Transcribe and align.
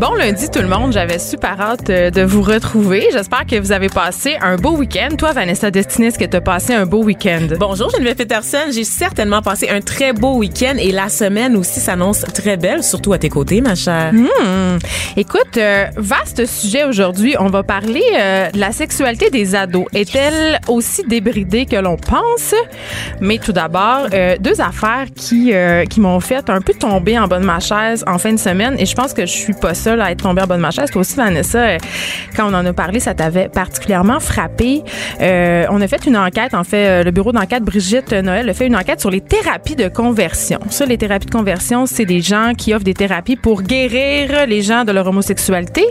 Bon 0.00 0.14
lundi 0.14 0.48
tout 0.48 0.60
le 0.60 0.68
monde, 0.68 0.92
j'avais 0.92 1.18
super 1.18 1.60
hâte 1.60 1.90
euh, 1.90 2.10
de 2.10 2.22
vous 2.22 2.40
retrouver. 2.40 3.08
J'espère 3.12 3.44
que 3.46 3.58
vous 3.58 3.72
avez 3.72 3.88
passé 3.88 4.36
un 4.40 4.54
beau 4.54 4.76
week-end. 4.76 5.16
Toi, 5.16 5.32
Vanessa 5.32 5.72
Destinée, 5.72 6.06
est-ce 6.06 6.20
que 6.20 6.24
tu 6.24 6.36
as 6.36 6.40
passé 6.40 6.72
un 6.72 6.86
beau 6.86 7.02
week-end? 7.02 7.48
Bonjour 7.58 7.90
Geneviève 7.90 8.14
Peterson, 8.14 8.70
j'ai 8.70 8.84
certainement 8.84 9.42
passé 9.42 9.68
un 9.68 9.80
très 9.80 10.12
beau 10.12 10.36
week-end 10.36 10.76
et 10.78 10.92
la 10.92 11.08
semaine 11.08 11.56
aussi 11.56 11.80
s'annonce 11.80 12.20
très 12.32 12.56
belle, 12.56 12.84
surtout 12.84 13.12
à 13.12 13.18
tes 13.18 13.28
côtés, 13.28 13.60
ma 13.60 13.74
chère. 13.74 14.12
Hmm. 14.12 14.78
Écoute, 15.16 15.56
euh, 15.56 15.86
vaste 15.96 16.46
sujet 16.46 16.84
aujourd'hui. 16.84 17.34
On 17.40 17.48
va 17.48 17.64
parler 17.64 18.04
euh, 18.16 18.50
de 18.52 18.60
la 18.60 18.70
sexualité 18.70 19.30
des 19.30 19.56
ados. 19.56 19.86
Est-elle 19.92 20.60
aussi 20.68 21.02
débridée 21.08 21.66
que 21.66 21.74
l'on 21.74 21.96
pense? 21.96 22.54
Mais 23.20 23.38
tout 23.38 23.52
d'abord, 23.52 24.06
euh, 24.14 24.36
deux 24.38 24.60
affaires 24.60 25.06
qui, 25.16 25.52
qui 25.90 26.00
m'ont 26.00 26.20
fait 26.20 26.48
un 26.48 26.60
peu 26.60 26.72
tomber 26.72 27.18
en 27.18 27.26
bas 27.26 27.40
de 27.40 27.44
ma 27.44 27.58
chaise 27.58 28.04
en 28.06 28.18
fin 28.18 28.32
de 28.32 28.38
semaine 28.38 28.76
et 28.78 28.86
je 28.86 28.94
pense 28.94 29.12
que 29.12 29.22
je 29.26 29.32
suis 29.32 29.54
pas 29.54 29.74
seule 29.74 29.87
à 30.00 30.10
être 30.10 30.22
tombée 30.22 30.42
en 30.42 30.46
bas 30.46 30.56
de 30.56 30.60
ma 30.62 30.70
chaise. 30.70 30.90
Toi 30.90 31.00
aussi, 31.00 31.16
Vanessa, 31.16 31.58
euh, 31.58 31.78
quand 32.36 32.44
on 32.50 32.54
en 32.54 32.64
a 32.64 32.72
parlé, 32.72 33.00
ça 33.00 33.14
t'avait 33.14 33.48
particulièrement 33.48 34.20
frappé. 34.20 34.82
Euh, 35.20 35.66
on 35.70 35.80
a 35.80 35.88
fait 35.88 36.04
une 36.06 36.16
enquête, 36.16 36.54
en 36.54 36.64
fait, 36.64 36.86
euh, 36.86 37.02
le 37.04 37.10
bureau 37.10 37.32
d'enquête 37.32 37.62
Brigitte 37.62 38.12
Noël 38.12 38.48
a 38.48 38.54
fait 38.54 38.66
une 38.66 38.76
enquête 38.76 39.00
sur 39.00 39.10
les 39.10 39.20
thérapies 39.20 39.76
de 39.76 39.88
conversion. 39.88 40.58
Ça, 40.70 40.86
les 40.86 40.98
thérapies 40.98 41.26
de 41.26 41.30
conversion, 41.32 41.86
c'est 41.86 42.04
des 42.04 42.20
gens 42.20 42.52
qui 42.56 42.74
offrent 42.74 42.84
des 42.84 42.94
thérapies 42.94 43.36
pour 43.36 43.62
guérir 43.62 44.46
les 44.46 44.62
gens 44.62 44.84
de 44.84 44.92
leur 44.92 45.06
homosexualité. 45.06 45.84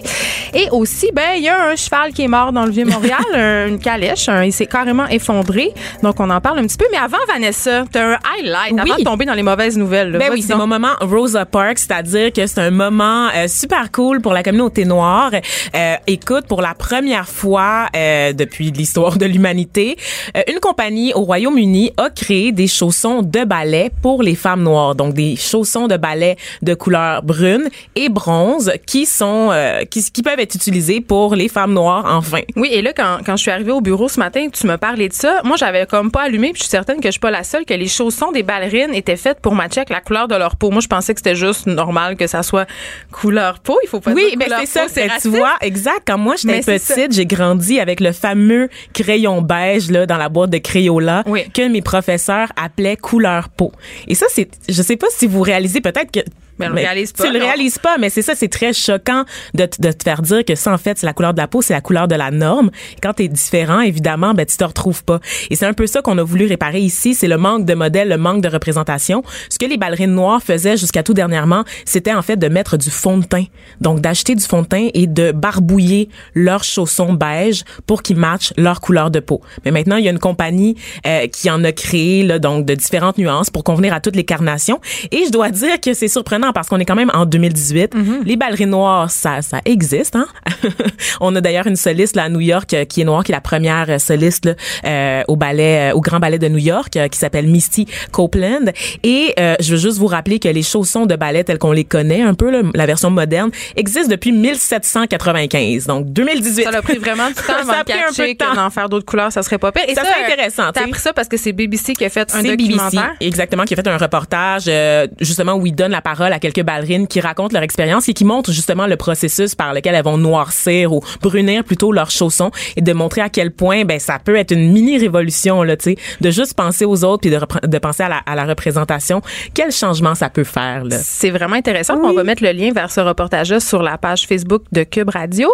Et 0.54 0.70
aussi, 0.72 1.09
ben, 1.14 1.32
il 1.38 1.44
y 1.44 1.50
a 1.50 1.70
un 1.70 1.76
cheval 1.76 2.11
qui 2.14 2.23
est 2.23 2.28
mort 2.28 2.52
dans 2.54 2.66
le 2.66 2.72
Vieux-Montréal, 2.72 3.20
un- 3.34 3.67
une 3.67 3.80
calèche, 3.80 4.30
un- 4.30 4.44
il 4.44 4.54
s'est 4.54 4.66
carrément 4.66 5.08
effondré. 5.08 5.73
Donc, 6.04 6.20
on 6.20 6.30
en 6.30 6.39
parle 6.42 6.59
un 6.59 6.64
petit 6.67 6.78
peu. 6.78 6.86
Mais 6.92 6.98
avant, 6.98 7.17
Vanessa, 7.28 7.84
t'as 7.92 8.14
un 8.14 8.17
highlight 8.38 8.80
avant 8.80 8.84
Oui. 8.95 9.00
de 9.00 9.04
tomber 9.04 9.26
dans 9.26 9.34
les 9.34 9.44
mauvaises 9.44 9.78
nouvelles. 9.78 10.11
là. 10.11 10.20
Ben 10.20 10.30
oui, 10.32 10.42
c'est 10.42 10.56
mon 10.56 10.67
moment 10.67 10.94
Rosa 11.02 11.45
Parks, 11.45 11.80
c'est-à-dire 11.80 12.32
que 12.32 12.45
c'est 12.48 12.59
un 12.61 12.72
moment 12.72 13.28
euh, 13.36 13.48
super 13.48 13.87
cool 13.92 14.22
pour 14.22 14.34
la 14.34 14.44
communauté 14.44 14.86
noire. 14.86 15.32
Euh, 15.76 15.96
écoute, 16.08 16.46
pour 16.48 16.62
la 16.62 16.74
première 16.74 17.28
fois 17.28 17.88
euh, 17.96 18.34
depuis 18.34 18.72
l'histoire 18.72 19.18
de 19.18 19.26
l'humanité, 19.26 19.98
euh, 20.36 20.42
une 20.48 20.60
compagnie 20.60 21.14
au 21.14 21.22
Royaume-Uni 21.22 21.92
a 21.98 22.10
créé 22.10 22.52
des 22.52 22.68
chaussons 22.68 23.22
de 23.22 23.44
ballet 23.44 23.92
pour 24.02 24.24
les 24.24 24.36
femmes 24.36 24.64
noires, 24.64 24.96
donc 24.96 25.14
des 25.14 25.36
chaussons 25.36 25.88
de 25.88 25.98
ballet 25.98 26.38
de 26.62 26.74
couleur 26.74 27.24
brune 27.24 27.70
et 27.96 28.10
bronze 28.10 28.72
qui 28.86 29.06
sont 29.06 29.50
euh, 29.52 29.84
qui, 29.84 30.04
qui 30.11 30.23
peuvent 30.23 30.40
être 30.40 30.56
utilisés 30.56 31.02
pour 31.02 31.36
les 31.36 31.50
femmes 31.50 31.73
noires 31.73 32.06
enfin. 32.06 32.42
Oui, 32.56 32.70
et 32.72 32.82
là, 32.82 32.94
quand, 32.94 33.20
quand 33.26 33.36
je 33.36 33.42
suis 33.42 33.52
arrivée 33.52 33.72
au 33.72 33.82
bureau 33.82 34.10
ce 34.10 34.20
matin, 34.20 34.48
tu 34.52 34.67
me 34.67 34.78
parlais 34.78 35.10
de 35.10 35.14
ça. 35.14 35.42
Moi, 35.44 35.58
j'avais 35.58 35.86
comme 35.86 36.11
pas 36.11 36.23
allumé, 36.23 36.50
puis 36.52 36.60
je 36.60 36.64
suis 36.64 36.72
certaine 36.72 36.98
que 36.98 37.08
je 37.08 37.11
suis 37.11 37.20
pas 37.20 37.32
la 37.32 37.44
seule, 37.44 37.66
que 37.66 37.73
les 37.73 37.88
chaussons 37.88 38.32
des 38.32 38.44
ballerines 38.44 38.94
étaient 38.94 39.16
faites 39.16 39.40
pour 39.40 39.56
matcher 39.56 39.82
avec 39.82 39.90
la 39.90 40.02
couleur 40.02 40.28
de 40.28 40.36
leur 40.36 40.56
peau. 40.56 40.72
Moi, 40.72 40.82
je 40.82 40.88
pensais 40.88 41.14
que 41.14 41.20
c'était 41.20 41.36
juste 41.36 41.67
normal 41.67 42.16
que 42.16 42.28
ça 42.28 42.44
soit 42.44 42.67
couleur 43.11 43.60
peau. 43.60 43.77
Il 43.83 43.88
faut 43.89 43.99
pas 43.99 44.11
Oui, 44.11 44.36
ben 44.38 44.45
couleur 44.45 44.60
c'est 44.61 44.65
ça. 44.65 44.86
c'est 44.89 45.08
tu 45.21 45.30
vois, 45.30 45.55
exact. 45.61 46.02
Quand 46.08 46.17
moi 46.17 46.36
j'étais 46.36 46.61
Mais 46.67 46.80
petite, 46.80 47.14
j'ai 47.14 47.26
grandi 47.26 47.80
avec 47.80 47.99
le 47.99 48.11
fameux 48.11 48.70
crayon 48.93 49.42
beige 49.42 49.89
là 49.92 50.05
dans 50.05 50.17
la 50.17 50.30
boîte 50.30 50.49
de 50.49 50.58
Crayola 50.58 51.23
Oui. 51.27 51.49
que 51.54 51.67
mes 51.67 51.82
professeurs 51.82 52.52
appelaient 52.55 52.98
couleur 52.98 53.49
peau. 53.49 53.71
Et 54.08 54.16
ça, 54.16 54.26
c'est, 54.30 54.49
je 54.70 54.82
sais 54.82 54.98
pas 54.98 55.08
si 55.10 55.27
vous 55.27 55.42
réalisez 55.42 55.82
peut-être 55.82 56.11
que 56.11 56.20
Mais 56.60 56.68
on 56.68 56.70
le 56.70 56.76
réalise 56.76 57.12
pas, 57.12 57.23
Tu 57.26 57.32
le 57.34 57.40
réalises 57.40 57.78
pas, 57.78 57.98
mais 57.98 58.10
c'est 58.10 58.22
ça, 58.22 58.34
c'est 58.36 58.48
très 58.48 58.73
choquant 58.73 59.23
de, 59.54 59.66
te- 59.66 59.82
de 59.82 59.92
te 59.92 60.04
faire 60.04 60.22
dire 60.22 60.44
que 60.45 60.56
ça, 60.56 60.73
en 60.73 60.78
fait, 60.78 60.98
c'est 60.98 61.06
la 61.06 61.14
couleur 61.14 61.34
de 61.34 61.40
la 61.40 61.48
peau, 61.48 61.62
c'est 61.62 61.73
la 61.73 61.82
couleur 61.82 62.08
de 62.08 62.16
la 62.16 62.32
norme. 62.32 62.72
Quand 63.02 63.14
t'es 63.14 63.28
différent, 63.28 63.80
évidemment, 63.82 64.34
ben, 64.34 64.45
tu 64.45 64.58
te 64.58 64.64
retrouves 64.64 65.04
pas. 65.04 65.20
Et 65.50 65.56
c'est 65.56 65.66
un 65.66 65.73
peu 65.73 65.88
ça 65.88 66.02
qu'on 66.02 66.17
a 66.17 66.23
voulu 66.23 66.46
réparer 66.48 66.80
ici, 66.80 67.14
c'est 67.16 67.28
le 67.28 67.38
manque 67.38 67.66
de 67.66 67.73
modèles, 67.73 68.10
le 68.10 68.17
manque 68.17 68.42
de 68.42 68.50
représentation. 68.50 69.23
Ce 69.50 69.58
que 69.60 69.66
les 69.66 69.78
ballerines 69.78 70.14
noires 70.14 70.42
faisaient 70.42 70.78
jusqu'à 70.78 71.04
tout 71.04 71.14
dernièrement, 71.14 71.64
c'était 71.86 72.14
en 72.14 72.22
fait 72.22 72.38
de 72.38 72.48
mettre 72.48 72.78
du 72.78 72.90
fond 72.90 73.17
de 73.17 73.26
teint. 73.26 73.46
Donc, 73.82 74.02
d'acheter 74.02 74.36
du 74.36 74.44
fond 74.44 74.62
de 74.64 74.67
teint 74.67 74.88
et 74.94 75.08
de 75.08 75.32
barbouiller 75.32 76.10
leurs 76.34 76.64
chaussons 76.64 77.14
beige 77.14 77.64
pour 77.86 78.02
qu'ils 78.04 78.17
matchent 78.17 78.54
leur 78.58 78.82
couleur 78.82 79.12
de 79.12 79.20
peau. 79.20 79.42
Mais 79.66 79.72
maintenant, 79.72 79.98
il 79.98 80.06
y 80.06 80.08
a 80.08 80.12
une 80.12 80.20
compagnie 80.20 80.76
euh, 81.06 81.28
qui 81.28 81.50
en 81.50 81.64
a 81.64 81.72
créé, 81.72 82.23
là, 82.23 82.40
donc, 82.40 82.66
de 82.66 82.73
différentes 82.73 83.17
nuances 83.17 83.50
pour 83.50 83.64
convenir 83.64 83.94
à 83.94 84.00
toutes 84.02 84.16
les 84.16 84.23
carnations. 84.23 84.80
Et 85.12 85.26
je 85.26 85.32
dois 85.32 85.50
dire 85.50 85.80
que 85.82 85.94
c'est 85.94 86.08
surprenant 86.08 86.47
parce 86.54 86.68
qu'on 86.70 86.80
est 86.80 86.86
quand 86.86 86.96
même 86.96 87.12
en 87.14 87.26
2018. 87.26 87.94
Les 88.26 88.36
ballerines 88.36 88.70
noires, 88.70 89.10
ça, 89.12 89.42
ça 89.42 89.60
existe. 89.66 90.16
Hein? 90.16 90.28
On 91.22 91.36
a 91.36 91.42
d'ailleurs 91.42 91.68
une 91.68 91.76
soliste 91.76 92.16
là, 92.16 92.24
à 92.24 92.30
New 92.30 92.40
York 92.42 92.74
euh, 92.74 92.86
qui 92.86 93.02
est 93.02 93.04
noire, 93.04 93.24
qui 93.24 93.32
est 93.32 93.36
la 93.36 93.42
première 93.42 93.86
euh, 93.90 94.00
soliste 94.00 94.46
là, 94.46 94.54
euh, 94.86 95.24
au 95.28 95.36
ballet, 95.36 95.92
euh, 95.92 95.96
au 95.96 96.02
Grand 96.02 96.20
Ballet 96.20 96.40
de 96.40 96.48
New 96.48 96.58
York, 96.58 96.98
qui 97.12 97.18
s'appelle 97.20 97.48
Misty 97.48 97.88
Copeland. 98.12 98.66
Et 99.04 99.34
euh, 99.40 99.56
je 99.60 99.72
veux 99.74 99.78
juste 99.80 99.98
vous 99.98 100.08
rappeler 100.08 100.40
que 100.40 100.48
les 100.48 100.64
chaussons 100.64 101.06
de 101.06 101.16
ballet 101.16 101.44
tels 101.44 101.58
qu'on 101.58 101.72
les 101.72 101.84
connaît, 101.86 102.22
un 102.22 102.34
peu 102.34 102.50
là, 102.52 102.62
la 102.74 102.86
version 102.86 103.10
moderne, 103.10 103.52
existent 103.76 104.10
depuis 104.10 104.32
1795. 104.32 105.86
Donc 105.88 106.06
2018. 106.12 106.64
Ça 106.64 106.70
a 106.78 106.82
pris 106.82 106.98
vraiment 106.98 107.28
du 107.28 107.34
temps 107.36 107.54
avant 107.62 107.72
Ça 107.74 107.80
a 107.80 107.84
de 107.84 107.90
pris 107.92 108.00
un 108.00 108.14
peu 108.16 108.28
de 108.34 108.38
temps. 108.38 108.54
d'en 108.54 108.70
faire 108.70 108.90
d'autres 108.90 109.06
couleurs, 109.06 109.32
ça 109.32 109.44
serait 109.44 109.58
pas 109.58 109.72
pire. 109.72 109.84
Et 109.88 109.96
Ça 109.96 110.02
serait 110.04 110.32
intéressant, 110.32 110.72
T'as 110.74 110.82
appris 110.86 111.00
ça 111.00 111.14
parce 111.14 111.28
que 111.28 111.38
c'est 111.38 111.54
BBC 111.54 111.94
qui 111.94 112.06
a 112.06 112.10
fait 112.10 112.34
un 112.34 112.42
C'est 112.42 112.56
BBC, 112.56 112.74
documentaire? 112.74 113.14
exactement, 113.20 113.64
qui 113.64 113.74
a 113.74 113.78
fait 113.78 113.88
un 113.88 113.98
reportage 113.98 114.64
euh, 114.68 115.08
justement 115.20 115.54
où 115.54 115.66
il 115.66 115.74
donne 115.76 115.92
la 115.92 116.02
parole 116.02 116.32
à 116.34 116.36
quelques 116.39 116.64
ballerines 116.64 117.08
qui 117.08 117.20
racontent 117.20 117.53
leur 117.53 117.64
expérience 117.64 118.08
et 118.09 118.14
qui 118.14 118.25
montrent 118.25 118.52
justement 118.52 118.87
le 118.87 118.95
processus 118.95 119.55
par 119.55 119.73
lequel 119.73 119.95
elles 119.95 120.03
vont 120.03 120.17
noircir 120.17 120.93
ou 120.93 121.02
brunir 121.21 121.64
plutôt 121.64 121.92
leurs 121.92 122.11
chaussons 122.11 122.52
et 122.75 122.81
de 122.81 122.93
montrer 122.93 123.21
à 123.21 123.30
quel 123.30 123.52
point 123.52 123.86
ben 123.86 123.99
ça 123.99 124.20
peut 124.23 124.36
être 124.36 124.52
une 124.52 124.71
mini 124.71 124.98
révolution 124.98 125.64
là, 125.64 125.77
tu 125.77 125.92
sais, 125.92 125.98
de 126.21 126.31
juste 126.31 126.55
penser 126.55 126.86
aux 126.86 127.03
autres 127.03 127.21
puis 127.21 127.31
de, 127.31 127.67
de 127.67 127.77
penser 127.77 128.03
à 128.03 128.09
la, 128.09 128.18
à 128.25 128.36
la 128.36 128.45
représentation. 128.45 129.21
Quel 129.53 129.71
changement 129.71 130.15
ça 130.15 130.30
peut 130.30 130.44
faire 130.44 130.83
là? 130.83 130.98
C'est 131.01 131.30
vraiment 131.30 131.56
intéressant. 131.56 131.95
On 132.03 132.13
va 132.13 132.24
mettre 132.24 132.44
le 132.44 132.51
lien 132.51 132.71
vers 132.71 132.92
ce 132.92 133.00
reportage-là 133.01 133.59
sur 133.59 133.81
la 133.81 133.98
page 133.98 134.27
Facebook 134.27 134.63
de 134.71 134.83
Cube 134.83 135.09
Radio. 135.09 135.50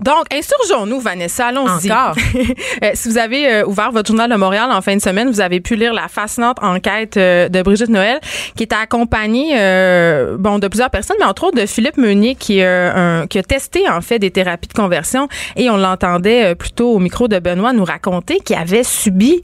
Donc, 0.00 0.24
insurgeons-nous, 0.32 1.00
Vanessa. 1.00 1.46
Allons-y. 1.48 1.90
Encore? 1.90 2.16
Euh, 2.82 2.90
si 2.94 3.08
vous 3.08 3.18
avez 3.18 3.48
euh, 3.48 3.66
ouvert 3.66 3.92
votre 3.92 4.08
journal 4.08 4.30
de 4.30 4.36
Montréal 4.36 4.70
en 4.72 4.80
fin 4.80 4.96
de 4.96 5.00
semaine, 5.00 5.30
vous 5.30 5.40
avez 5.40 5.60
pu 5.60 5.76
lire 5.76 5.92
la 5.92 6.08
fascinante 6.08 6.56
enquête 6.62 7.16
euh, 7.16 7.48
de 7.48 7.62
Brigitte 7.62 7.90
Noël, 7.90 8.18
qui 8.56 8.62
est 8.62 8.72
accompagnée 8.72 9.52
euh, 9.58 10.21
bon 10.38 10.58
de 10.58 10.68
plusieurs 10.68 10.90
personnes, 10.90 11.16
mais 11.18 11.26
entre 11.26 11.44
autres 11.44 11.60
de 11.60 11.66
Philippe 11.66 11.96
Meunier, 11.96 12.36
euh, 12.50 13.26
qui 13.26 13.38
a 13.38 13.42
testé 13.42 13.88
en 13.88 14.00
fait 14.00 14.18
des 14.18 14.30
thérapies 14.30 14.68
de 14.68 14.74
conversion. 14.74 15.28
Et 15.56 15.70
on 15.70 15.76
l'entendait 15.76 16.52
euh, 16.52 16.54
plutôt 16.54 16.92
au 16.92 16.98
micro 16.98 17.28
de 17.28 17.38
Benoît 17.38 17.72
nous 17.72 17.84
raconter 17.84 18.38
qu'il 18.40 18.56
avait 18.56 18.84
subi 18.84 19.40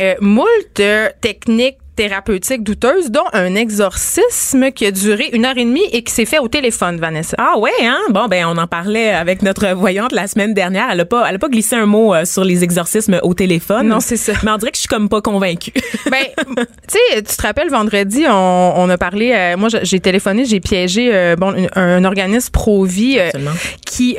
euh, 0.00 0.14
moult 0.20 0.80
euh, 0.80 1.08
techniques 1.20 1.78
thérapeutiques 2.08 2.64
douteuses, 2.64 3.12
dont 3.12 3.26
un 3.32 3.54
exorcisme 3.54 4.72
qui 4.72 4.86
a 4.86 4.90
duré 4.90 5.30
une 5.32 5.44
heure 5.44 5.56
et 5.56 5.64
demie 5.64 5.84
et 5.92 6.02
qui 6.02 6.12
s'est 6.12 6.24
fait 6.24 6.40
au 6.40 6.48
téléphone, 6.48 6.98
Vanessa. 6.98 7.36
Ah 7.38 7.56
ouais 7.58 7.70
hein? 7.84 8.00
Bon 8.10 8.26
ben 8.26 8.44
on 8.48 8.56
en 8.58 8.66
parlait 8.66 9.10
avec 9.10 9.42
notre 9.42 9.68
voyante 9.74 10.10
la 10.10 10.26
semaine 10.26 10.52
dernière 10.52 10.88
elle 10.90 10.98
a 11.00 11.04
pas 11.04 11.24
elle 11.28 11.36
a 11.36 11.38
pas 11.38 11.48
glissé 11.48 11.76
un 11.76 11.86
mot 11.86 12.12
euh, 12.12 12.24
sur 12.24 12.42
les 12.44 12.64
exorcismes 12.64 13.20
au 13.22 13.34
téléphone 13.34 13.86
Non, 13.86 14.00
c'est 14.00 14.16
ça. 14.16 14.32
mais 14.42 14.50
on 14.50 14.56
dirait 14.56 14.72
que 14.72 14.76
je 14.78 14.80
suis 14.80 14.88
comme 14.88 15.08
pas 15.08 15.20
convaincue 15.20 15.72
Ben, 16.10 16.24
tu 16.56 16.64
sais, 16.88 17.22
tu 17.22 17.36
te 17.36 17.42
rappelles 17.42 17.70
vendredi, 17.70 18.24
on, 18.28 18.72
on 18.76 18.88
a 18.90 18.98
parlé. 18.98 19.32
euh, 19.32 19.56
moi, 19.56 19.68
j'ai 19.82 20.00
téléphoné, 20.00 20.44
j'ai 20.44 20.58
piégé 20.58 21.10
euh, 21.14 21.36
bon 21.36 21.54
un, 21.76 21.80
un 21.80 22.04
organisme 22.04 22.50
pro-vie 22.50 23.18
euh, 23.20 23.26
Absolument. 23.28 23.50
qui 23.86 24.16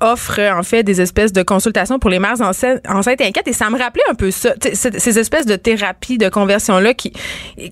offre 0.00 0.40
en 0.40 0.62
fait 0.62 0.82
des 0.82 1.00
espèces 1.00 1.32
de 1.32 1.42
consultations 1.42 1.98
pour 1.98 2.10
les 2.10 2.18
mères 2.18 2.40
enceintes, 2.42 2.80
enceintes 2.86 3.20
et 3.22 3.24
inquiètes. 3.26 3.48
Et 3.48 3.52
ça 3.54 3.70
me 3.70 3.78
rappelait 3.78 4.04
un 4.10 4.14
peu 4.14 4.30
ça, 4.30 4.50
ces 4.72 5.18
espèces 5.18 5.46
de 5.46 5.56
thérapies 5.56 6.18
de 6.18 6.28
conversion 6.28 6.78
là 6.78 6.92
qui, 6.98 7.12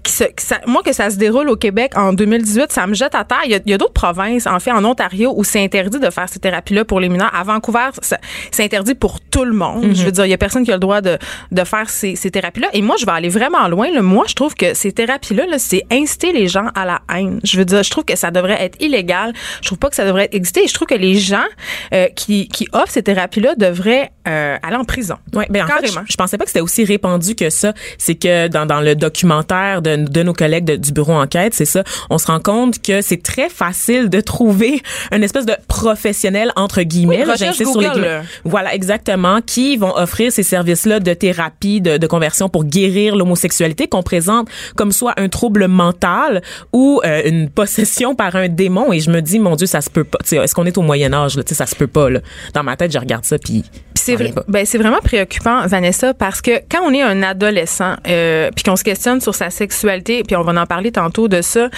qui, 0.02 0.12
se, 0.12 0.24
qui 0.24 0.44
ça- 0.46 0.60
moi 0.66 0.82
que 0.82 0.92
ça 0.94 1.10
se 1.10 1.16
déroule 1.16 1.50
au 1.50 1.56
Québec 1.56 1.92
en 1.96 2.12
2018, 2.14 2.72
ça 2.72 2.86
me 2.86 2.94
jette 2.94 3.14
à 3.14 3.24
terre. 3.24 3.40
Il 3.44 3.50
y 3.50 3.54
a, 3.54 3.58
il 3.64 3.70
y 3.70 3.74
a 3.74 3.78
d'autres 3.78 3.92
provinces, 3.92 4.46
en 4.46 4.58
fait, 4.60 4.72
en 4.72 4.84
Ontario, 4.84 5.34
où 5.36 5.44
c'est 5.44 5.62
interdit 5.62 5.98
de 5.98 6.08
faire 6.10 6.28
ces 6.28 6.38
thérapies-là 6.38 6.84
pour 6.84 7.00
les 7.00 7.08
mineurs. 7.08 7.34
À 7.34 7.42
Vancouver, 7.42 7.90
c'est 8.00 8.64
interdit 8.64 8.94
pour 8.94 9.20
tout 9.20 9.44
le 9.44 9.52
monde. 9.52 9.94
Je 9.94 10.04
veux 10.04 10.12
dire, 10.12 10.24
il 10.26 10.30
y 10.30 10.34
a 10.34 10.38
personne 10.38 10.64
qui 10.64 10.70
a 10.70 10.74
le 10.74 10.80
droit 10.80 11.00
de, 11.00 11.18
de 11.52 11.64
faire 11.64 11.90
ces, 11.90 12.16
ces 12.16 12.30
thérapies-là. 12.30 12.68
Et 12.72 12.80
moi, 12.82 12.96
je 12.98 13.04
vais 13.04 13.12
aller 13.12 13.28
vraiment 13.28 13.66
loin. 13.68 13.90
Là. 13.90 14.00
Moi, 14.02 14.24
je 14.28 14.34
trouve 14.34 14.54
que 14.54 14.72
ces 14.74 14.92
thérapies-là, 14.92 15.46
là, 15.46 15.58
c'est 15.58 15.82
inciter 15.90 16.32
les 16.32 16.46
gens 16.46 16.68
à 16.74 16.84
la 16.84 17.00
haine. 17.14 17.40
Je 17.44 17.58
veux 17.58 17.64
dire, 17.64 17.82
je 17.82 17.90
trouve 17.90 18.04
que 18.04 18.16
ça 18.16 18.30
devrait 18.30 18.62
être 18.62 18.80
illégal. 18.80 19.32
Je 19.60 19.66
trouve 19.66 19.78
pas 19.78 19.88
que 19.90 19.96
ça 19.96 20.04
devrait 20.04 20.28
exister. 20.32 20.64
Et 20.64 20.68
je 20.68 20.74
trouve 20.74 20.86
que 20.88 20.94
les 20.94 21.16
gens 21.16 21.44
euh, 21.92 22.06
qui, 22.14 22.48
qui 22.48 22.68
offrent 22.72 22.92
ces 22.92 23.02
thérapies-là 23.02 23.54
devraient 23.56 24.12
euh, 24.28 24.56
aller 24.62 24.76
en 24.76 24.84
prison. 24.84 25.16
Ouais, 25.34 25.46
ben 25.50 25.64
en 25.64 25.66
fait, 25.66 25.72
Carrément. 25.74 26.02
je, 26.06 26.12
je 26.12 26.16
pensais 26.16 26.38
pas 26.38 26.44
que 26.44 26.50
c'était 26.50 26.60
aussi 26.60 26.84
répandu 26.84 27.34
que 27.34 27.50
ça. 27.50 27.72
C'est 27.98 28.14
que 28.14 28.48
dans, 28.48 28.66
dans 28.66 28.80
le 28.80 28.94
documentaire 29.06 29.82
de, 29.82 29.96
de 29.96 30.22
nos 30.22 30.32
collègues 30.32 30.64
de- 30.64 30.76
du 30.76 30.92
bureau 30.92 31.14
enquête, 31.14 31.54
c'est 31.54 31.64
ça, 31.64 31.82
on 32.10 32.18
se 32.18 32.26
rend 32.26 32.40
compte 32.40 32.80
que 32.82 33.00
c'est 33.02 33.22
très 33.22 33.48
facile 33.48 34.08
de 34.10 34.20
trouver 34.20 34.82
une 35.12 35.22
espèce 35.22 35.46
de 35.46 35.54
professionnel 35.68 36.52
entre 36.56 36.82
guillemets. 36.82 37.24
Oui, 37.26 37.32
j'insiste 37.38 37.70
sur 37.72 37.80
les 37.80 37.88
guillemets. 37.88 38.20
Voilà, 38.44 38.74
exactement, 38.74 39.40
qui 39.40 39.76
vont 39.76 39.94
offrir 39.96 40.32
ces 40.32 40.42
services-là 40.42 41.00
de 41.00 41.14
thérapie, 41.14 41.80
de, 41.80 41.96
de 41.96 42.06
conversion 42.06 42.48
pour 42.48 42.64
guérir 42.64 43.16
l'homosexualité 43.16 43.86
qu'on 43.88 44.02
présente 44.02 44.48
comme 44.76 44.92
soit 44.92 45.14
un 45.18 45.28
trouble 45.28 45.66
mental 45.68 46.42
ou 46.72 47.00
euh, 47.04 47.22
une 47.24 47.48
possession 47.48 48.14
par 48.14 48.34
un 48.36 48.48
démon. 48.48 48.92
Et 48.92 49.00
je 49.00 49.10
me 49.10 49.20
dis, 49.22 49.38
mon 49.38 49.56
Dieu, 49.56 49.66
ça 49.66 49.80
se 49.80 49.90
peut 49.90 50.04
pas. 50.04 50.18
Est-ce 50.30 50.54
qu'on 50.54 50.66
est 50.66 50.76
au 50.78 50.82
Moyen 50.82 51.12
Âge? 51.12 51.36
Là? 51.36 51.42
Ça 51.46 51.66
se 51.66 51.74
peut 51.74 51.86
pas. 51.86 52.10
Là. 52.10 52.20
Dans 52.54 52.62
ma 52.62 52.76
tête, 52.76 52.92
je 52.92 52.98
regarde 52.98 53.24
ça 53.24 53.38
puis. 53.38 53.64
C'est 54.06 54.16
vrai, 54.16 54.32
ben 54.48 54.64
c'est 54.64 54.78
vraiment 54.78 55.00
préoccupant, 55.00 55.66
Vanessa, 55.66 56.14
parce 56.14 56.40
que 56.40 56.60
quand 56.70 56.80
on 56.84 56.92
est 56.92 57.02
un 57.02 57.22
adolescent, 57.22 57.94
euh, 58.06 58.50
puis 58.54 58.62
qu'on 58.64 58.76
se 58.76 58.84
questionne 58.84 59.20
sur 59.20 59.34
sa 59.34 59.50
sexualité, 59.50 60.22
puis 60.22 60.36
on 60.36 60.42
va 60.42 60.60
en 60.60 60.66
parler 60.66 60.92
tantôt 60.92 61.28
de 61.28 61.42
ça, 61.42 61.68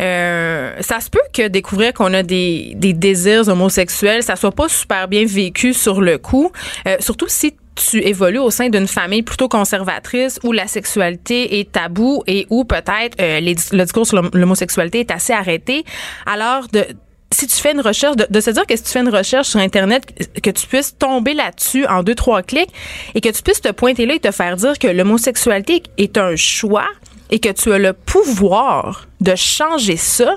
euh, 0.00 0.72
ça 0.80 1.00
se 1.00 1.10
peut 1.10 1.18
que 1.32 1.48
découvrir 1.48 1.92
qu'on 1.92 2.12
a 2.14 2.22
des, 2.22 2.72
des 2.76 2.92
désirs 2.92 3.48
homosexuels, 3.48 4.22
ça 4.22 4.36
soit 4.36 4.52
pas 4.52 4.68
super 4.68 5.08
bien 5.08 5.24
vécu 5.26 5.72
sur 5.74 6.00
le 6.00 6.18
coup, 6.18 6.50
euh, 6.88 6.96
surtout 7.00 7.28
si 7.28 7.54
tu 7.76 7.98
évolues 7.98 8.38
au 8.38 8.50
sein 8.50 8.68
d'une 8.68 8.86
famille 8.86 9.22
plutôt 9.22 9.48
conservatrice 9.48 10.38
où 10.44 10.52
la 10.52 10.68
sexualité 10.68 11.58
est 11.58 11.72
tabou 11.72 12.22
et 12.28 12.46
où 12.48 12.64
peut-être 12.64 13.16
euh, 13.20 13.40
le 13.40 13.82
discours 13.82 14.06
sur 14.06 14.16
l'hom- 14.16 14.30
l'homosexualité 14.32 15.00
est 15.00 15.10
assez 15.10 15.32
arrêté. 15.32 15.84
Alors 16.24 16.68
de 16.72 16.86
si 17.34 17.46
tu 17.46 17.56
fais 17.56 17.72
une 17.72 17.80
recherche, 17.80 18.16
de, 18.16 18.40
se 18.40 18.50
dire 18.50 18.66
que 18.66 18.76
si 18.76 18.82
tu 18.82 18.90
fais 18.90 19.00
une 19.00 19.08
recherche 19.08 19.48
sur 19.48 19.60
Internet, 19.60 20.04
que 20.42 20.50
tu 20.50 20.66
puisses 20.66 20.96
tomber 20.96 21.34
là-dessus 21.34 21.86
en 21.86 22.02
deux, 22.02 22.14
trois 22.14 22.42
clics 22.42 22.70
et 23.14 23.20
que 23.20 23.28
tu 23.28 23.42
puisses 23.42 23.60
te 23.60 23.70
pointer 23.72 24.06
là 24.06 24.14
et 24.14 24.20
te 24.20 24.30
faire 24.30 24.56
dire 24.56 24.78
que 24.78 24.88
l'homosexualité 24.88 25.82
est 25.98 26.16
un 26.16 26.36
choix 26.36 26.86
et 27.30 27.40
que 27.40 27.50
tu 27.50 27.72
as 27.72 27.78
le 27.78 27.92
pouvoir 27.92 29.08
de 29.24 29.34
changer 29.34 29.96
ça, 29.96 30.34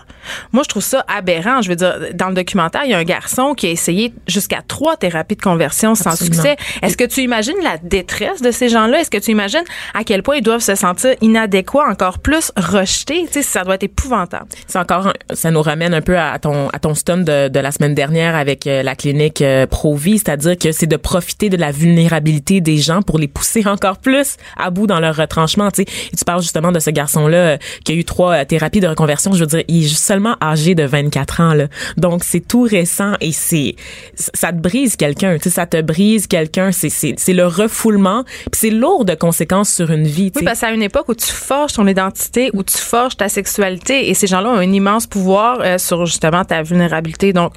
moi, 0.52 0.64
je 0.64 0.70
trouve 0.70 0.84
ça 0.84 1.06
aberrant. 1.08 1.62
Je 1.62 1.70
veux 1.70 1.76
dire, 1.76 1.96
dans 2.14 2.30
le 2.30 2.36
documentaire, 2.36 2.82
il 2.86 2.92
y 2.92 2.94
a 2.94 2.98
un 2.98 3.04
garçon 3.04 3.54
qui 3.54 3.68
a 3.68 3.70
essayé 3.70 4.14
jusqu'à 4.28 4.62
trois 4.68 4.98
thérapies 4.98 5.36
de 5.36 5.42
conversion 5.42 5.94
sans 5.96 6.12
Absolument. 6.12 6.36
succès. 6.36 6.56
Est-ce 6.82 6.98
que 6.98 7.04
tu 7.04 7.22
imagines 7.22 7.56
la 7.64 7.78
détresse 7.78 8.42
de 8.42 8.52
ces 8.52 8.70
gens-là? 8.70 9.00
Est-ce 9.02 9.12
que 9.12 9.18
tu 9.18 9.32
imagines 9.32 9.64
à 9.94 10.04
quel 10.04 10.24
point 10.24 10.38
ils 10.38 10.42
doivent 10.44 10.62
se 10.62 10.76
sentir 10.76 11.16
inadéquats, 11.22 11.88
encore 11.90 12.20
plus 12.20 12.52
rejetés? 12.58 13.26
Tu 13.28 13.34
sais, 13.34 13.42
ça 13.44 13.64
doit 13.64 13.76
être 13.76 13.84
épouvantable. 13.84 14.48
C'est 14.68 14.80
encore, 14.80 15.08
un- 15.08 15.14
ça 15.36 15.52
nous 15.52 15.62
ramène 15.62 15.94
un 15.94 16.02
peu 16.02 16.18
à 16.18 16.38
ton, 16.40 16.70
à 16.70 16.80
ton 16.80 16.94
stun 16.96 17.18
de, 17.18 17.48
de 17.50 17.60
la 17.60 17.72
semaine 17.72 17.94
dernière 17.96 18.36
avec 18.36 18.68
euh, 18.68 18.84
la 18.84 18.96
clinique 18.96 19.42
euh, 19.42 19.68
Provi, 19.68 20.18
c'est-à-dire 20.18 20.58
que 20.58 20.72
c'est 20.72 20.88
de 20.88 20.98
profiter 20.98 21.50
de 21.50 21.58
la 21.58 21.72
vulnérabilité 21.72 22.62
des 22.62 22.78
gens 22.78 23.02
pour 23.02 23.20
les 23.20 23.28
pousser 23.28 23.64
encore 23.68 23.98
plus 23.98 24.38
à 24.58 24.70
bout 24.70 24.88
dans 24.88 25.00
leur 25.00 25.16
retranchement. 25.16 25.70
Tu 25.72 25.84
sais, 25.84 25.86
tu 26.18 26.24
parles 26.26 26.42
justement 26.42 26.72
de 26.72 26.80
ce 26.80 26.90
garçon-là 26.90 27.38
euh, 27.38 27.58
qui 27.84 27.92
a 27.92 27.96
eu 27.96 28.04
trois 28.06 28.34
euh, 28.42 28.46
de 28.80 28.88
reconversion. 28.88 29.34
Je 29.34 29.40
veux 29.40 29.48
dire, 29.48 29.64
il 29.68 29.86
est 29.86 29.96
seulement 29.96 30.36
âgé 30.42 30.76
de 30.76 30.84
24 30.84 31.42
ans 31.42 31.54
là, 31.54 31.68
donc 31.98 32.24
c'est 32.24 32.40
tout 32.40 32.62
récent 32.62 33.14
et 33.22 33.32
c'est, 33.32 33.76
ça 34.16 34.52
te 34.52 34.58
brise 34.58 34.96
quelqu'un. 34.96 35.38
Tu 35.38 35.44
sais, 35.44 35.50
ça 35.50 35.66
te 35.66 35.82
brise 35.82 36.28
quelqu'un. 36.28 36.72
C'est, 36.72 36.90
c'est, 36.90 37.34
le 37.34 37.46
refoulement. 37.46 38.24
Puis 38.24 38.60
c'est 38.60 38.70
lourd 38.70 39.06
de 39.06 39.14
conséquences 39.14 39.74
sur 39.74 39.92
une 39.92 40.08
vie. 40.08 40.32
tu 40.32 40.40
Oui, 40.40 40.46
parce 40.46 40.60
que 40.60 40.66
c'est 40.66 40.72
à 40.72 40.74
une 40.74 40.84
époque 40.84 41.10
où 41.10 41.16
tu 41.16 41.28
forges 41.28 41.74
ton 41.74 41.88
identité, 41.88 42.50
où 42.54 42.64
tu 42.64 42.78
forges 42.78 43.18
ta 43.18 43.30
sexualité, 43.30 44.10
et 44.10 44.14
ces 44.14 44.28
gens-là 44.28 44.50
ont 44.50 44.58
un 44.58 44.72
immense 44.72 45.08
pouvoir 45.08 45.60
euh, 45.62 45.78
sur 45.78 46.06
justement 46.06 46.44
ta 46.44 46.64
vulnérabilité. 46.64 47.34
Donc, 47.34 47.54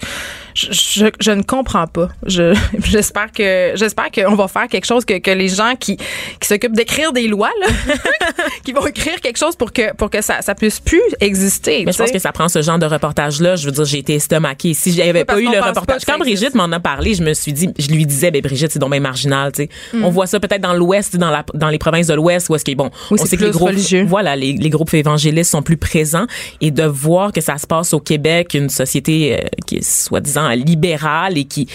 je, 0.54 0.72
je, 0.72 1.06
je 1.20 1.30
ne 1.30 1.42
comprends 1.42 1.86
pas. 1.86 2.08
Je 2.26 2.54
j'espère 2.84 3.32
que 3.32 3.72
j'espère 3.74 4.10
qu'on 4.10 4.34
va 4.34 4.48
faire 4.48 4.68
quelque 4.68 4.86
chose 4.86 5.04
que, 5.04 5.18
que 5.18 5.30
les 5.30 5.48
gens 5.48 5.74
qui 5.78 5.96
qui 5.96 6.48
s'occupent 6.48 6.76
d'écrire 6.76 7.12
des 7.12 7.28
lois 7.28 7.50
là, 7.60 7.66
qui 8.64 8.72
vont 8.72 8.86
écrire 8.86 9.20
quelque 9.20 9.38
chose 9.38 9.56
pour 9.56 9.72
que 9.72 9.94
pour 9.94 10.10
que 10.10 10.20
ça 10.22 10.42
ça 10.42 10.54
puisse 10.54 10.80
plus 10.80 11.02
exister. 11.20 11.84
Mais 11.84 11.92
je 11.92 11.98
pense 11.98 12.10
que 12.10 12.18
ça 12.18 12.32
prend 12.32 12.48
ce 12.48 12.62
genre 12.62 12.78
de 12.78 12.86
reportage-là. 12.86 13.56
Je 13.56 13.66
veux 13.66 13.72
dire, 13.72 13.84
j'ai 13.84 13.98
été 13.98 14.14
estomaquée. 14.14 14.74
Si 14.74 14.92
j'avais 14.92 15.20
Oui, 15.20 15.24
pas 15.24 15.40
eu 15.40 15.44
le 15.50 15.60
reportage, 15.60 16.02
quand 16.06 16.18
Brigitte 16.18 16.54
m'en 16.54 16.70
a 16.72 16.80
parlé, 16.80 17.14
je 17.14 17.22
me 17.22 17.34
suis 17.34 17.52
dit, 17.52 17.70
je 17.78 17.88
lui 17.88 18.06
disais, 18.06 18.30
ben 18.30 18.40
Brigitte, 18.42 18.72
c'est 18.72 18.78
donc 18.78 18.90
bien 18.90 19.00
marginal, 19.00 19.52
tu 19.52 19.62
sais. 19.64 19.68
Mm. 19.92 20.04
On 20.04 20.10
voit 20.10 20.26
ça 20.26 20.40
peut-être 20.40 20.60
dans 20.60 20.74
l'Ouest, 20.74 21.16
dans 21.16 21.30
la, 21.30 21.44
dans 21.54 21.68
les 21.68 21.78
provinces 21.78 22.06
de 22.06 22.14
l'Ouest, 22.14 22.48
où 22.48 22.54
est-ce 22.54 22.64
que 22.64 22.74
bon, 22.74 22.90
Oui, 23.10 23.18
on 23.20 23.24
sait 23.26 23.36
que 23.36 23.44
les 23.44 23.50
groupes, 23.50 23.68
religieux. 23.68 24.04
voilà, 24.06 24.36
les, 24.36 24.52
les 24.52 24.70
groupes 24.70 24.92
évangélistes 24.94 25.50
sont 25.50 25.62
plus 25.62 25.76
présents 25.76 26.26
et 26.60 26.70
de 26.70 26.84
voir 26.84 27.32
que 27.32 27.40
ça 27.40 27.58
se 27.58 27.66
passe 27.66 27.92
au 27.94 28.00
Québec, 28.00 28.54
une 28.54 28.68
société 28.68 29.34
euh, 29.36 29.46
qui 29.66 29.76
est 29.76 29.84
soi-disant 29.84 30.39
libérale 30.50 31.38
et 31.38 31.44
qui, 31.44 31.68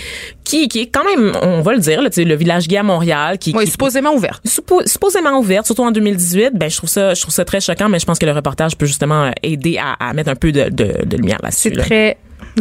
qui, 0.44 0.68
qui 0.68 0.82
est 0.82 0.88
quand 0.88 1.04
même, 1.06 1.32
on 1.42 1.62
va 1.62 1.74
le 1.74 1.80
dire, 1.80 2.02
là, 2.02 2.10
le 2.16 2.36
village 2.36 2.68
gay 2.68 2.78
à 2.78 2.84
Montréal, 2.84 3.38
qui, 3.38 3.54
oui, 3.56 3.66
qui- 3.66 3.72
supposément 3.72 4.14
ouverte. 4.14 4.44
suppo- 4.46 4.86
supposément 4.88 5.38
ouverte, 5.40 5.66
surtout 5.66 5.84
en 5.84 5.92
2018, 5.92 6.52
ben 6.54 6.70
je 6.70 6.78
trouve 6.78 6.90
ça, 6.90 7.14
je 7.14 7.22
trouve 7.22 7.34
ça 7.34 7.46
très 7.46 7.62
choquant, 7.62 7.90
mais 7.90 8.00
je 8.00 8.06
pense 8.06 8.20
que 8.20 8.26
le 8.26 8.32
reportage 8.32 8.76
peut 8.78 8.86
justement 8.86 9.26
euh, 9.26 9.32
aider 9.44 9.78
à, 9.78 9.94
à 10.10 10.14
mettre 10.14 10.30
un 10.30 10.36
peu 10.36 10.52
de, 10.52 10.70
de, 10.70 11.06
de 11.06 11.18
lumière 11.18 11.40
là-dessus. 11.44 11.70
C'est 11.70 11.76
là. 11.76 11.84
très 11.84 12.18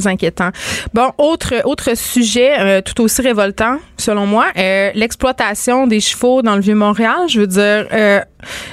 inquiétant. 0.07 0.51
Bon, 0.93 1.11
autre 1.19 1.55
autre 1.65 1.97
sujet 1.97 2.59
euh, 2.59 2.81
tout 2.81 3.01
aussi 3.03 3.23
révoltant 3.23 3.79
selon 3.97 4.27
moi, 4.27 4.47
euh, 4.57 4.91
l'exploitation 4.95 5.87
des 5.87 6.01
chevaux 6.01 6.43
dans 6.43 6.57
le 6.57 6.63
vieux 6.63 6.75
Montréal. 6.75 7.15
Je 7.29 7.41
veux 7.41 7.47
dire, 7.47 7.87
euh, 7.93 8.21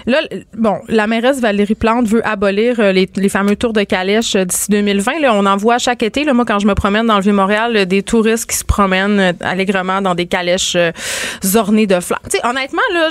là, 0.06 0.20
bon, 0.58 0.80
la 0.88 1.08
mairesse 1.08 1.40
Valérie 1.40 1.76
Plante 1.76 2.08
veut 2.08 2.26
abolir 2.28 2.80
euh, 2.80 2.92
les, 2.92 3.10
les 3.16 3.30
fameux 3.30 3.56
tours 3.56 3.74
de 3.74 3.84
calèche 3.84 4.36
euh, 4.36 4.46
d'ici 4.46 4.72
2020. 4.72 5.20
Là, 5.20 5.34
on 5.34 5.46
en 5.46 5.58
voit 5.58 5.78
chaque 5.78 6.04
été. 6.04 6.24
Là, 6.24 6.34
moi, 6.34 6.46
quand 6.46 6.60
je 6.60 6.68
me 6.68 6.76
promène 6.76 7.06
dans 7.08 7.16
le 7.18 7.22
vieux 7.22 7.34
Montréal, 7.34 7.76
euh, 7.76 7.86
des 7.86 8.04
touristes 8.04 8.50
qui 8.50 8.58
se 8.58 8.64
promènent 8.66 9.34
allègrement 9.42 10.02
dans 10.02 10.16
des 10.16 10.26
calèches 10.26 10.78
ornées 11.56 11.88
de 11.88 12.00
flammes. 12.00 12.20
Tu 12.30 12.38
sais, 12.38 12.46
honnêtement, 12.46 12.82
là, 12.94 13.10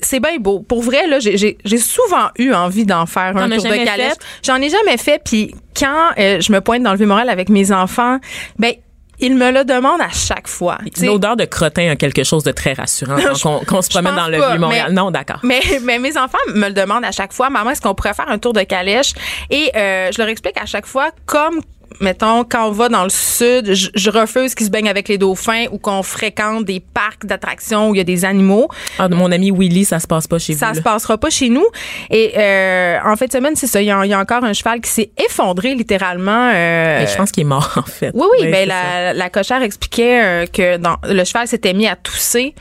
c'est 0.00 0.20
bien 0.20 0.36
beau. 0.38 0.60
Pour 0.60 0.82
vrai, 0.82 1.06
là, 1.06 1.18
j'ai- 1.20 1.36
j'ai 1.36 1.58
j'ai 1.64 1.78
souvent 1.78 2.28
eu 2.38 2.52
envie 2.52 2.84
d'en 2.84 3.06
faire 3.06 3.36
un 3.36 3.48
tour 3.56 3.64
de 3.64 3.76
calèche. 3.84 4.12
J'en 4.44 4.56
ai 4.56 4.68
jamais 4.68 4.96
fait. 4.96 5.20
Puis 5.24 5.54
quand 5.78 6.10
euh, 6.18 6.40
je 6.40 6.52
me 6.52 6.60
pointe 6.60 6.82
dans 6.82 6.92
le 6.92 6.96
vieux 6.98 7.06
Montréal 7.06 7.28
avec 7.28 7.48
mes 7.48 7.72
enfants, 7.72 8.18
ben 8.58 8.72
ils 9.18 9.34
me 9.34 9.50
le 9.50 9.64
demandent 9.64 10.00
à 10.00 10.10
chaque 10.10 10.48
fois. 10.48 10.78
L'odeur 11.02 11.36
de 11.36 11.44
crottin 11.44 11.90
a 11.90 11.96
quelque 11.96 12.24
chose 12.24 12.42
de 12.44 12.52
très 12.52 12.72
rassurant 12.74 13.16
quand 13.16 13.46
on, 13.50 13.64
qu'on 13.64 13.82
se 13.82 13.88
je 13.90 13.94
promène 13.94 14.14
dans 14.16 14.28
le 14.28 14.36
vieux 14.38 14.58
Montréal. 14.58 14.86
mais- 14.88 14.94
Non, 14.94 15.10
d'accord. 15.10 15.40
Mais, 15.42 15.60
mais 15.82 15.98
mes 15.98 16.16
enfants 16.18 16.38
me 16.54 16.68
le 16.68 16.72
demandent 16.74 17.04
à 17.04 17.12
chaque 17.12 17.32
fois. 17.32 17.48
Maman, 17.50 17.70
est-ce 17.70 17.80
qu'on 17.80 17.94
pourrait 17.94 18.14
faire 18.14 18.28
un 18.28 18.38
tour 18.38 18.52
de 18.52 18.62
calèche? 18.62 19.12
Et 19.50 19.70
euh, 19.76 20.10
je 20.12 20.18
leur 20.18 20.28
explique 20.28 20.60
à 20.60 20.66
chaque 20.66 20.86
fois 20.86 21.10
comme 21.26 21.60
mettons, 22.00 22.44
quand 22.44 22.68
on 22.68 22.72
va 22.72 22.88
dans 22.88 23.04
le 23.04 23.10
sud, 23.10 23.72
je, 23.74 23.88
je 23.94 24.10
refuse 24.10 24.54
qu'ils 24.54 24.66
se 24.66 24.70
baignent 24.70 24.88
avec 24.88 25.08
les 25.08 25.18
dauphins 25.18 25.66
ou 25.72 25.78
qu'on 25.78 26.02
fréquente 26.02 26.64
des 26.64 26.80
parcs 26.80 27.24
d'attractions 27.26 27.90
où 27.90 27.94
il 27.94 27.98
y 27.98 28.00
a 28.00 28.04
des 28.04 28.24
animaux. 28.24 28.68
Ah, 28.98 29.08
mon 29.08 29.30
ami 29.32 29.50
Willy, 29.50 29.84
ça 29.84 29.98
se 30.00 30.06
passe 30.06 30.26
pas 30.26 30.38
chez 30.38 30.54
Ça 30.54 30.68
vous. 30.68 30.72
se 30.74 30.78
là. 30.78 30.82
passera 30.84 31.18
pas 31.18 31.30
chez 31.30 31.48
nous. 31.48 31.66
Et 32.10 32.32
euh, 32.36 32.98
en 33.04 33.16
fin 33.16 33.26
de 33.26 33.32
semaine, 33.32 33.56
c'est 33.56 33.66
ça. 33.66 33.80
Il 33.82 33.86
y, 33.86 33.90
a, 33.90 34.04
il 34.04 34.10
y 34.10 34.14
a 34.14 34.18
encore 34.18 34.44
un 34.44 34.52
cheval 34.52 34.80
qui 34.80 34.90
s'est 34.90 35.10
effondré 35.24 35.74
littéralement. 35.74 36.50
euh, 36.54 37.00
Mais 37.00 37.06
je 37.06 37.16
pense 37.16 37.30
qu'il 37.32 37.42
est 37.42 37.46
mort, 37.46 37.72
en 37.76 37.82
fait. 37.82 38.10
oui, 38.14 38.26
oui, 38.38 38.44
Ouais, 38.46 38.50
ben 38.50 38.68
ça. 38.68 38.74
la, 38.74 39.12
la 39.14 39.30
cochère 39.30 39.62
expliquait 39.62 40.22
euh, 40.22 40.46
que 40.46 40.78
le 41.12 41.24
cheval 41.24 41.48
s'était 41.48 41.72
mis 41.74 41.86
à 41.88 41.96
tousser, 41.96 42.54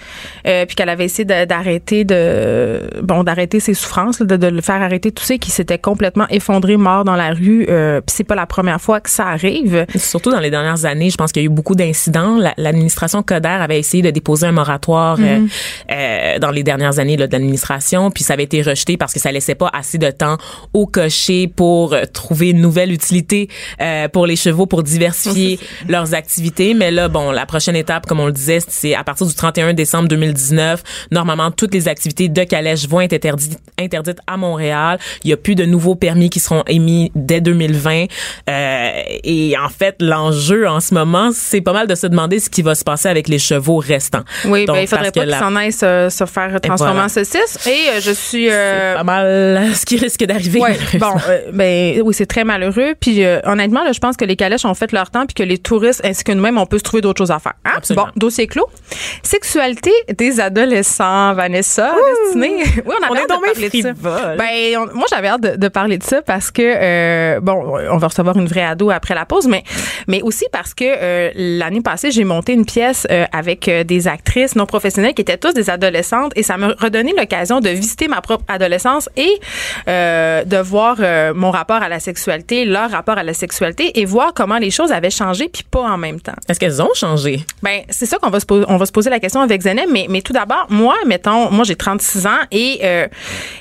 euh, 0.47 0.65
puis 0.65 0.75
qu'elle 0.75 0.89
avait 0.89 1.05
essayé 1.05 1.25
d'arrêter 1.25 2.03
de 2.05 2.89
bon 3.01 3.23
d'arrêter 3.23 3.59
ses 3.59 3.73
souffrances, 3.73 4.19
là, 4.19 4.25
de, 4.25 4.37
de 4.37 4.47
le 4.47 4.61
faire 4.61 4.81
arrêter 4.81 5.09
de 5.09 5.15
tousser, 5.15 5.39
qu'il 5.39 5.53
s'était 5.53 5.77
complètement 5.79 6.27
effondré, 6.29 6.77
mort 6.77 7.03
dans 7.03 7.15
la 7.15 7.31
rue. 7.33 7.65
Euh, 7.69 8.01
puis 8.01 8.13
c'est 8.15 8.23
pas 8.23 8.35
la 8.35 8.45
première 8.45 8.79
fois 8.81 8.99
que 9.01 9.09
ça 9.09 9.25
arrive. 9.25 9.86
Surtout 9.96 10.32
dans 10.32 10.39
les 10.39 10.50
dernières 10.51 10.86
années, 10.86 11.10
je 11.10 11.17
pense 11.17 11.32
qu'il 11.32 11.41
y 11.41 11.46
a 11.46 11.48
eu 11.48 11.50
beaucoup 11.50 11.75
d'incidents. 11.75 12.38
La- 12.38 12.53
L'administration 12.58 13.22
Coder 13.24 13.48
avait 13.50 13.79
essayé 13.79 14.01
de 14.03 14.10
déposer 14.10 14.48
un 14.48 14.51
moratoire 14.51 15.17
euh, 15.20 15.39
Mhm. 15.39 15.50
euh, 15.91 16.39
dans 16.39 16.51
les 16.51 16.63
dernières 16.63 17.00
années 17.00 17.17
là, 17.17 17.27
de 17.27 17.32
l'administration, 17.32 18.12
puis 18.12 18.24
ça 18.24 18.34
avait 18.34 18.44
été 18.44 18.62
rejeté 18.62 18.98
parce 18.98 19.13
que 19.13 19.20
ça 19.20 19.32
laissait 19.32 19.55
pas 19.55 19.70
assez 19.74 19.98
de 19.98 20.10
temps 20.12 20.38
au 20.74 20.86
cocher 20.88 21.48
pour 21.48 21.94
euh, 21.94 22.03
trouver 22.12 22.50
une 22.51 22.62
nouvelle 22.62 22.91
utilité 22.91 23.50
euh, 23.82 24.08
pour 24.08 24.25
les 24.27 24.36
chevaux, 24.36 24.65
pour 24.65 24.84
diversifier 24.84 25.60
leurs 25.88 26.13
activités. 26.13 26.74
Mais 26.74 26.91
là, 26.91 27.08
bon, 27.08 27.32
la 27.32 27.46
prochaine 27.46 27.75
étape, 27.75 28.05
comme 28.05 28.20
on 28.20 28.25
le 28.27 28.32
disait, 28.32 28.60
c'est 28.67 28.96
à 28.96 29.03
partir 29.03 29.27
du 29.27 29.34
31 29.36 29.74
décembre 29.74 30.08
2019. 30.08 30.84
Normalement, 31.12 31.51
toutes 31.51 31.74
les 31.74 31.88
activités 31.88 32.29
de 32.29 32.44
calèche 32.44 32.88
vont 32.88 33.01
être 33.01 33.13
interdites, 33.13 33.60
interdites 33.79 34.20
à 34.27 34.38
Montréal. 34.38 34.98
Il 35.24 35.29
y 35.29 35.34
a 35.34 35.38
plus 35.38 35.55
de 35.55 35.65
nouveaux 35.65 35.96
permis 35.96 36.29
qui 36.29 36.39
seront 36.39 36.63
émis 36.67 37.12
dès 37.15 37.41
2020. 37.41 38.05
Euh, 38.50 38.91
et 39.24 39.55
en 39.57 39.69
fait, 39.69 39.95
l'enjeu 40.00 40.67
en 40.67 40.79
ce 40.79 40.93
moment, 40.93 41.29
c'est 41.34 41.62
pas 41.62 41.74
mal 41.74 41.88
de 41.88 41.95
se 41.95 42.07
demander 42.07 42.39
ce 42.39 42.50
qui 42.50 42.62
va 42.62 42.75
se 42.75 42.84
passer 42.84 43.07
avec 43.10 43.27
les 43.27 43.39
chevaux 43.39 43.77
restants. 43.77 44.24
Oui, 44.45 44.65
Donc, 44.65 44.75
ben, 44.75 44.81
il 44.84 44.88
faudrait 44.88 45.05
pas 45.05 45.12
que 45.12 45.19
qu'ils 45.22 45.29
la- 45.29 45.39
s'en 45.39 45.55
aillent 45.55 45.72
se, 45.72 46.07
se 46.10 46.25
faire 46.25 46.60
transformer 46.62 46.93
voilà. 46.93 47.05
en 47.05 47.10
saucisse. 47.10 47.57
Et 47.67 47.89
euh, 47.89 48.00
je 48.01 48.12
suis... 48.12 48.48
euh, 48.51 48.95
pas 48.95 49.03
mal 49.03 49.72
ce 49.75 49.86
qui 49.86 49.98
risque 49.98 50.24
d'arriver. 50.24 50.60
Ouais, 50.60 50.77
bon, 50.95 51.13
euh, 51.29 51.41
ben 51.53 52.01
oui, 52.03 52.13
c'est 52.13 52.25
très 52.25 52.43
malheureux. 52.43 52.95
Puis 53.00 53.24
euh, 53.24 53.39
honnêtement, 53.45 53.84
là, 53.84 53.91
je 53.91 54.00
pense 54.00 54.17
que 54.17 54.25
les 54.25 54.36
calèches 54.36 54.65
ont 54.65 54.74
fait 54.74 54.91
leur 54.91 55.10
temps, 55.12 55.25
puis 55.25 55.34
que 55.36 55.43
les 55.43 55.57
touristes 55.57 56.01
ainsi 56.03 56.24
que 56.24 56.31
nous-mêmes, 56.31 56.57
on 56.57 56.65
peut 56.65 56.77
se 56.77 56.84
trouver 56.84 57.01
d'autres 57.01 57.17
choses 57.19 57.31
à 57.31 57.39
faire. 57.39 57.53
Hein? 57.65 57.79
Bon, 57.91 58.05
dossier 58.15 58.48
clos. 58.48 58.67
Sexualité 59.24 59.91
des 60.17 60.39
adolescents, 60.39 61.34
Vanessa, 61.34 61.93
destinée. 62.25 62.63
Oui, 62.86 62.93
on, 63.00 63.03
avait 63.03 63.12
On 63.12 63.15
hâte 63.15 63.29
donc 63.29 63.41
de 63.41 63.51
parler 63.51 63.69
de 63.69 63.81
ça. 63.81 64.36
Ben, 64.38 64.77
on- 64.77 64.95
moi, 64.98 65.05
j'avais 65.10 65.27
hâte 65.27 65.41
de, 65.41 65.55
de 65.55 65.67
parler 65.67 65.98
de 65.98 66.03
ça 66.03 66.22
parce 66.22 66.51
que 66.51 67.39
bon, 67.39 67.77
on 67.91 67.98
va 67.98 68.07
recevoir 68.07 68.38
une 68.38 68.48
vraie 68.48 68.63
ado 68.63 68.89
après 68.91 69.04
la 69.13 69.25
pause, 69.25 69.47
mais 69.47 69.63
mais 70.07 70.21
aussi 70.21 70.45
parce 70.51 70.74
que 70.74 70.85
euh, 70.85 71.31
l'année 71.35 71.81
passée, 71.81 72.12
j'ai 72.12 72.24
monté 72.24 72.53
une 72.53 72.65
pièce 72.65 73.07
euh, 73.12 73.25
avec 73.31 73.67
euh, 73.67 73.83
des 73.83 74.07
actrices 74.07 74.55
non 74.55 74.65
professionnelles 74.65 75.13
qui 75.13 75.21
étaient 75.21 75.38
tous 75.38 75.53
des 75.53 75.69
adolescentes 75.69 76.31
et 76.35 76.43
ça 76.43 76.57
m'a 76.57 76.69
redonné 76.79 77.13
l'occasion 77.17 77.59
de 77.59 77.69
visiter 77.69 78.07
ma 78.07 78.21
propre 78.21 78.43
adolescence 78.47 79.09
et 79.15 79.31
euh, 79.88 80.43
de 80.43 80.57
voir 80.57 80.97
mon 81.35 81.51
rapport 81.51 81.81
à 81.81 81.89
la 81.89 82.00
sexualité, 82.00 82.65
leur 82.65 82.89
rapport 82.89 83.17
à 83.17 83.24
la 83.24 83.33
sexualité 83.33 84.00
et 84.00 84.05
voir 84.05 84.33
comment 84.33 84.57
les 84.57 84.71
choses 84.71 84.91
avaient 84.91 85.09
changé 85.09 85.50
puis 85.50 85.63
pas 85.63 85.81
en 85.81 85.97
même 85.97 86.19
temps. 86.19 86.35
Est-ce 86.47 86.59
qu'elles 86.59 86.81
ont 86.81 86.93
changé? 86.93 87.41
Ben, 87.62 87.81
c'est 87.89 88.05
ça 88.05 88.17
qu'on 88.17 88.29
va 88.29 88.39
se 88.39 88.45
poser, 88.45 88.65
on 88.67 88.77
va 88.77 88.85
se 88.85 88.91
poser 88.91 89.09
la 89.09 89.19
question 89.19 89.41
avec 89.41 89.62
Zeynep, 89.62 89.88
mais, 89.91 90.07
mais 90.09 90.21
tout 90.21 90.33
d'abord, 90.33 90.67
moi, 90.69 90.95
mettons, 91.05 91.51
moi 91.51 91.63
j'ai 91.63 91.75
36 91.75 92.25
ans 92.27 92.29
et 92.51 92.81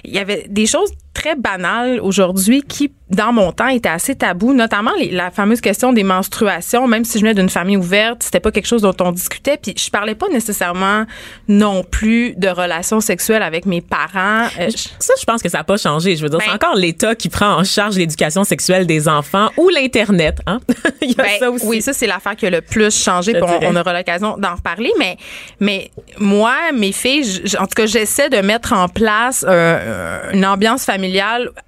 il 0.05 0.15
y 0.15 0.19
avait 0.19 0.47
des 0.49 0.67
choses 0.67 0.91
très 1.25 1.37
banales 1.37 2.01
aujourd'hui 2.03 2.63
qui, 2.63 2.93
dans 3.09 3.33
mon 3.33 3.51
temps, 3.53 3.69
étaient 3.69 3.89
assez 3.89 4.15
tabous, 4.15 4.53
notamment 4.53 4.91
les- 4.99 5.11
la 5.11 5.31
fameuse 5.31 5.61
question 5.63 5.93
des 5.95 6.03
menstruations, 6.03 6.87
même 6.87 7.05
si 7.07 7.19
je 7.19 7.23
venais 7.23 7.33
d'une 7.35 7.49
famille 7.49 7.79
ouverte, 7.79 8.23
c'était 8.23 8.41
pas 8.41 8.51
quelque 8.51 8.67
chose 8.67 8.83
dont 8.83 8.95
on 9.01 9.11
discutait, 9.13 9.57
puis 9.57 9.75
je 9.79 9.91
parlais 9.91 10.15
pas 10.15 10.29
nécessairement 10.29 11.05
non 11.49 11.83
plus 11.83 12.35
de 12.37 12.49
relations 12.49 13.01
sexuelles 13.01 13.43
avec 13.43 13.65
mes 13.65 13.81
parents. 13.81 14.49
Euh, 14.61 14.69
Ça, 14.99 15.15
je 15.19 15.25
pense 15.25 15.43
que 15.43 15.49
ça 15.49 15.59
n'a 15.59 15.65
pas 15.65 15.79
changé. 15.79 16.15
Je 16.17 16.23
veux 16.23 16.29
dire, 16.29 16.39
Ben- 16.41 16.45
c'est 16.49 16.53
encore 16.55 16.75
l'État 16.77 17.15
qui 17.15 17.31
prend 17.31 17.55
en 17.59 17.65
charge 17.65 17.97
l'éducation 17.97 18.45
sexuelle 18.45 18.87
des 18.87 19.09
enfants 19.09 19.49
ou 19.57 19.71
l'Internet. 19.71 20.41
Hein? 20.47 20.61
Il 21.03 21.11
y 21.13 21.21
a 21.21 21.23
Ben, 21.23 21.31
ça 21.39 21.51
aussi. 21.51 21.67
Oui, 21.67 21.81
ça, 21.81 21.95
c'est 21.95 22.07
l'affaire 22.07 22.37
qui 22.37 22.47
a 22.47 22.51
le 22.51 22.61
plus 22.61 22.95
changé. 23.03 23.33
Puis 23.33 23.43
on, 23.63 23.77
aura 23.77 23.93
l'occasion 23.95 24.37
d'en 24.37 24.57
reparler. 24.57 24.93
Mais, 24.99 25.17
mais 25.61 25.91
moi, 26.19 26.55
mes 26.75 26.93
filles, 26.93 27.43
en 27.59 27.67
tout 27.67 27.75
cas, 27.77 27.87
j'essaie 27.87 28.29
de 28.29 28.39
mettre 28.39 28.73
en 28.75 28.89
place 28.89 29.45
euh, 29.49 30.31
une 30.33 30.45
ambiance 30.45 30.85
familiale 30.85 31.14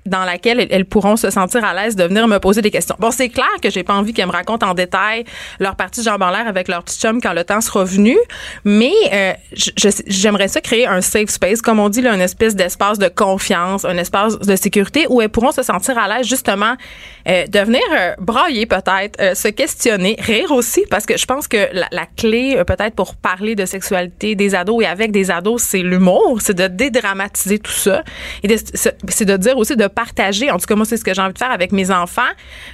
dans 0.07 0.25
laquelle 0.25 0.67
elles, 0.71 0.85
pourront 0.85 1.17
se 1.17 1.31
sentir 1.31 1.65
à 1.65 1.75
l'aise 1.75 1.97
de 1.97 2.05
venir 2.05 2.29
me 2.29 2.39
poser 2.39 2.63
des 2.63 2.71
questions. 2.71 2.97
Bon, 2.99 3.11
c'est 3.11 3.29
clair 3.29 3.49
que 3.63 3.71
j'ai 3.71 3.83
pas 3.83 3.95
envie 3.95 4.13
qu'elles 4.13 4.27
me 4.27 4.33
racontent 4.33 4.69
en 4.69 4.75
détail 4.75 5.25
leur 5.59 5.77
partie 5.77 6.01
de 6.01 6.05
jambes 6.05 6.23
en 6.23 6.31
l'air 6.31 6.47
avec 6.47 6.69
leur 6.69 6.83
petit 6.83 6.99
chum 6.99 7.21
quand 7.21 7.33
le 7.33 7.45
temps 7.45 7.61
sera 7.61 7.85
venu. 7.85 8.17
Mais 8.65 8.93
euh, 9.13 9.33
j'aimerais 10.07 10.49
ça 10.49 10.61
créer 10.61 10.87
un 10.87 11.01
safe 11.01 11.31
space, 11.31 11.61
comme 11.61 11.81
on 11.81 11.89
dit, 11.89 12.03
là, 12.03 12.15
une 12.15 12.21
espèce 12.21 12.55
d'espace 12.55 12.99
de 12.99 13.09
confiance, 13.09 13.85
un 13.85 13.97
espace 13.97 14.39
de 14.39 14.57
sécurité 14.57 15.07
où 15.09 15.21
elles 15.21 15.29
pourront 15.29 15.53
se 15.53 15.63
sentir 15.63 15.99
à 15.99 16.09
l'aise 16.09 16.27
justement 16.27 16.75
euh, 17.29 17.47
de 17.47 17.59
venir 17.59 17.83
euh, 17.93 18.15
brailler 18.19 18.67
peut-être, 18.67 19.21
euh, 19.21 19.35
se 19.35 19.49
questionner, 19.49 20.17
rire 20.19 20.53
aussi, 20.53 20.85
parce 20.91 21.07
que 21.07 21.17
je 21.17 21.27
pense 21.27 21.49
que 21.49 21.69
la, 21.73 21.89
la 21.91 22.07
clé 22.07 22.57
euh, 22.57 22.65
peut-être 22.65 22.95
pour 22.95 23.15
parler 23.15 23.55
de 23.55 23.65
sexualité 23.65 24.35
des 24.35 24.55
ados 24.55 24.83
et 24.83 24.87
avec 24.87 25.13
des 25.13 25.31
ados, 25.31 25.63
c'est 25.63 25.83
l'humour, 25.83 26.41
c'est 26.41 26.55
de 26.55 26.67
dédramatiser 26.67 27.59
tout 27.59 27.73
ça 27.73 28.03
et 28.43 28.57
c'est 28.57 29.25
de 29.25 29.36
dire 29.37 29.57
aussi 29.57 29.77
de 29.77 29.87
partager. 29.87 30.51
En 30.51 30.59
tout 30.59 30.67
cas, 30.67 30.75
moi, 30.75 30.87
c'est 30.87 30.97
ce 30.97 31.05
que 31.05 31.15
j'ai 31.15 31.23
envie 31.23 31.35
de 31.35 31.39
faire 31.39 31.51
avec 31.51 31.73
mes 31.73 31.91
enfants. 31.91 32.23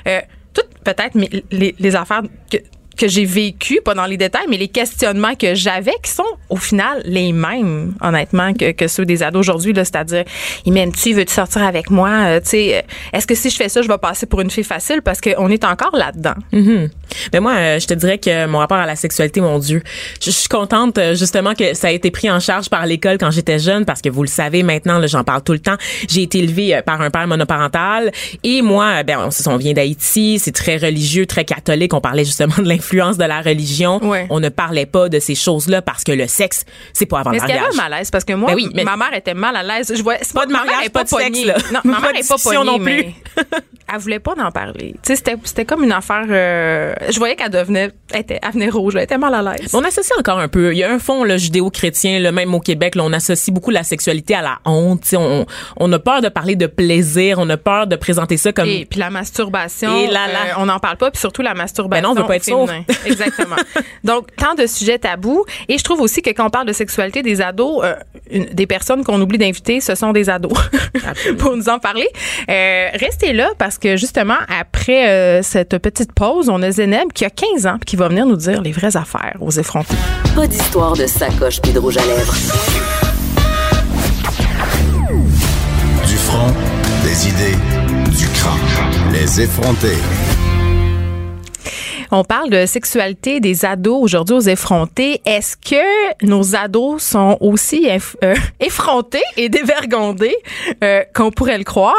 Euh, 0.07 0.21
toutes 0.55 0.69
peut-être 0.85 1.17
les, 1.51 1.97
affaires 1.97 2.23
que 2.51 2.59
que 2.97 3.09
j'ai 3.09 3.25
vécues, 3.25 3.81
pas 3.83 3.95
dans 3.95 4.05
les 4.05 4.17
détails, 4.17 4.47
mais 4.49 4.57
les 4.57 4.69
questionnements 4.69 5.35
que 5.35 5.55
j'avais 5.55 5.95
qui 6.03 6.11
sont 6.11 6.25
au 6.49 6.57
final 6.57 7.01
les 7.05 7.33
mêmes, 7.33 7.95
honnêtement, 8.01 8.53
que, 8.53 8.73
que 8.73 8.87
ceux 8.87 9.05
des 9.05 9.23
ados 9.23 9.41
aujourd'hui, 9.41 9.73
c'est-à-dire, 9.75 10.25
il 10.65 10.73
m'aime-tu, 10.73 11.15
veux-tu 11.15 11.33
sortir 11.33 11.63
avec 11.63 11.91
moi, 11.91 12.11
Euh, 12.11 12.41
euh, 12.55 12.83
est-ce 13.13 13.27
que 13.27 13.35
si 13.35 13.51
je 13.51 13.57
fais 13.57 13.69
ça, 13.69 13.83
je 13.83 13.89
vais 13.89 13.99
passer 13.99 14.27
pour 14.27 14.41
une 14.41 14.51
fille 14.51 14.65
facile? 14.65 15.03
Parce 15.03 15.21
qu'on 15.21 15.49
est 15.49 15.65
encore 15.65 15.97
là-dedans. 15.97 16.35
Mhm. 16.53 16.91
Mais 17.33 17.41
moi, 17.41 17.53
euh, 17.55 17.79
je 17.81 17.87
te 17.87 17.95
dirais 17.95 18.19
que 18.19 18.47
mon 18.47 18.59
rapport 18.59 18.79
à 18.79 18.87
la 18.87 18.97
sexualité, 18.97 19.41
mon 19.41 19.59
Dieu, 19.59 19.83
je, 20.21 20.27
je 20.27 20.31
suis 20.31 20.49
contente 20.49 20.99
euh, 20.99 21.15
justement 21.15 21.55
que 21.55 21.75
ça 21.75 21.89
a 21.89 21.91
été 21.91 22.11
pris 22.11 22.31
en 22.31 22.41
charge 22.41 22.69
par 22.69 22.87
l'école 22.87 23.19
quand 23.19 23.31
j'étais 23.31 23.59
jeune, 23.59 23.85
parce 23.85 24.01
que 24.03 24.09
vous 24.09 24.23
le 24.23 24.29
savez 24.29 24.63
maintenant, 24.63 25.01
j'en 25.07 25.25
parle 25.25 25.43
tout 25.43 25.53
le 25.53 25.59
temps. 25.59 25.77
J'ai 26.09 26.23
été 26.23 26.39
élevée 26.39 26.75
euh, 26.77 26.83
par 26.83 27.01
un 27.01 27.11
père 27.11 27.27
monoparental 27.27 28.11
et 28.43 28.63
moi, 28.63 29.03
ben, 29.03 29.19
on, 29.47 29.51
on 29.53 29.57
vient 29.57 29.73
d'Haïti, 29.73 30.39
c'est 30.39 30.53
très 30.53 30.77
religieux, 30.77 31.27
très 31.27 31.45
catholique. 31.45 31.93
On 31.95 32.01
parlait 32.01 32.25
justement 32.25 32.55
de 32.59 32.69
l'influence 32.69 33.19
de 33.19 33.25
la 33.25 33.41
religion. 33.41 34.03
Ouais. 34.05 34.27
On 34.31 34.41
ne 34.41 34.49
parlait 34.49 34.87
pas 34.87 35.09
de 35.09 35.19
ces 35.19 35.35
choses-là 35.35 35.83
parce 35.83 36.05
que 36.05 36.13
le 36.13 36.27
sexe, 36.27 36.65
c'est 36.93 37.07
pas 37.07 37.21
avant 37.21 37.31
Mais 37.31 37.39
le 37.39 37.43
mariage. 37.43 37.65
un 37.73 37.77
malaise? 37.77 38.11
Parce 38.11 38.25
que 38.25 38.33
moi, 38.33 38.51
Ben 38.51 38.57
oui, 38.57 38.69
mais- 38.75 38.85
ma 38.85 38.97
mère 38.97 39.15
était 39.15 39.35
mal 39.35 39.55
à 39.57 39.63
l'aise. 39.63 39.93
Je 39.95 40.03
vois, 40.03 40.17
c'est 40.23 40.33
Pas 40.33 40.47
de 40.47 40.53
ma 40.53 40.65
mère 40.65 40.73
mariage, 40.73 40.91
pas 40.91 41.05
de 41.05 41.09
sexe, 41.09 41.45
là. 41.45 41.55
Non, 41.73 41.81
ma 41.85 41.95
Pas 41.97 42.01
mère 42.03 42.13
de 42.13 42.19
est 42.19 42.29
pas 42.29 42.37
pognée, 42.43 42.65
non 42.65 42.77
plus. 42.79 42.85
mais 42.85 43.15
elle 43.93 43.99
voulait 44.01 44.19
pas 44.21 44.35
en 44.39 44.51
parler. 44.51 44.93
Tu 44.95 44.99
sais, 45.05 45.17
c'était, 45.17 45.37
c'était 45.45 45.65
comme 45.65 45.85
une 45.85 45.93
affaire, 45.93 46.25
euh, 46.29 46.95
je 47.11 47.19
voyais 47.19 47.37
qu'elle 47.37 47.51
devenait, 47.51 47.91
elle, 48.13 48.21
était, 48.21 48.39
elle 48.43 48.53
venait 48.53 48.69
rouge, 48.69 48.95
elle 48.97 49.03
était 49.03 49.19
mal 49.19 49.35
à 49.35 49.43
l'aise. 49.43 49.71
On 49.75 49.85
associe 49.85 50.17
encore 50.19 50.39
un 50.39 50.49
peu. 50.49 50.73
Il 50.73 50.79
y 50.79 50.85
a 50.85 50.91
un 50.93 50.99
fond 50.99 51.25
là, 51.25 51.37
judéo-chrétien, 51.37 52.21
le 52.21 52.33
même 52.33 52.55
au 52.55 52.61
Québec, 52.61 52.95
là, 52.95 53.03
on 53.05 53.13
associe 53.13 53.53
beaucoup 53.53 53.71
la 53.71 53.83
sexualité 53.83 54.35
à 54.35 54.43
la 54.43 54.59
honte. 54.65 55.03
On, 55.17 55.47
on 55.79 55.93
a 55.93 55.99
peur 55.99 56.21
de 56.23 56.29
parler 56.29 56.57
de 56.57 56.67
plaisir, 56.67 57.39
on 57.39 57.49
a 57.51 57.57
peur 57.57 57.87
de 57.87 57.97
présenter 57.97 58.37
ça 58.37 58.53
comme. 58.53 58.69
Et 58.69 58.87
puis 58.89 58.99
la 59.01 59.11
masturbation, 59.11 59.97
Et 59.99 60.07
là. 60.09 60.27
euh, 60.29 60.53
on 60.59 60.67
n'en 60.67 60.79
parle 60.79 60.97
pas, 60.97 61.11
puis 61.11 61.21
surtout 61.21 61.43
la 61.43 61.55
masturbation. 61.55 62.03
Ben 62.03 62.09
non, 62.09 62.11
on 62.11 62.21
veut 62.23 62.27
pas 62.27 62.37
être 62.37 62.45
féminin. 62.45 62.85
Exactement. 63.07 63.57
Donc, 64.05 64.35
tant 64.37 64.55
de 64.55 64.67
sujets 64.67 64.99
tabous. 64.99 65.45
Et 65.69 65.79
je 65.79 65.85
trouve 65.85 66.01
aussi 66.01 66.23
que 66.23 66.31
quand 66.31 66.47
on 66.47 66.51
parle 66.51 66.67
de 66.67 66.73
sexualité 66.73 67.23
des 67.23 67.41
ados, 67.41 67.81
euh, 67.85 67.95
une- 68.31 68.47
des 68.47 68.67
personnes 68.67 69.05
qu'on 69.05 69.21
oublie 69.21 69.39
d'inviter, 69.39 69.81
ce 69.81 69.95
sont 69.95 70.13
des 70.13 70.31
ados 70.31 70.53
pour 71.39 71.57
nous 71.57 71.69
en 71.69 71.79
parler. 71.79 72.09
Euh, 72.49 72.89
restez 72.95 73.33
là 73.33 73.51
parce 73.59 73.79
que 73.79 73.97
justement, 73.97 74.37
après 74.49 75.41
cette 75.43 75.79
petite 75.79 76.13
pause, 76.13 76.49
on 76.49 76.63
a 76.63 76.71
Qui 77.15 77.25
a 77.25 77.31
15 77.31 77.67
ans 77.67 77.77
puis 77.81 77.87
qui 77.87 77.97
va 77.97 78.09
venir 78.09 78.27
nous 78.27 78.37
dire 78.37 78.61
les 78.61 78.71
vraies 78.71 78.97
affaires 78.99 79.37
aux 79.41 79.51
effrontés. 79.51 79.97
Pas 80.35 80.47
d'histoire 80.47 80.95
de 80.95 81.07
sacoche 81.07 81.59
puis 81.63 81.73
de 81.73 81.79
rouge 81.79 81.97
à 81.97 82.05
lèvres. 82.05 82.35
Du 86.07 86.17
front, 86.17 86.53
des 87.03 87.29
idées, 87.29 87.57
du 88.15 88.29
crâne. 88.29 89.11
Les 89.11 89.41
effrontés. 89.41 89.97
On 92.15 92.25
parle 92.25 92.51
de 92.51 92.67
sexualité 92.67 93.41
des 93.41 93.65
ados 93.65 93.97
aujourd'hui 94.03 94.37
aux 94.37 94.41
effrontés. 94.41 95.23
Est-ce 95.25 95.57
que 95.57 96.27
nos 96.27 96.55
ados 96.55 97.03
sont 97.03 97.39
aussi 97.41 97.87
eff- 97.87 98.17
euh, 98.23 98.35
effrontés 98.61 99.23
et 99.39 99.49
dévergondés? 99.49 100.37
Euh, 100.85 101.05
qu'on 101.15 101.31
pourrait 101.31 101.57
le 101.57 101.65
croire? 101.65 101.95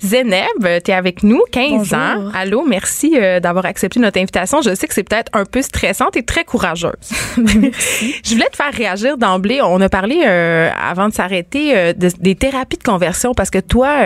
Zéneb, 0.00 0.46
tu 0.82 0.90
es 0.90 0.94
avec 0.94 1.22
nous, 1.22 1.42
15 1.52 1.70
Bonjour. 1.70 1.98
ans. 1.98 2.30
Allô, 2.34 2.64
merci 2.66 3.12
euh, 3.16 3.40
d'avoir 3.40 3.66
accepté 3.66 4.00
notre 4.00 4.18
invitation. 4.18 4.62
Je 4.62 4.74
sais 4.74 4.86
que 4.86 4.94
c'est 4.94 5.02
peut-être 5.06 5.30
un 5.34 5.44
peu 5.44 5.60
stressante 5.60 6.16
et 6.16 6.22
très 6.22 6.44
courageuse. 6.44 6.92
Je 7.36 8.32
voulais 8.34 8.48
te 8.50 8.56
faire 8.56 8.72
réagir 8.72 9.18
d'emblée. 9.18 9.60
On 9.62 9.82
a 9.82 9.90
parlé 9.90 10.22
euh, 10.24 10.70
avant 10.82 11.10
de 11.10 11.12
s'arrêter 11.14 11.76
euh, 11.76 11.92
de- 11.92 12.08
des 12.18 12.36
thérapies 12.36 12.78
de 12.78 12.82
conversion 12.84 13.34
parce 13.34 13.50
que 13.50 13.58
toi, 13.58 13.98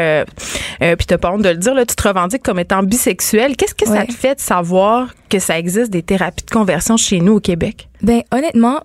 puis 0.80 1.06
t'as 1.06 1.18
pas 1.18 1.30
honte 1.30 1.42
de 1.42 1.50
le 1.50 1.56
dire, 1.56 1.74
là, 1.74 1.86
tu 1.86 1.94
te 1.94 2.08
revendiques 2.08 2.42
comme 2.42 2.58
étant 2.58 2.82
bisexuel. 2.82 3.54
Qu'est-ce 3.56 3.76
que 3.76 3.86
ça 3.86 4.04
te 4.06 4.12
fait 4.12 4.34
de 4.34 4.40
savoir 4.40 5.06
que 5.30 5.38
ça 5.38 5.51
existe 5.58 5.90
des 5.90 6.02
thérapies 6.02 6.44
de 6.44 6.50
conversion 6.50 6.96
chez 6.96 7.20
nous 7.20 7.34
au 7.34 7.40
Québec? 7.40 7.88
Ben 8.02 8.22
honnêtement, 8.30 8.80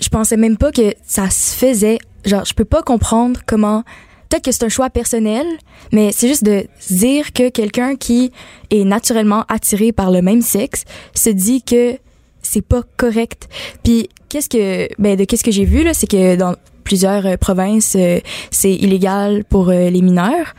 je 0.00 0.08
pensais 0.08 0.36
même 0.36 0.56
pas 0.56 0.72
que 0.72 0.94
ça 1.06 1.30
se 1.30 1.54
faisait. 1.54 1.98
Genre, 2.24 2.44
je 2.44 2.54
peux 2.54 2.64
pas 2.64 2.82
comprendre 2.82 3.40
comment. 3.46 3.84
Peut-être 4.28 4.44
que 4.44 4.52
c'est 4.52 4.64
un 4.64 4.70
choix 4.70 4.88
personnel, 4.88 5.46
mais 5.92 6.10
c'est 6.10 6.26
juste 6.26 6.44
de 6.44 6.64
dire 6.88 7.34
que 7.34 7.50
quelqu'un 7.50 7.96
qui 7.96 8.32
est 8.70 8.84
naturellement 8.84 9.44
attiré 9.48 9.92
par 9.92 10.10
le 10.10 10.22
même 10.22 10.40
sexe 10.40 10.84
se 11.14 11.28
dit 11.28 11.62
que 11.62 11.98
c'est 12.40 12.62
pas 12.62 12.82
correct. 12.96 13.48
Puis 13.82 14.08
qu'est-ce 14.28 14.48
que 14.48 14.88
ben 14.98 15.16
de 15.16 15.24
qu'est-ce 15.24 15.44
que 15.44 15.50
j'ai 15.50 15.64
vu 15.64 15.82
là, 15.84 15.94
c'est 15.94 16.06
que 16.06 16.36
dans 16.36 16.54
plusieurs 16.84 17.26
euh, 17.26 17.36
provinces 17.36 17.94
euh, 17.96 18.20
c'est 18.50 18.72
illégal 18.72 19.44
pour 19.44 19.68
euh, 19.68 19.90
les 19.90 20.02
mineurs. 20.02 20.54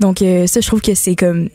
Donc 0.00 0.18
ça 0.18 0.60
je 0.60 0.66
trouve 0.66 0.80
que 0.80 0.94
c'est 0.94 1.14
comme 1.14 1.48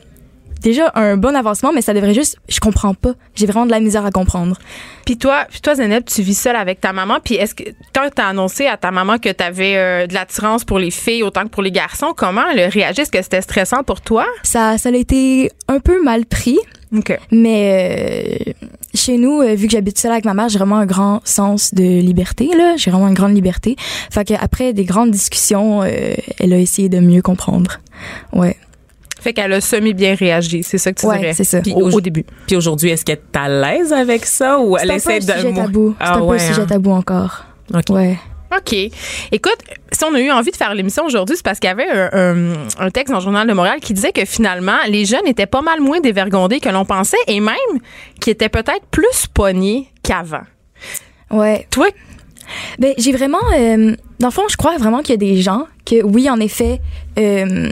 déjà 0.64 0.92
un 0.96 1.18
bon 1.18 1.36
avancement 1.36 1.72
mais 1.74 1.82
ça 1.82 1.94
devrait 1.94 2.14
juste 2.14 2.38
je 2.48 2.60
comprends 2.60 2.94
pas. 2.94 3.14
J'ai 3.36 3.46
vraiment 3.46 3.66
de 3.66 3.72
la 3.72 3.80
misère 3.80 4.06
à 4.06 4.12
comprendre. 4.12 4.58
Puis 5.06 5.18
toi, 5.18 5.46
puis 5.50 5.60
toi, 5.60 5.76
Zénep, 5.76 6.06
tu 6.06 6.22
vis 6.22 6.38
seule 6.38 6.56
avec 6.56 6.80
ta 6.80 6.94
maman. 6.94 7.20
Puis 7.24 7.36
est-ce 7.36 7.54
que 7.54 7.64
quand 7.94 8.10
t'as 8.16 8.28
annoncé 8.28 8.68
à 8.68 8.78
ta 8.78 8.92
maman 8.92 9.18
que 9.18 9.30
t'avais 9.30 9.76
euh, 9.76 10.08
de 10.08 10.14
l'attirance 10.14 10.64
pour 10.64 10.80
les 10.80 10.92
filles 10.92 11.24
autant 11.24 11.44
que 11.44 11.50
pour 11.50 11.64
les 11.64 11.72
garçons, 11.72 12.14
comment 12.16 12.44
elle 12.52 12.60
a 12.60 12.70
réagi? 12.70 13.02
Est-ce 13.02 13.12
que 13.12 13.22
c'était 13.22 13.42
stressant 13.42 13.84
pour 13.84 14.02
toi? 14.02 14.26
Ça 14.44 14.78
ça 14.78 14.90
a 14.90 14.94
été 14.94 15.52
un 15.68 15.80
peu 15.80 16.02
mal 16.02 16.26
pris. 16.26 16.58
OK. 16.96 17.18
Mais 17.32 18.48
euh, 18.48 18.54
chez 18.94 19.18
nous, 19.18 19.42
euh, 19.42 19.56
vu 19.56 19.68
que 19.68 19.74
j'habite 19.74 19.98
seule 19.98 20.12
avec 20.12 20.26
ma 20.26 20.34
mère, 20.34 20.50
j'ai 20.50 20.60
vraiment 20.60 20.78
un 20.78 20.86
grand 20.86 21.22
sens 21.24 21.74
de 21.74 21.84
liberté. 21.84 22.50
là. 22.56 22.76
J'ai 22.78 22.92
vraiment 22.92 23.08
une 23.08 23.16
grande 23.16 23.34
liberté. 23.34 23.76
Fait 24.12 24.24
qu'après 24.24 24.74
des 24.74 24.86
grandes 24.86 25.12
discussions, 25.12 25.82
euh, 25.82 26.14
elle 26.40 26.54
a 26.54 26.58
essayé 26.58 26.90
de 26.90 27.00
mieux 27.00 27.22
comprendre. 27.22 27.80
Ouais. 28.32 28.58
Fait 29.24 29.32
qu'elle 29.34 29.54
a 29.54 29.62
semi-bien 29.62 30.16
réagi, 30.16 30.64
c'est 30.64 30.78
ça 30.78 30.92
que 30.92 31.00
tu 31.00 31.06
Ouais, 31.06 31.18
dirais. 31.20 31.34
c'est 31.34 31.46
ça. 31.46 31.62
Puis 31.62 31.72
au, 31.74 31.90
au 31.90 32.02
début. 32.02 32.26
Puis 32.46 32.56
aujourd'hui, 32.58 32.90
est-ce 32.90 33.06
qu'elle 33.06 33.20
est 33.34 33.38
à 33.38 33.48
l'aise 33.48 33.94
avec 33.94 34.26
ça 34.26 34.60
ou 34.60 34.76
elle 34.78 34.88
C'est 34.88 34.92
un 34.92 34.96
essaie 34.96 35.20
peu 35.20 35.32
un 35.32 35.36
de 35.36 35.42
sujet 35.48 35.54
tabou. 35.54 35.96
C'est 35.98 36.06
Ah 36.06 36.16
un 36.18 36.20
peu 36.28 36.34
un 36.34 36.40
sujet 36.40 36.66
tabou 36.66 36.92
encore. 36.92 37.46
OK. 37.74 37.84
Ouais. 37.90 38.18
OK. 38.56 38.74
Écoute, 39.32 39.58
si 39.92 40.04
on 40.04 40.14
a 40.14 40.20
eu 40.20 40.30
envie 40.30 40.52
de 40.52 40.56
faire 40.58 40.76
l'émission 40.76 41.06
aujourd'hui, 41.06 41.36
c'est 41.38 41.44
parce 41.46 41.60
qu'il 41.60 41.70
y 41.70 41.72
avait 41.72 41.88
un, 41.90 42.10
un- 42.14 42.54
un 42.86 42.90
texte 42.92 43.12
dans 43.12 43.18
le 43.20 43.24
Journal 43.24 43.48
de 43.48 43.54
Montréal 43.54 43.80
qui 43.82 43.94
disait 43.94 44.12
que 44.12 44.26
finalement, 44.26 44.78
les 44.90 45.06
jeunes 45.06 45.26
étaient 45.26 45.48
pas 45.48 45.62
mal 45.62 45.80
moins 45.80 46.02
dévergondés 46.02 46.60
que 46.60 46.70
l'on 46.70 46.86
pensait 46.86 47.18
et 47.28 47.40
même 47.40 47.56
qu'ils 48.20 48.34
étaient 48.34 48.50
peut-être 48.50 48.86
plus 48.92 49.26
pognés 49.34 49.88
qu'avant. 50.04 50.44
Ouais. 51.32 51.66
Toi, 51.72 51.88
Ben, 52.78 52.94
j'ai 52.98 53.12
vraiment. 53.14 53.40
euh, 53.58 53.96
dans 54.20 54.28
le 54.28 54.34
fond, 54.34 54.44
je 54.50 54.58
crois 54.58 54.78
vraiment 54.78 55.00
qu'il 55.02 55.12
y 55.12 55.14
a 55.14 55.18
des 55.34 55.42
gens 55.42 55.66
que, 55.86 56.04
oui, 56.04 56.30
en 56.30 56.40
effet, 56.40 56.80
euh, 57.18 57.72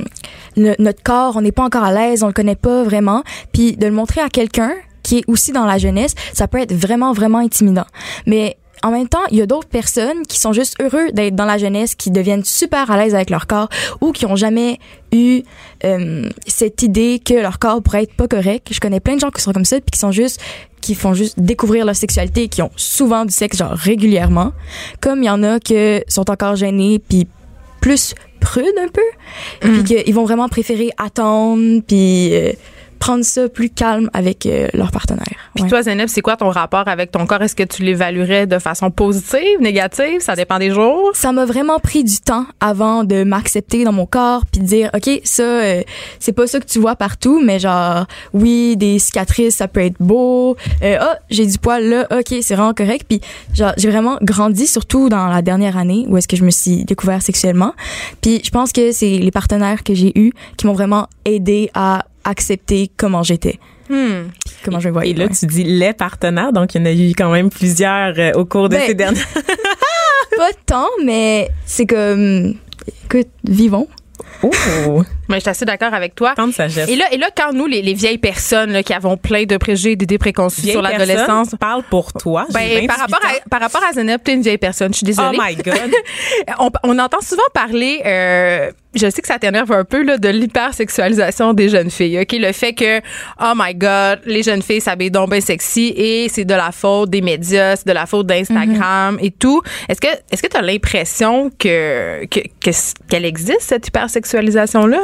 notre 0.57 1.03
corps, 1.03 1.35
on 1.37 1.41
n'est 1.41 1.51
pas 1.51 1.63
encore 1.63 1.83
à 1.83 1.91
l'aise, 1.91 2.23
on 2.23 2.27
le 2.27 2.33
connaît 2.33 2.55
pas 2.55 2.83
vraiment. 2.83 3.23
Puis 3.53 3.77
de 3.77 3.85
le 3.85 3.93
montrer 3.93 4.21
à 4.21 4.29
quelqu'un 4.29 4.73
qui 5.03 5.19
est 5.19 5.23
aussi 5.27 5.51
dans 5.51 5.65
la 5.65 5.77
jeunesse, 5.77 6.15
ça 6.33 6.47
peut 6.47 6.59
être 6.59 6.73
vraiment, 6.73 7.13
vraiment 7.13 7.39
intimidant. 7.39 7.85
Mais 8.25 8.57
en 8.83 8.91
même 8.91 9.07
temps, 9.07 9.19
il 9.29 9.37
y 9.37 9.41
a 9.41 9.45
d'autres 9.45 9.67
personnes 9.67 10.23
qui 10.27 10.39
sont 10.39 10.53
juste 10.53 10.75
heureux 10.81 11.11
d'être 11.11 11.35
dans 11.35 11.45
la 11.45 11.57
jeunesse, 11.57 11.95
qui 11.95 12.09
deviennent 12.09 12.43
super 12.43 12.89
à 12.89 12.97
l'aise 12.97 13.13
avec 13.13 13.29
leur 13.29 13.45
corps 13.45 13.69
ou 14.01 14.11
qui 14.11 14.25
ont 14.25 14.35
jamais 14.35 14.79
eu 15.11 15.43
euh, 15.83 16.29
cette 16.47 16.81
idée 16.81 17.21
que 17.23 17.33
leur 17.35 17.59
corps 17.59 17.81
pourrait 17.81 18.03
être 18.03 18.15
pas 18.15 18.27
correct. 18.27 18.69
Je 18.71 18.79
connais 18.79 18.99
plein 18.99 19.15
de 19.15 19.19
gens 19.19 19.29
qui 19.29 19.41
sont 19.41 19.53
comme 19.53 19.65
ça 19.65 19.79
puis 19.79 19.91
qui 19.91 19.99
sont 19.99 20.11
juste 20.11 20.41
qui 20.81 20.95
font 20.95 21.13
juste 21.13 21.39
découvrir 21.39 21.85
leur 21.85 21.95
sexualité, 21.95 22.47
qui 22.47 22.63
ont 22.63 22.71
souvent 22.75 23.25
du 23.25 23.31
sexe 23.31 23.57
genre 23.57 23.71
régulièrement, 23.71 24.51
comme 24.99 25.21
il 25.21 25.27
y 25.27 25.29
en 25.29 25.43
a 25.43 25.59
que 25.59 26.03
sont 26.07 26.31
encore 26.31 26.55
gênés 26.55 26.97
puis 26.97 27.27
plus 27.81 28.15
prudes 28.39 28.77
un 28.79 28.87
peu, 28.87 29.01
puis 29.59 29.83
qu'ils 29.83 30.13
vont 30.13 30.23
vraiment 30.23 30.47
préférer 30.47 30.91
attendre 30.97 31.81
puis 31.85 32.33
euh, 32.33 32.53
prendre 33.01 33.25
ça 33.25 33.49
plus 33.49 33.69
calme 33.69 34.09
avec 34.13 34.45
euh, 34.45 34.67
leur 34.75 34.91
partenaire. 34.91 35.25
puis 35.55 35.63
Ouais. 35.63 35.69
toi, 35.69 35.81
Zeynep, 35.81 36.07
c'est 36.07 36.21
quoi 36.21 36.37
ton 36.37 36.49
rapport 36.49 36.87
avec 36.87 37.11
ton 37.11 37.25
corps? 37.25 37.41
Est-ce 37.41 37.55
que 37.55 37.63
tu 37.63 37.81
l'évaluerais 37.81 38.45
de 38.45 38.59
façon 38.59 38.91
positive, 38.91 39.59
négative? 39.59 40.21
Ça 40.21 40.35
dépend 40.35 40.59
des 40.59 40.71
jours? 40.71 41.09
ça 41.13 41.31
m'a 41.31 41.45
vraiment 41.45 41.79
pris 41.79 42.03
du 42.03 42.19
temps 42.19 42.45
avant 42.59 43.03
de 43.03 43.23
m'accepter 43.23 43.83
dans 43.83 43.91
mon 43.91 44.05
corps 44.05 44.43
puis 44.51 44.61
de 44.61 44.65
dire 44.67 44.89
ok 44.95 45.21
ça 45.23 45.43
euh, 45.43 45.81
c'est 46.19 46.31
pas 46.31 46.45
ça 46.47 46.59
que 46.59 46.65
tu 46.65 46.79
vois 46.79 46.95
partout 46.95 47.41
mais 47.43 47.57
genre 47.59 48.05
oui 48.33 48.77
des 48.77 48.99
cicatrices 48.99 49.55
ça 49.55 49.67
peut 49.67 49.79
être 49.81 49.95
beau 49.99 50.55
euh, 50.83 50.97
ah 50.99 51.17
j'ai 51.29 51.45
du 51.45 51.57
poil 51.57 51.83
là 51.89 52.07
ok 52.11 52.35
c'est 52.41 52.55
vraiment 52.55 52.73
correct 52.73 53.05
puis 53.09 53.19
genre 53.53 53.73
j'ai 53.77 53.89
vraiment 53.89 54.17
grandi 54.21 54.67
surtout 54.67 55.09
dans 55.09 55.27
la 55.27 55.41
dernière 55.41 55.75
année 55.77 56.05
où 56.07 56.17
est-ce 56.17 56.27
que 56.27 56.37
je 56.37 56.43
me 56.43 56.51
suis 56.51 56.85
découvert 56.85 57.21
sexuellement 57.21 57.73
puis 58.21 58.41
je 58.43 58.51
pense 58.51 58.71
que 58.71 58.91
c'est 58.91 59.17
les 59.17 59.31
partenaires 59.31 59.83
que 59.83 59.93
j'ai 59.95 60.11
eus 60.17 60.31
qui 60.57 60.67
m'ont 60.67 60.73
vraiment 60.73 61.07
aidé 61.25 61.69
à 61.73 62.05
accepter 62.23 62.89
comment 62.97 63.23
j'étais 63.23 63.59
Hmm. 63.89 64.29
comment 64.63 64.79
je 64.79 64.87
me 64.87 64.93
voyais 64.93 65.11
Et 65.11 65.13
là, 65.13 65.25
ouais. 65.25 65.31
tu 65.37 65.45
dis 65.47 65.65
les 65.65 65.91
partenaires, 65.91 66.53
donc 66.53 66.73
il 66.75 66.77
y 66.79 66.81
en 66.81 66.85
a 66.85 66.93
eu 66.93 67.09
quand 67.17 67.29
même 67.29 67.49
plusieurs 67.49 68.13
euh, 68.17 68.31
au 68.35 68.45
cours 68.45 68.69
de 68.69 68.75
Ben, 68.77 68.87
ces 68.87 68.93
dernières. 68.93 69.27
pas 70.37 70.51
tant 70.65 70.87
mais 71.03 71.49
c'est 71.65 71.85
comme 71.85 72.53
écoute 73.05 73.27
vivons 73.43 73.87
Oh, 74.43 75.03
Mais 75.31 75.37
je 75.37 75.41
suis 75.41 75.49
assez 75.49 75.65
d'accord 75.65 75.93
avec 75.93 76.13
toi. 76.15 76.33
tant 76.35 76.47
de 76.47 76.53
sagesse. 76.53 76.89
Et 76.89 76.95
là, 76.95 77.05
et 77.11 77.17
là, 77.17 77.27
quand 77.35 77.53
nous, 77.53 77.65
les, 77.65 77.81
les 77.81 77.93
vieilles 77.93 78.17
personnes 78.17 78.71
là, 78.71 78.83
qui 78.83 78.93
avons 78.93 79.17
plein 79.17 79.43
de 79.45 79.57
préjugés, 79.57 79.95
d'idées 79.95 80.17
préconçues 80.17 80.69
sur 80.69 80.81
l'adolescence, 80.81 81.55
parle 81.59 81.83
pour 81.83 82.13
toi. 82.13 82.45
ben, 82.53 82.59
28 82.61 82.87
par 82.87 82.97
rapport 82.99 83.19
à 83.23 83.49
par 83.49 83.59
rapport 83.61 83.81
à 83.89 83.93
Zeynep, 83.93 84.23
t'es 84.23 84.33
une 84.33 84.41
vieille 84.41 84.57
personne. 84.57 84.93
Je 84.93 84.97
suis 84.99 85.05
Oh 85.07 85.31
désolée. 85.31 85.37
my 85.41 85.55
God. 85.55 85.91
on, 86.59 86.69
on 86.83 86.99
entend 86.99 87.21
souvent 87.21 87.41
parler, 87.53 88.01
euh, 88.05 88.71
je 88.93 89.09
sais 89.09 89.21
que 89.21 89.27
ça 89.27 89.39
t'énerve 89.39 89.71
un 89.71 89.83
peu, 89.85 90.03
là, 90.03 90.17
de 90.17 90.27
l'hypersexualisation 90.29 91.53
des 91.53 91.69
jeunes 91.69 91.89
filles. 91.89 92.19
Ok, 92.19 92.33
le 92.33 92.51
fait 92.51 92.73
que, 92.73 92.99
oh 93.41 93.53
my 93.55 93.73
God, 93.75 94.19
les 94.25 94.43
jeunes 94.43 94.61
filles 94.61 94.81
s'habillent 94.81 95.11
donc 95.11 95.29
bien 95.29 95.41
sexy 95.41 95.93
et 95.95 96.27
c'est 96.29 96.45
de 96.45 96.53
la 96.53 96.71
faute 96.71 97.09
des 97.09 97.21
médias, 97.21 97.75
c'est 97.77 97.87
de 97.87 97.93
la 97.93 98.05
faute 98.05 98.27
d'Instagram 98.27 99.17
et 99.21 99.31
tout. 99.31 99.61
Est-ce 99.87 100.01
que 100.01 100.07
est-ce 100.31 100.41
que 100.41 100.47
t'as 100.47 100.61
l'impression 100.61 101.49
que 101.57 102.25
que 102.25 102.39
que- 102.63 102.71
qu'elle 103.09 103.25
existe 103.25 103.61
cette 103.61 103.87
hypersexualisation 103.87 104.85
là? 104.87 104.99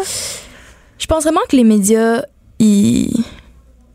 Je 0.99 1.05
pense 1.05 1.23
vraiment 1.23 1.41
que 1.49 1.55
les 1.55 1.63
médias, 1.63 2.23
ils, 2.59 3.23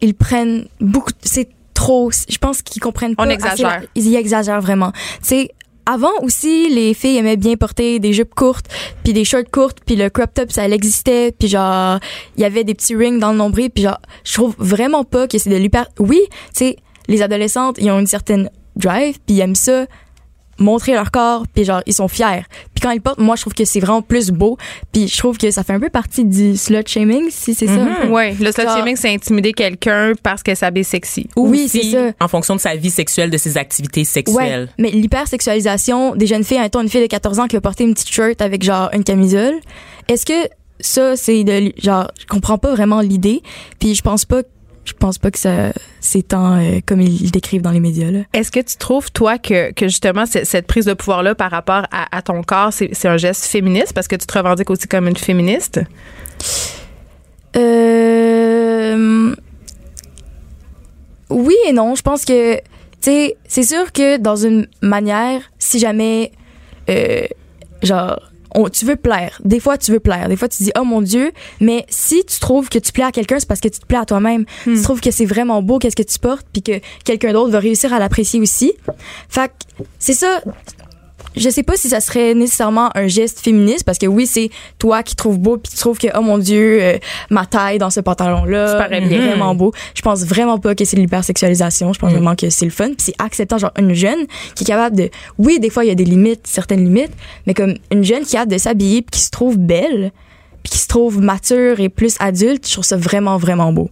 ils 0.01 0.15
prennent 0.15 0.67
beaucoup. 0.81 1.13
C'est 1.23 1.49
trop. 1.75 2.11
Je 2.11 2.39
pense 2.39 2.63
qu'ils 2.63 2.83
comprennent 2.83 3.17
pas. 3.17 3.25
On 3.27 3.31
exagère. 3.31 3.83
ils 3.95 4.09
y 4.09 4.17
exagèrent 4.17 4.61
vraiment. 4.61 4.93
Tu 4.93 5.01
sais, 5.23 5.51
avant 5.87 6.13
aussi, 6.23 6.69
les 6.71 6.95
filles 6.95 7.17
aimaient 7.19 7.37
bien 7.37 7.57
porter 7.57 7.99
des 7.99 8.13
jupes 8.13 8.35
courtes, 8.35 8.67
puis 9.03 9.13
des 9.13 9.25
shorts 9.25 9.51
courtes, 9.51 9.79
puis 9.85 9.97
le 9.97 10.11
crop 10.11 10.33
top, 10.33 10.53
ça 10.53 10.69
existait, 10.69 11.35
puis 11.37 11.49
genre, 11.49 11.99
il 12.37 12.43
y 12.43 12.45
avait 12.45 12.65
des 12.65 12.75
petits 12.75 12.95
rings 12.95 13.19
dans 13.19 13.33
le 13.33 13.39
nombril, 13.39 13.71
puis 13.71 13.85
genre, 13.85 13.99
je 14.25 14.33
trouve 14.35 14.55
vraiment 14.59 15.05
pas 15.05 15.27
que 15.27 15.39
c'est 15.39 15.51
de 15.51 15.57
l'hyper. 15.57 15.87
Oui, 15.99 16.21
tu 16.31 16.37
sais, 16.53 16.77
les 17.09 17.23
adolescentes, 17.23 17.79
ils 17.81 17.91
ont 17.91 17.99
une 17.99 18.07
certaine 18.07 18.49
drive, 18.77 19.19
puis 19.27 19.37
ils 19.37 19.41
aiment 19.41 19.55
ça 19.55 19.87
montrer 20.63 20.93
leur 20.93 21.11
corps 21.11 21.45
puis 21.55 21.65
genre 21.65 21.83
ils 21.87 21.93
sont 21.95 22.09
fiers 22.09 22.43
puis 22.75 22.81
quand 22.83 22.91
ils 22.91 23.01
portent 23.01 23.19
moi 23.19 23.37
je 23.37 23.43
trouve 23.43 23.55
que 23.55 23.65
c'est 23.65 23.81
vraiment 23.81 24.03
plus 24.03 24.31
beau 24.31 24.57
puis 24.93 25.09
je 25.09 25.19
trouve 25.19 25.37
que 25.39 25.51
ça 25.51 25.63
fait 25.65 25.73
un 25.75 25.81
peu 25.81 25.91
partie 25.91 26.25
du 26.25 26.57
slut 26.57 26.83
shaming 26.87 27.29
si 27.31 27.55
c'est 27.55 27.67
ça 27.67 27.73
un 27.75 27.95
peu. 28.03 28.09
Ouais, 28.09 28.35
le 28.41 28.53
slut 28.53 28.63
Genre- 28.65 28.77
shaming, 28.77 28.97
c'est 28.97 29.13
intimider 29.13 29.53
quelqu'un 29.53 30.13
parce 30.23 30.43
qu'elle 30.43 30.57
s'habille 30.57 30.85
sexy. 30.85 31.29
Ou 31.37 31.49
Oui, 31.49 31.69
c'est 31.69 31.83
ça. 31.91 32.13
En 32.21 32.29
fonction 32.29 32.55
de 32.57 32.61
sa 32.61 32.75
vie 32.77 32.91
sexuelle, 32.91 33.31
de 33.31 33.39
ses 33.39 33.57
activités 33.59 34.05
sexuelles. 34.05 34.63
Ouais, 34.63 34.69
mais 34.79 34.91
l'hypersexualisation 34.91 36.15
des 36.15 36.27
jeunes 36.27 36.45
filles, 36.45 36.59
mettons 36.61 36.81
une 36.81 36.89
fille 36.89 37.01
de 37.03 37.07
14 37.07 37.39
ans 37.41 37.47
qui 37.47 37.57
va 37.57 37.61
porter 37.61 37.85
une 37.85 37.95
petite 37.95 38.11
shirt 38.11 38.41
avec 38.41 38.63
genre 38.63 38.91
une 38.93 39.05
camisole, 39.05 39.55
est-ce 40.09 40.27
que 40.27 40.49
ça 40.81 41.17
c'est 41.17 41.45
de 41.45 41.73
genre 41.83 42.11
je 42.21 42.27
comprends 42.27 42.59
pas 42.59 42.73
vraiment 42.73 43.01
l'idée, 43.01 43.43
puis 43.79 43.95
je 43.95 44.03
pense 44.03 44.25
pas 44.25 44.43
je 44.85 44.93
pense 44.95 45.19
pas 45.19 45.31
que 45.31 45.39
ça 45.39 45.73
c'est 46.01 46.29
tant 46.29 46.57
euh, 46.57 46.81
comme 46.85 47.01
ils 47.01 47.25
le 47.25 47.31
décrivent 47.31 47.63
dans 47.63 47.71
les 47.71 47.81
médias. 47.81 48.09
Est-ce 48.33 48.51
que 48.51 48.61
tu 48.61 48.77
trouves, 48.77 49.13
toi, 49.13 49.39
que, 49.39 49.73
que 49.73 49.87
justement, 49.87 50.25
cette 50.27 50.67
prise 50.67 50.87
de 50.87 50.95
pouvoir-là 50.95 51.35
par 51.35 51.51
rapport 51.51 51.87
à, 51.91 52.17
à 52.17 52.23
ton 52.23 52.43
corps, 52.43 52.73
c'est 52.73 52.91
c'est 52.93 53.09
un 53.09 53.17
geste 53.17 53.45
féministe? 53.45 53.93
Parce 53.93 54.09
que 54.09 54.17
tu 54.17 54.27
te 54.27 54.37
revendiques 54.37 54.71
aussi 54.71 54.89
comme 54.89 55.07
une 55.07 55.17
féministe? 55.17 55.81
Euh, 57.57 59.35
oui 61.31 61.55
et 61.69 61.73
non, 61.73 61.95
je 61.95 62.03
pense 62.03 62.25
que 62.25 62.57
tu 62.57 62.63
sais, 63.03 63.37
c'est 63.47 63.63
sûr 63.63 63.93
que 63.93 64.17
dans 64.17 64.37
une 64.37 64.67
manière, 64.81 65.43
si 65.59 65.79
jamais 65.79 66.33
euh, 66.89 67.27
genre 67.83 68.32
on- 68.55 68.69
tu 68.69 68.85
veux 68.85 68.97
plaire, 68.97 69.41
des 69.45 69.61
fois 69.61 69.79
tu 69.79 69.93
veux 69.93 70.01
plaire, 70.01 70.29
des 70.29 70.37
fois 70.37 70.49
tu 70.49 70.63
dis 70.63 70.73
oh 70.79 70.85
mon 70.85 71.01
dieu, 71.03 71.33
mais 71.61 71.85
si 71.89 72.25
tu 72.25 72.39
trouves 72.41 72.69
que 72.69 72.79
tu 72.79 72.93
plais 72.93 73.05
à 73.05 73.13
quelqu'un, 73.13 73.39
c'est 73.39 73.49
parce 73.49 73.61
que 73.61 73.69
tu 73.69 73.79
te 73.81 73.87
plais 73.87 73.99
à 73.99 74.05
toi-même. 74.05 74.45
Tu 74.65 74.83
trouves 74.83 75.01
que 75.01 75.11
c'est 75.11 75.25
vraiment 75.27 75.63
beau 75.63 75.79
qu'est-ce 75.79 75.97
que 75.97 76.03
tu 76.03 76.19
portes 76.19 76.47
puis 76.53 76.63
que 76.63 76.81
quelqu'un 77.05 77.33
d'autre 77.33 77.51
va 77.51 77.59
réussir 77.61 77.93
à 77.93 77.99
l'apprécier 77.99 78.41
aussi. 78.41 78.73
Fait 79.29 79.49
que 79.79 79.85
c'est 79.99 80.15
ça 80.15 80.41
je 81.37 81.49
sais 81.49 81.63
pas 81.63 81.77
si 81.77 81.89
ça 81.89 82.01
serait 82.01 82.35
nécessairement 82.35 82.91
un 82.95 83.07
geste 83.07 83.41
féministe 83.41 83.85
parce 83.85 83.99
que 83.99 84.07
oui 84.07 84.27
c'est 84.27 84.51
toi 84.79 85.03
qui 85.03 85.17
trouves 85.17 85.39
beau 85.39 85.57
puis 85.57 85.73
tu 85.73 85.79
trouves 85.79 85.99
que 85.99 86.09
oh 86.17 86.21
mon 86.21 86.39
dieu 86.39 86.79
euh, 86.83 86.99
ma 87.31 87.47
taille 87.47 87.79
dans 87.79 87.91
ce 87.91 88.01
pantalon 88.01 88.45
là 88.45 88.89
il 88.91 88.97
est 88.97 89.01
bien. 89.07 89.27
vraiment 89.29 89.55
beau. 89.55 89.73
Je 89.95 90.03
pense 90.03 90.25
vraiment 90.25 90.59
pas 90.59 90.75
que 90.75 90.85
c'est 90.85 90.97
de 90.97 91.03
l'hypersexualisation. 91.03 91.93
Je 91.93 91.99
pense 91.99 92.13
vraiment 92.13 92.37
que 92.37 92.51
c'est 92.51 92.65
le 92.65 92.71
fun. 92.71 92.89
Puis 92.89 92.97
c'est 92.99 93.15
acceptant 93.19 93.59
genre 93.59 93.73
une 93.79 93.95
jeune 93.95 94.27
qui 94.55 94.65
est 94.65 94.67
capable 94.67 94.97
de 94.97 95.11
oui 95.39 95.61
des 95.61 95.71
fois 95.71 95.85
il 95.85 95.89
y 95.89 95.91
a 95.91 95.95
des 95.95 96.05
limites 96.05 96.47
certaines 96.47 96.85
limites 96.85 97.13
mais 97.47 97.55
comme 97.55 97.75
une 97.91 98.05
jeune 98.05 98.25
qui 98.25 98.37
a 98.37 98.47
de 98.47 98.59
s'habiller 98.59 99.03
puis 99.03 99.11
qui 99.13 99.21
se 99.21 99.31
trouve 99.31 99.59
belle 99.59 100.13
puis 100.63 100.73
qui 100.73 100.79
se 100.79 100.87
trouve 100.89 101.21
mature 101.21 101.81
et 101.81 101.89
plus 101.89 102.17
adulte 102.21 102.67
je 102.67 102.73
trouve 102.73 102.85
ça 102.85 102.97
vraiment 102.97 103.37
vraiment 103.39 103.73
beau 103.73 103.91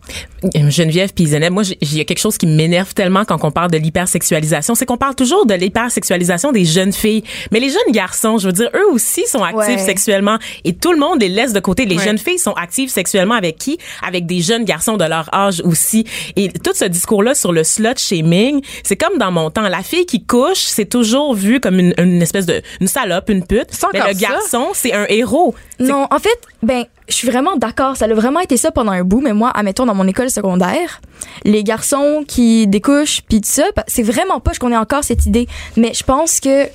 Euh, 0.57 0.71
Geneviève 0.71 1.13
puis 1.15 1.27
Zeneb, 1.27 1.53
moi, 1.53 1.63
j'ai- 1.65 1.77
il 1.83 1.97
y 1.99 2.01
a 2.01 2.05
quelque 2.05 2.19
chose 2.19 2.39
qui 2.39 2.47
m'énerve 2.47 2.95
tellement 2.95 3.27
quand 3.27 3.39
on 3.45 3.51
parle 3.51 3.71
de 3.71 3.77
l'hypersexualisation, 3.77 4.75
c'est 4.75 4.87
qu'on 4.87 4.97
parle 4.97 5.15
toujours 5.15 5.45
de 5.45 5.53
l'hypersexualisation 5.53 6.51
des 6.53 6.65
jeunes 6.65 6.93
filles. 6.95 7.23
Mais 7.53 7.61
les 7.61 7.69
jeunes 7.69 7.93
garçons, 7.93 8.39
je 8.39 8.47
veux 8.47 8.53
dire, 8.55 8.71
eux 8.75 8.91
aussi 8.91 9.27
sont 9.27 9.43
actifs 9.43 9.77
Ouais. 9.77 9.79
sexuellement 9.79 10.39
et 10.65 10.73
tout 10.75 10.93
le 10.93 10.99
monde 10.99 11.21
les 11.21 11.29
laisse 11.29 11.53
de 11.53 11.61
côté. 11.61 11.85
Les 11.85 11.99
Ouais. 11.99 12.05
jeunes 12.05 12.17
filles 12.17 12.39
sont 12.39 12.53
actives 12.55 12.89
sexuellement 12.89 13.35
avec 13.35 13.59
qui? 13.59 13.77
Avec 14.07 14.25
des 14.25 14.41
jeunes 14.41 14.65
garçons 14.65 14.97
de 14.97 15.05
leur 15.05 15.29
âge 15.35 15.61
aussi. 15.65 16.07
Et 16.37 16.49
tout 16.49 16.73
ce 16.75 16.87
discours-là 16.87 17.35
sur 17.35 17.53
le 17.53 17.63
slut 17.63 17.99
shaming, 17.99 18.63
c'est 18.83 18.97
comme 18.97 19.19
dans 19.19 19.31
mon 19.33 19.51
temps. 19.51 19.69
La 19.69 19.83
fille 19.83 20.07
qui 20.07 20.25
couche, 20.25 20.59
c'est 20.59 20.87
toujours 20.89 21.35
vu 21.35 21.61
comme 21.61 21.79
une, 21.79 21.93
une 21.99 22.23
espèce 22.23 22.47
de, 22.47 22.63
une 22.81 22.87
salope, 22.89 23.29
une 23.29 23.45
pute. 23.45 23.69
Mais 23.93 24.01
le 24.01 24.19
garçon, 24.19 24.69
c'est 24.73 24.93
un 24.95 25.05
héros. 25.11 25.55
Non, 25.81 26.07
en 26.11 26.19
fait, 26.19 26.39
ben, 26.63 26.85
je 27.09 27.15
suis 27.15 27.29
vraiment 27.29 27.57
d'accord. 27.57 27.97
Ça 27.97 28.05
a 28.05 28.15
vraiment 28.15 28.41
été 28.41 28.57
ça 28.57 28.71
pendant 28.71 28.93
un 28.93 29.03
bout, 29.03 29.21
mais 29.21 29.33
moi, 29.33 29.51
admettons, 29.55 29.87
dans 29.87 29.95
mon 29.95 30.07
école 30.07 30.31
secondaire, 30.31 31.01
les 31.45 31.65
garçons 31.65 32.25
qui 32.29 32.67
découchent, 32.67 33.23
puis 33.29 33.41
tout 33.41 33.49
ça, 33.51 33.65
bah, 33.75 33.85
c'est 33.89 34.03
vraiment 34.03 34.41
pas 34.41 34.53
qu'on 34.55 34.71
ait 34.73 34.77
encore 34.77 35.05
cette 35.05 35.27
idée. 35.27 35.49
Mais 35.77 35.93
je 35.95 36.05
pense 36.05 36.39
que 36.41 36.67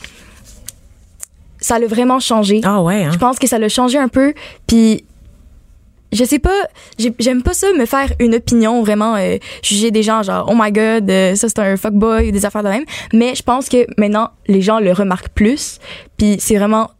ça 1.60 1.80
l'a 1.80 1.88
vraiment 1.88 2.20
changé. 2.20 2.62
Ah 2.64 2.82
ouais, 2.82 3.04
hein? 3.06 3.12
Je 3.12 3.18
pense 3.18 3.40
que 3.40 3.48
ça 3.48 3.58
l'a 3.60 3.70
changé 3.70 3.98
un 3.98 4.08
peu, 4.08 4.34
puis 4.68 5.04
je 6.12 6.24
sais 6.24 6.40
pas, 6.40 6.56
j'ai- 6.98 7.14
j'aime 7.20 7.44
pas 7.44 7.54
ça 7.54 7.68
me 7.78 7.86
faire 7.86 8.12
une 8.20 8.36
opinion 8.36 8.82
vraiment 8.84 9.16
euh, 9.16 9.38
juger 9.64 9.92
des 9.92 10.02
gens 10.04 10.24
genre 10.24 10.48
oh 10.50 10.56
my 10.58 10.72
god 10.72 11.10
euh, 11.10 11.36
ça 11.36 11.50
c'est 11.50 11.60
un 11.60 11.76
fuckboy 11.76 12.30
ou 12.30 12.32
des 12.32 12.46
affaires 12.46 12.64
de 12.64 12.70
même 12.70 12.86
mais 13.12 13.36
je 13.36 13.44
pense 13.44 13.68
que 13.68 13.86
maintenant 14.00 14.30
les 14.48 14.62
gens 14.62 14.80
le 14.80 14.94
remarquent 14.94 15.28
plus 15.30 15.80
puis 16.18 16.38
c'est 16.40 16.56
vraiment 16.58 16.92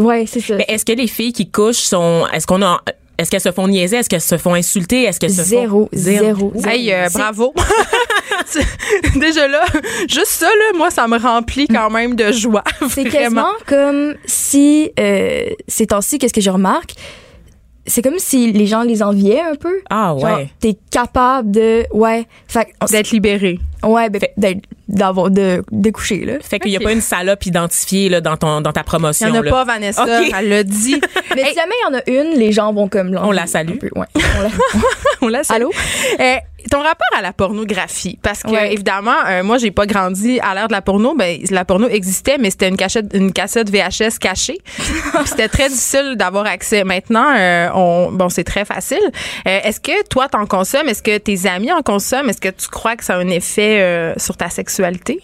ouais 0.00 0.24
c'est 0.26 0.40
ça 0.40 0.56
Mais 0.56 0.64
est-ce 0.68 0.84
que 0.84 0.92
les 0.92 1.06
filles 1.06 1.32
qui 1.32 1.48
couchent 1.50 1.76
sont, 1.76 2.26
est-ce 2.32 2.46
qu'on 2.46 2.62
a, 2.62 2.80
est-ce 3.18 3.30
qu'elles 3.30 3.40
se 3.40 3.52
font 3.52 3.68
niaiser, 3.68 3.96
est-ce 3.98 4.08
qu'elles 4.08 4.20
se 4.20 4.38
font 4.38 4.54
insulter, 4.54 5.04
est-ce 5.04 5.20
qu'elles 5.20 5.30
se 5.32 5.42
Zéro, 5.42 5.84
font 5.84 5.88
zéro, 5.92 6.52
zéro. 6.54 6.66
Hey, 6.66 6.92
euh, 6.92 7.08
bravo. 7.12 7.54
Déjà 9.16 9.46
là, 9.46 9.64
juste 10.08 10.26
ça, 10.26 10.46
là, 10.46 10.76
moi, 10.78 10.90
ça 10.90 11.06
me 11.06 11.18
remplit 11.18 11.68
quand 11.68 11.90
même 11.90 12.14
de 12.16 12.32
joie. 12.32 12.64
C'est 12.90 13.04
quasiment 13.04 13.52
comme 13.66 14.14
si, 14.24 14.90
euh, 14.98 15.50
ces 15.68 15.86
temps-ci, 15.86 16.18
qu'est-ce 16.18 16.32
que 16.32 16.40
je 16.40 16.50
remarque? 16.50 16.94
C'est 17.90 18.02
comme 18.02 18.18
si 18.18 18.52
les 18.52 18.66
gens 18.66 18.82
les 18.82 19.02
enviaient 19.02 19.40
un 19.42 19.54
peu. 19.56 19.80
Ah 19.90 20.14
Genre, 20.18 20.22
ouais. 20.38 20.48
t'es 20.60 20.76
capable 20.90 21.50
de, 21.50 21.84
ouais, 21.92 22.26
fait, 22.48 22.66
que- 22.80 22.90
D'être 22.90 23.10
libéré. 23.10 23.58
ouais, 23.82 24.08
ben, 24.10 24.20
d'être, 24.36 24.60
d'avoir, 24.88 25.30
de, 25.30 25.62
de 25.70 25.90
coucher, 25.90 26.24
là. 26.24 26.34
Fait 26.40 26.58
qu'il 26.60 26.70
y 26.70 26.76
a 26.76 26.80
pas 26.80 26.92
une 26.92 27.00
salope 27.00 27.44
identifiée 27.46 28.08
là, 28.08 28.20
dans 28.20 28.36
ton 28.36 28.60
dans 28.60 28.72
ta 28.72 28.80
Il 28.80 28.84
promotion. 28.84 29.28
n'y 29.30 29.36
en 29.38 29.40
a 29.40 29.44
là. 29.44 29.50
pas, 29.50 29.64
Vanessa. 29.64 30.02
Ok. 30.04 30.32
Elle 30.38 30.48
l'a 30.48 30.62
dit. 30.62 31.00
Mais 31.36 31.44
si 31.46 31.54
jamais 31.54 31.74
il 31.82 31.92
y 31.92 31.94
en 31.94 31.98
a 31.98 32.02
une, 32.30 32.38
les 32.38 32.52
gens 32.52 32.72
vont 32.72 32.88
comme 32.88 33.18
On 33.22 33.32
la 33.32 33.46
salue. 33.46 33.72
un 33.72 33.76
peu, 33.76 33.90
ouais. 33.96 34.06
On 34.14 34.42
la- 34.42 34.50
On 35.22 35.28
la 35.28 35.44
salue. 35.44 35.56
Allô? 35.62 35.72
Euh, 36.20 36.36
ton 36.70 36.78
rapport 36.82 37.08
à 37.16 37.22
la 37.22 37.32
pornographie, 37.32 38.18
parce 38.22 38.42
que 38.42 38.50
Ouais. 38.50 38.72
évidemment, 38.72 39.14
euh, 39.26 39.42
moi 39.42 39.58
j'ai 39.58 39.70
pas 39.70 39.86
grandi 39.86 40.40
à 40.40 40.54
l'ère 40.54 40.68
de 40.68 40.72
la 40.72 40.82
porno, 40.82 41.14
ben 41.14 41.38
la 41.50 41.64
porno 41.64 41.88
existait, 41.88 42.36
mais 42.38 42.50
c'était 42.50 42.68
une 42.68 42.76
cachette, 42.76 43.06
une 43.14 43.32
cassette 43.32 43.70
VHS 43.70 44.18
cachée. 44.20 44.58
C'était 45.26 45.48
très 45.48 45.68
difficile 45.68 46.14
d'avoir 46.16 46.46
accès. 46.46 46.84
Maintenant, 46.84 47.34
euh, 47.36 47.68
on, 47.74 48.10
bon 48.12 48.28
c'est 48.28 48.44
très 48.44 48.64
facile. 48.64 48.98
Euh, 49.46 49.60
Est-ce 49.64 49.80
que 49.80 50.06
toi 50.08 50.28
t'en 50.28 50.46
consommes? 50.46 50.88
Est-ce 50.88 51.02
que 51.02 51.18
tes 51.18 51.46
amis 51.46 51.72
en 51.72 51.82
consomment? 51.82 52.28
Est-ce 52.30 52.40
que 52.40 52.48
tu 52.48 52.68
crois 52.68 52.96
que 52.96 53.04
ça 53.04 53.14
a 53.14 53.18
un 53.18 53.28
effet 53.28 53.80
euh, 53.80 54.14
sur 54.16 54.36
ta 54.36 54.48
sexualité? 54.50 55.20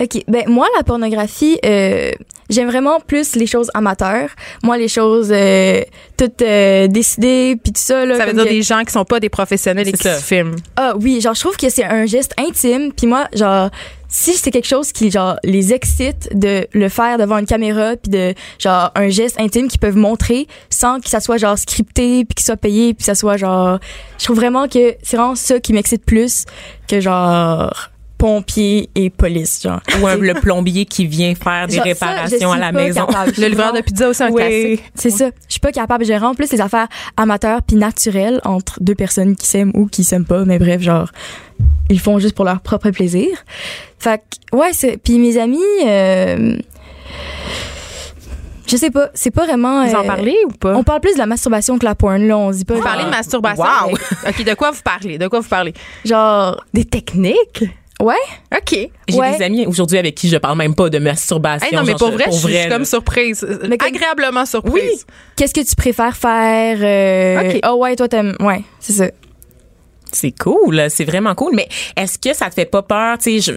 OK. 0.00 0.24
Ben, 0.28 0.44
moi, 0.48 0.66
la 0.76 0.82
pornographie, 0.84 1.58
euh, 1.64 2.10
j'aime 2.50 2.68
vraiment 2.68 3.00
plus 3.00 3.36
les 3.36 3.46
choses 3.46 3.70
amateurs. 3.74 4.30
Moi, 4.62 4.76
les 4.78 4.88
choses 4.88 5.30
euh, 5.32 5.82
toutes 6.16 6.42
euh, 6.42 6.86
décidées, 6.88 7.56
puis 7.62 7.72
tout 7.72 7.80
ça. 7.80 8.04
Là, 8.04 8.16
Ça 8.16 8.26
veut 8.26 8.32
dire 8.32 8.44
que- 8.44 8.48
des 8.48 8.62
gens 8.62 8.82
qui 8.84 8.92
sont 8.92 9.04
pas 9.04 9.20
des 9.20 9.28
professionnels 9.28 9.88
et 9.88 9.92
qui 9.92 10.02
ça. 10.02 10.16
se 10.18 10.24
filment. 10.24 10.56
Ah 10.76 10.94
oui, 11.00 11.20
genre, 11.20 11.34
je 11.34 11.40
trouve 11.40 11.56
que 11.56 11.68
c'est 11.70 11.84
un 11.84 12.06
geste 12.06 12.32
intime. 12.38 12.92
Puis 12.92 13.06
moi, 13.06 13.26
genre, 13.34 13.70
si 14.08 14.34
c'est 14.34 14.50
quelque 14.52 14.68
chose 14.68 14.92
qui, 14.92 15.10
genre, 15.10 15.36
les 15.42 15.72
excite 15.72 16.28
de 16.38 16.68
le 16.72 16.88
faire 16.88 17.18
devant 17.18 17.38
une 17.38 17.46
caméra, 17.46 17.96
puis 17.96 18.10
de, 18.12 18.34
genre, 18.60 18.92
un 18.94 19.08
geste 19.08 19.40
intime 19.40 19.66
qu'ils 19.66 19.80
peuvent 19.80 19.96
montrer 19.96 20.46
sans 20.70 21.00
que 21.00 21.08
ça 21.08 21.18
soit, 21.20 21.36
genre, 21.36 21.58
scripté, 21.58 22.24
puis 22.24 22.34
qu'il 22.36 22.44
soit 22.44 22.56
payé, 22.56 22.94
puis 22.94 23.04
ça 23.04 23.14
soit, 23.16 23.36
genre... 23.36 23.78
Je 24.18 24.24
trouve 24.24 24.36
vraiment 24.36 24.68
que 24.68 24.94
c'est 25.02 25.16
vraiment 25.16 25.34
ça 25.34 25.58
qui 25.58 25.72
m'excite 25.72 26.04
plus 26.04 26.44
que, 26.88 27.00
genre, 27.00 27.90
pompier 28.24 28.88
et 28.94 29.10
police, 29.10 29.60
genre. 29.62 29.80
Ou 30.00 30.06
un- 30.06 30.16
le 30.16 30.32
plombier 30.32 30.86
qui 30.86 31.06
vient 31.06 31.34
faire 31.34 31.66
des 31.66 31.74
Genre, 31.76 31.84
ça, 31.84 31.90
je 31.90 31.94
réparations 31.94 32.52
à 32.52 32.58
la 32.58 32.72
maison. 32.72 33.04
capable. 33.04 33.32
Le 33.36 33.48
livreur 33.48 33.74
de 33.74 33.82
pizza 33.82 34.08
aussi 34.08 34.22
un 34.22 34.30
Oui. 34.30 34.40
classique. 34.40 34.84
C'est 34.94 35.10
ça. 35.10 35.26
Je 35.46 35.52
suis 35.52 35.60
pas 35.60 35.72
capable. 35.72 36.06
J'ai 36.06 36.14
vraiment 36.16 36.34
plus 36.34 36.50
les 36.50 36.60
affaires 36.62 36.88
amateurs 37.18 37.60
puis 37.60 37.76
naturelles 37.76 38.40
entre 38.44 38.78
deux 38.82 38.94
personnes 38.94 39.36
qui 39.36 39.46
s'aiment 39.46 39.72
ou 39.74 39.88
qui 39.88 40.04
s'aiment 40.04 40.24
pas. 40.24 40.46
Mais 40.46 40.58
bref, 40.58 40.80
genre, 40.80 41.10
ils 41.90 42.00
font 42.00 42.18
juste 42.18 42.34
pour 42.34 42.46
leur 42.46 42.60
propre 42.60 42.88
plaisir. 42.88 43.28
Fait 43.98 44.22
que, 44.50 44.56
ouais, 44.56 44.70
c'est, 44.72 44.96
puis 44.96 45.18
mes 45.18 45.36
amis, 45.36 45.58
euh, 45.86 46.56
je 48.66 48.76
sais 48.78 48.90
pas, 48.90 49.10
c'est 49.12 49.30
pas 49.32 49.44
vraiment. 49.44 49.84
Vous 49.86 49.94
en 49.94 50.02
euh, 50.02 50.06
parlez 50.06 50.36
ou 50.46 50.52
pas? 50.52 50.74
On 50.74 50.82
parle 50.82 51.02
plus 51.02 51.12
de 51.12 51.18
la 51.18 51.26
masturbation 51.26 51.76
que 51.78 51.84
la 51.84 51.94
porn, 51.94 52.26
là. 52.26 52.38
On 52.38 52.50
se 52.52 52.56
dit 52.58 52.64
pas. 52.64 52.72
Vous 52.72 52.80
genre, 52.80 52.88
parlez 52.90 53.04
de 53.04 53.10
masturbation. 53.10 53.64
Wow. 53.64 53.92
OK, 54.28 54.44
de 54.44 54.54
quoi 54.54 54.70
vous 54.70 54.80
parlez? 54.82 55.18
De 55.18 55.28
quoi 55.28 55.40
vous 55.40 55.48
parlez? 55.48 55.74
Genre, 56.06 56.64
Des 56.72 56.86
techniques? 56.86 57.64
Ouais? 58.04 58.14
OK. 58.56 58.88
J'ai 59.08 59.18
Ouais. 59.18 59.36
des 59.36 59.42
amis 59.44 59.66
aujourd'hui 59.66 59.98
avec 59.98 60.14
qui 60.14 60.28
je 60.28 60.36
parle 60.36 60.56
même 60.58 60.74
pas 60.74 60.88
de 60.90 60.98
masturbation. 60.98 61.66
Hey, 61.68 61.74
non, 61.76 61.82
mais 61.84 61.94
pour 61.94 62.10
vrai, 62.10 62.24
je 62.26 62.36
suis 62.36 62.68
comme 62.68 62.84
surprise. 62.84 63.46
Mais 63.68 63.76
Agréablement 63.84 64.46
surprise. 64.46 65.06
Qu'est-ce 65.36 65.54
que 65.54 65.60
tu 65.68 65.74
préfères 65.74 66.16
faire? 66.16 66.78
euh, 66.80 67.50
Ok. 67.54 67.60
Oh 67.68 67.76
ouais, 67.76 67.96
toi 67.96 68.08
t'aimes. 68.08 68.36
Ouais, 68.40 68.62
c'est 68.80 68.92
ça. 68.92 69.06
C'est 70.14 70.32
cool, 70.38 70.86
c'est 70.88 71.04
vraiment 71.04 71.34
cool. 71.34 71.52
Mais 71.54 71.68
est-ce 71.96 72.18
que 72.18 72.34
ça 72.34 72.48
te 72.48 72.54
fait 72.54 72.64
pas 72.64 72.82
peur, 72.82 73.18
tu 73.18 73.40
sais, 73.40 73.54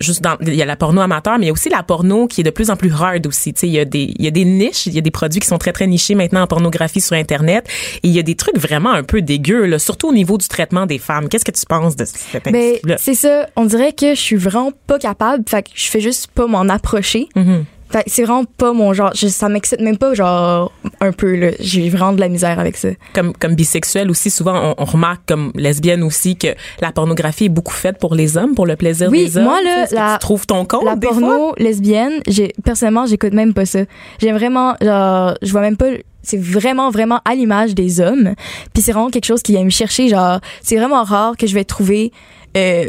juste 0.00 0.22
dans, 0.22 0.36
il 0.40 0.54
y 0.54 0.62
a 0.62 0.64
la 0.64 0.76
porno 0.76 1.00
amateur, 1.00 1.38
mais 1.38 1.44
il 1.44 1.48
y 1.48 1.50
a 1.50 1.52
aussi 1.52 1.68
la 1.68 1.82
porno 1.82 2.26
qui 2.26 2.40
est 2.40 2.44
de 2.44 2.50
plus 2.50 2.70
en 2.70 2.76
plus 2.76 2.92
hard 2.92 3.26
aussi. 3.26 3.52
Tu 3.52 3.60
sais, 3.60 3.66
il 3.68 3.72
y 3.72 3.78
a 3.78 3.84
des, 3.84 4.14
il 4.18 4.24
y 4.24 4.28
a 4.28 4.30
des 4.30 4.44
niches, 4.44 4.86
il 4.86 4.94
y 4.94 4.98
a 4.98 5.02
des 5.02 5.10
produits 5.10 5.40
qui 5.40 5.46
sont 5.46 5.58
très 5.58 5.72
très 5.72 5.86
nichés 5.86 6.14
maintenant 6.14 6.42
en 6.42 6.46
pornographie 6.46 7.00
sur 7.00 7.14
Internet, 7.16 7.66
et 8.02 8.08
il 8.08 8.10
y 8.12 8.18
a 8.18 8.22
des 8.22 8.34
trucs 8.36 8.58
vraiment 8.58 8.92
un 8.92 9.02
peu 9.02 9.22
dégueux, 9.22 9.66
là, 9.66 9.78
surtout 9.78 10.08
au 10.08 10.12
niveau 10.12 10.38
du 10.38 10.48
traitement 10.48 10.86
des 10.86 10.98
femmes. 10.98 11.28
Qu'est-ce 11.28 11.44
que 11.44 11.50
tu 11.50 11.66
penses 11.66 11.96
de 11.96 12.04
cet 12.04 12.44
Ben, 12.44 12.54
industrie-là? 12.54 12.96
c'est 12.98 13.14
ça. 13.14 13.46
On 13.56 13.64
dirait 13.64 13.92
que 13.92 14.14
je 14.14 14.20
suis 14.20 14.36
vraiment 14.36 14.72
pas 14.86 14.98
capable. 14.98 15.44
Fait 15.48 15.62
que 15.62 15.70
je 15.74 15.88
fais 15.88 16.00
juste 16.00 16.28
pas 16.28 16.46
m'en 16.46 16.68
approcher. 16.68 17.28
Mhm. 17.34 17.64
Que 17.64 17.64
c'est 18.06 18.22
vraiment 18.24 18.44
pas 18.44 18.72
mon 18.72 18.92
genre. 18.92 19.12
Je- 19.14 19.28
ça 19.28 19.48
m'excite 19.48 19.80
même 19.80 19.96
pas, 19.98 20.14
genre, 20.14 20.72
un 21.00 21.12
peu, 21.12 21.34
là. 21.36 21.50
J'ai 21.60 21.88
vraiment 21.88 22.12
de 22.12 22.20
la 22.20 22.28
misère 22.28 22.58
avec 22.58 22.76
ça. 22.76 22.88
Comme 23.14 23.32
comme 23.32 23.54
bisexuel 23.54 24.10
aussi, 24.10 24.30
souvent 24.30 24.74
on, 24.78 24.82
on 24.82 24.84
remarque 24.84 25.22
comme 25.26 25.52
lesbienne 25.54 26.02
aussi 26.02 26.36
que 26.36 26.48
la 26.80 26.92
pornographie 26.92 27.46
est 27.46 27.50
beaucoup 27.50 27.72
faite 27.72 27.98
pour 27.98 28.14
les 28.14 28.36
hommes, 28.36 28.54
pour 28.54 28.66
le 28.66 28.76
plaisir 28.76 29.08
Oui, 29.10 29.24
des 29.24 29.38
hommes. 29.38 29.44
moi, 29.44 29.60
là, 29.62 29.86
la- 29.90 30.12
tu 30.14 30.18
trouves 30.20 30.46
ton 30.46 30.64
compte 30.64 30.84
la 30.84 30.96
des 30.96 31.06
porno 31.08 31.26
fois? 31.26 31.54
lesbienne, 31.58 32.20
j'ai, 32.26 32.52
personnellement, 32.64 33.06
j'écoute 33.06 33.32
même 33.32 33.54
pas 33.54 33.64
ça. 33.66 33.80
J'aime 34.20 34.36
vraiment, 34.36 34.74
genre, 34.82 35.34
je 35.42 35.50
vois 35.52 35.60
même 35.62 35.76
pas, 35.76 35.90
c'est 36.22 36.40
vraiment, 36.40 36.90
vraiment 36.90 37.20
à 37.24 37.34
l'image 37.34 37.74
des 37.74 38.00
hommes. 38.00 38.34
Puis 38.74 38.82
c'est 38.82 38.92
vraiment 38.92 39.08
quelque 39.10 39.24
chose 39.26 39.42
qui 39.42 39.52
vient 39.52 39.64
me 39.64 39.70
chercher, 39.70 40.08
genre, 40.08 40.40
c'est 40.62 40.76
vraiment 40.76 41.04
rare 41.04 41.36
que 41.36 41.46
je 41.46 41.54
vais 41.54 41.64
trouver, 41.64 42.12
euh, 42.56 42.84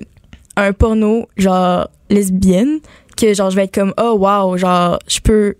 un 0.58 0.74
porno, 0.74 1.28
genre, 1.38 1.88
lesbienne, 2.10 2.80
que, 3.20 3.34
genre, 3.34 3.50
je 3.50 3.56
vais 3.56 3.66
être 3.66 3.74
comme, 3.74 3.94
oh, 4.00 4.18
wow, 4.20 4.58
genre, 4.58 5.00
je 5.08 5.20
peux 5.20 5.56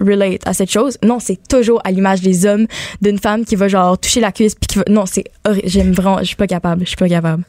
relate 0.00 0.46
à 0.46 0.54
cette 0.54 0.70
chose. 0.70 0.98
Non, 1.04 1.18
c'est 1.18 1.38
toujours 1.48 1.80
à 1.84 1.90
l'image 1.90 2.20
des 2.20 2.46
hommes 2.46 2.66
d'une 3.02 3.18
femme 3.18 3.44
qui 3.44 3.56
va, 3.56 3.68
genre, 3.68 3.98
toucher 3.98 4.20
la 4.20 4.32
cuisse 4.32 4.54
puis 4.54 4.66
qui 4.66 4.78
va, 4.78 4.84
non, 4.88 5.06
c'est 5.06 5.24
horrible. 5.46 5.68
J'aime 5.68 5.92
vraiment, 5.92 6.18
je 6.18 6.24
suis 6.24 6.36
pas 6.36 6.46
capable, 6.46 6.82
je 6.82 6.88
suis 6.88 6.96
pas 6.96 7.08
capable. 7.08 7.44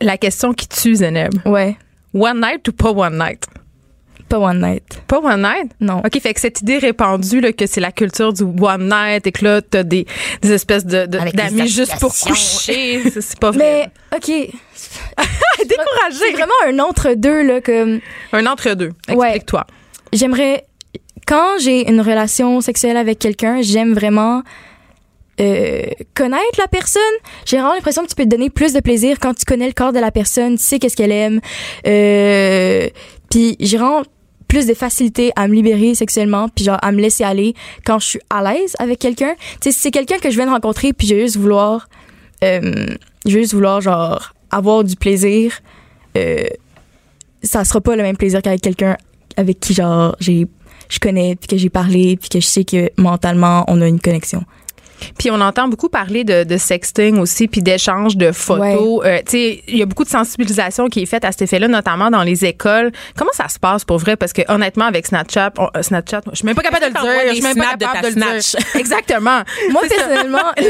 La 0.00 0.18
question 0.18 0.52
qui 0.52 0.68
tue, 0.68 0.96
Zeneb. 0.96 1.32
Ouais. 1.46 1.76
One 2.12 2.40
night 2.40 2.66
ou 2.68 2.72
pas 2.72 2.90
one 2.90 3.18
night? 3.18 3.46
Pas 4.28 4.38
one 4.38 4.60
night. 4.60 4.82
Pas 5.06 5.18
one 5.18 5.42
night? 5.42 5.72
Non. 5.80 5.98
OK, 5.98 6.20
fait 6.20 6.32
que 6.34 6.40
cette 6.40 6.60
idée 6.62 6.78
répandue 6.78 7.40
là, 7.40 7.52
que 7.52 7.66
c'est 7.66 7.80
la 7.80 7.92
culture 7.92 8.32
du 8.32 8.42
one 8.42 8.88
night 8.88 9.26
et 9.26 9.32
que 9.32 9.44
là, 9.44 9.60
t'as 9.62 9.82
des, 9.82 10.06
des 10.42 10.52
espèces 10.52 10.86
de, 10.86 11.06
d'amis 11.06 11.68
juste 11.68 11.98
pour 12.00 12.12
coucher, 12.18 13.02
c'est, 13.10 13.20
c'est 13.20 13.38
pas 13.38 13.50
vrai. 13.50 13.90
Mais, 14.12 14.16
OK. 14.16 14.50
C'est 15.56 15.68
découragé. 15.68 16.32
vraiment 16.32 16.52
un 16.66 16.78
entre-deux, 16.80 17.42
là, 17.42 17.60
comme 17.60 18.00
Un 18.32 18.46
entre-deux. 18.46 18.90
Ouais. 19.08 19.28
Explique-toi. 19.28 19.66
j'aimerais. 20.12 20.64
Quand 21.26 21.58
j'ai 21.60 21.88
une 21.88 22.00
relation 22.02 22.60
sexuelle 22.60 22.96
avec 22.98 23.18
quelqu'un, 23.18 23.62
j'aime 23.62 23.94
vraiment 23.94 24.42
euh, 25.40 25.82
connaître 26.14 26.58
la 26.58 26.68
personne. 26.68 27.02
J'ai 27.46 27.56
vraiment 27.56 27.74
l'impression 27.74 28.02
que 28.02 28.08
tu 28.08 28.14
peux 28.14 28.24
te 28.24 28.28
donner 28.28 28.50
plus 28.50 28.72
de 28.74 28.80
plaisir 28.80 29.16
quand 29.20 29.32
tu 29.34 29.44
connais 29.46 29.66
le 29.66 29.72
corps 29.72 29.92
de 29.92 29.98
la 30.00 30.10
personne, 30.10 30.56
tu 30.58 30.62
sais 30.64 30.78
qu'est-ce 30.78 30.96
qu'elle 30.96 31.12
aime. 31.12 31.40
Euh, 31.86 32.88
puis 33.34 33.56
j'ai 33.58 33.78
vraiment 33.78 34.04
plus 34.46 34.64
de 34.68 34.74
facilité 34.74 35.32
à 35.34 35.48
me 35.48 35.54
libérer 35.54 35.96
sexuellement 35.96 36.48
puis 36.48 36.64
genre 36.64 36.78
à 36.82 36.92
me 36.92 37.00
laisser 37.00 37.24
aller 37.24 37.52
quand 37.84 37.98
je 37.98 38.06
suis 38.06 38.20
à 38.30 38.44
l'aise 38.44 38.76
avec 38.78 39.00
quelqu'un. 39.00 39.34
Tu 39.54 39.56
sais, 39.64 39.72
si 39.72 39.80
c'est 39.80 39.90
quelqu'un 39.90 40.18
que 40.18 40.30
je 40.30 40.36
viens 40.36 40.46
de 40.46 40.52
rencontrer 40.52 40.92
puis 40.92 41.08
j'ai 41.08 41.20
juste 41.20 41.36
vouloir 41.36 41.88
euh, 42.44 42.86
je 43.26 43.34
vais 43.34 43.40
juste 43.40 43.54
vouloir 43.54 43.80
genre 43.80 44.34
avoir 44.52 44.84
du 44.84 44.94
plaisir 44.94 45.52
euh, 46.16 46.44
ça 47.42 47.64
sera 47.64 47.80
pas 47.80 47.96
le 47.96 48.04
même 48.04 48.16
plaisir 48.16 48.40
qu'avec 48.40 48.60
quelqu'un 48.60 48.96
avec 49.36 49.58
qui 49.58 49.74
genre 49.74 50.14
j'ai 50.20 50.46
je 50.88 51.00
connais 51.00 51.34
puis 51.34 51.48
que 51.48 51.56
j'ai 51.56 51.70
parlé 51.70 52.16
puis 52.16 52.28
que 52.28 52.38
je 52.38 52.46
sais 52.46 52.64
que 52.64 52.88
mentalement 52.96 53.64
on 53.66 53.80
a 53.80 53.88
une 53.88 53.98
connexion. 53.98 54.44
Puis 55.18 55.30
on 55.30 55.40
entend 55.40 55.68
beaucoup 55.68 55.88
parler 55.88 56.24
de, 56.24 56.44
de 56.44 56.56
sexting 56.56 57.18
aussi, 57.18 57.48
puis 57.48 57.62
d'échange 57.62 58.16
de 58.16 58.32
photos. 58.32 59.04
Euh, 59.04 59.18
tu 59.18 59.32
sais, 59.32 59.62
il 59.68 59.76
y 59.78 59.82
a 59.82 59.86
beaucoup 59.86 60.04
de 60.04 60.08
sensibilisation 60.08 60.88
qui 60.88 61.02
est 61.02 61.06
faite 61.06 61.24
à 61.24 61.32
cet 61.32 61.42
effet-là, 61.42 61.68
notamment 61.68 62.10
dans 62.10 62.22
les 62.22 62.44
écoles. 62.44 62.90
Comment 63.16 63.32
ça 63.32 63.48
se 63.48 63.58
passe 63.58 63.84
pour 63.84 63.98
vrai? 63.98 64.16
Parce 64.16 64.32
que 64.32 64.42
honnêtement, 64.48 64.86
avec 64.86 65.06
Snapchat, 65.06 65.52
on- 65.58 65.68
euh, 65.76 65.82
Snapchat, 65.82 66.22
je 66.30 66.36
suis 66.36 66.46
même 66.46 66.54
pas 66.54 66.62
capable 66.62 66.92
de 66.92 66.98
le 66.98 67.02
dire. 67.02 67.20
Je 67.30 67.34
suis 67.34 67.42
même 67.42 67.56
pas 67.56 67.74
de 67.76 67.84
capable 67.84 68.02
ta 68.02 68.10
de, 68.10 68.14
le 68.14 68.40
dire. 68.40 68.60
Exactement. 68.80 69.42
Moi 69.70 69.82
personnellement 69.88 70.38
euh, 70.60 70.64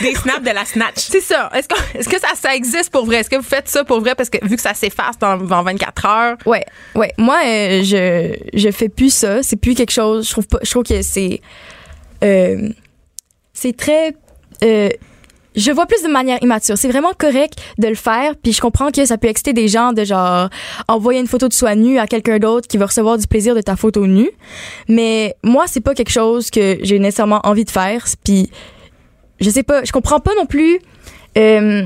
Des 0.00 0.14
snaps 0.14 0.42
de 0.42 0.50
la 0.54 0.64
snatch. 0.64 0.96
C'est 0.96 1.20
ça. 1.20 1.50
Est-ce 1.54 1.68
que, 1.68 1.98
est-ce 1.98 2.08
que 2.08 2.18
ça, 2.20 2.28
ça 2.40 2.54
existe 2.54 2.90
pour 2.90 3.04
vrai? 3.06 3.16
Est-ce 3.18 3.30
que 3.30 3.36
vous 3.36 3.42
faites 3.42 3.68
ça 3.68 3.84
pour 3.84 4.00
vrai? 4.00 4.14
Parce 4.14 4.30
que 4.30 4.38
vu 4.46 4.56
que 4.56 4.62
ça 4.62 4.74
s'efface 4.74 5.18
dans, 5.18 5.36
dans 5.36 5.62
24 5.62 6.06
heures. 6.06 6.36
Ouais, 6.46 6.64
ouais. 6.94 7.12
Moi, 7.18 7.38
euh, 7.44 7.82
je 7.82 8.34
je 8.52 8.70
fais 8.70 8.88
plus 8.88 9.12
ça. 9.12 9.42
C'est 9.42 9.56
plus 9.56 9.74
quelque 9.74 9.92
chose. 9.92 10.26
Je 10.26 10.32
trouve 10.32 10.46
pas. 10.46 10.58
Je 10.62 10.70
trouve 10.70 10.84
que 10.84 11.02
c'est 11.02 11.40
euh, 12.22 12.68
c'est 13.64 13.76
très. 13.76 14.14
euh, 14.62 14.90
je 15.56 15.70
vois 15.70 15.86
plus 15.86 16.02
de 16.02 16.08
manière 16.08 16.42
immature. 16.42 16.76
C'est 16.76 16.88
vraiment 16.88 17.12
correct 17.16 17.54
de 17.78 17.88
le 17.88 17.94
faire, 17.94 18.34
puis 18.36 18.52
je 18.52 18.60
comprends 18.60 18.90
que 18.90 19.04
ça 19.06 19.16
peut 19.16 19.28
exciter 19.28 19.52
des 19.52 19.68
gens 19.68 19.92
de 19.92 20.04
genre 20.04 20.50
envoyer 20.88 21.20
une 21.20 21.28
photo 21.28 21.48
de 21.48 21.52
soi 21.52 21.76
nue 21.76 21.98
à 21.98 22.06
quelqu'un 22.06 22.38
d'autre 22.38 22.66
qui 22.66 22.76
va 22.76 22.86
recevoir 22.86 23.16
du 23.16 23.26
plaisir 23.26 23.54
de 23.54 23.60
ta 23.60 23.76
photo 23.76 24.06
nue. 24.06 24.30
Mais 24.88 25.36
moi, 25.42 25.64
c'est 25.66 25.80
pas 25.80 25.94
quelque 25.94 26.10
chose 26.10 26.50
que 26.50 26.78
j'ai 26.82 26.98
nécessairement 26.98 27.40
envie 27.44 27.64
de 27.64 27.70
faire. 27.70 28.04
Puis 28.24 28.50
je 29.40 29.48
sais 29.48 29.62
pas, 29.62 29.84
je 29.84 29.92
comprends 29.92 30.20
pas 30.20 30.34
non 30.36 30.46
plus 30.46 30.80
euh, 31.38 31.84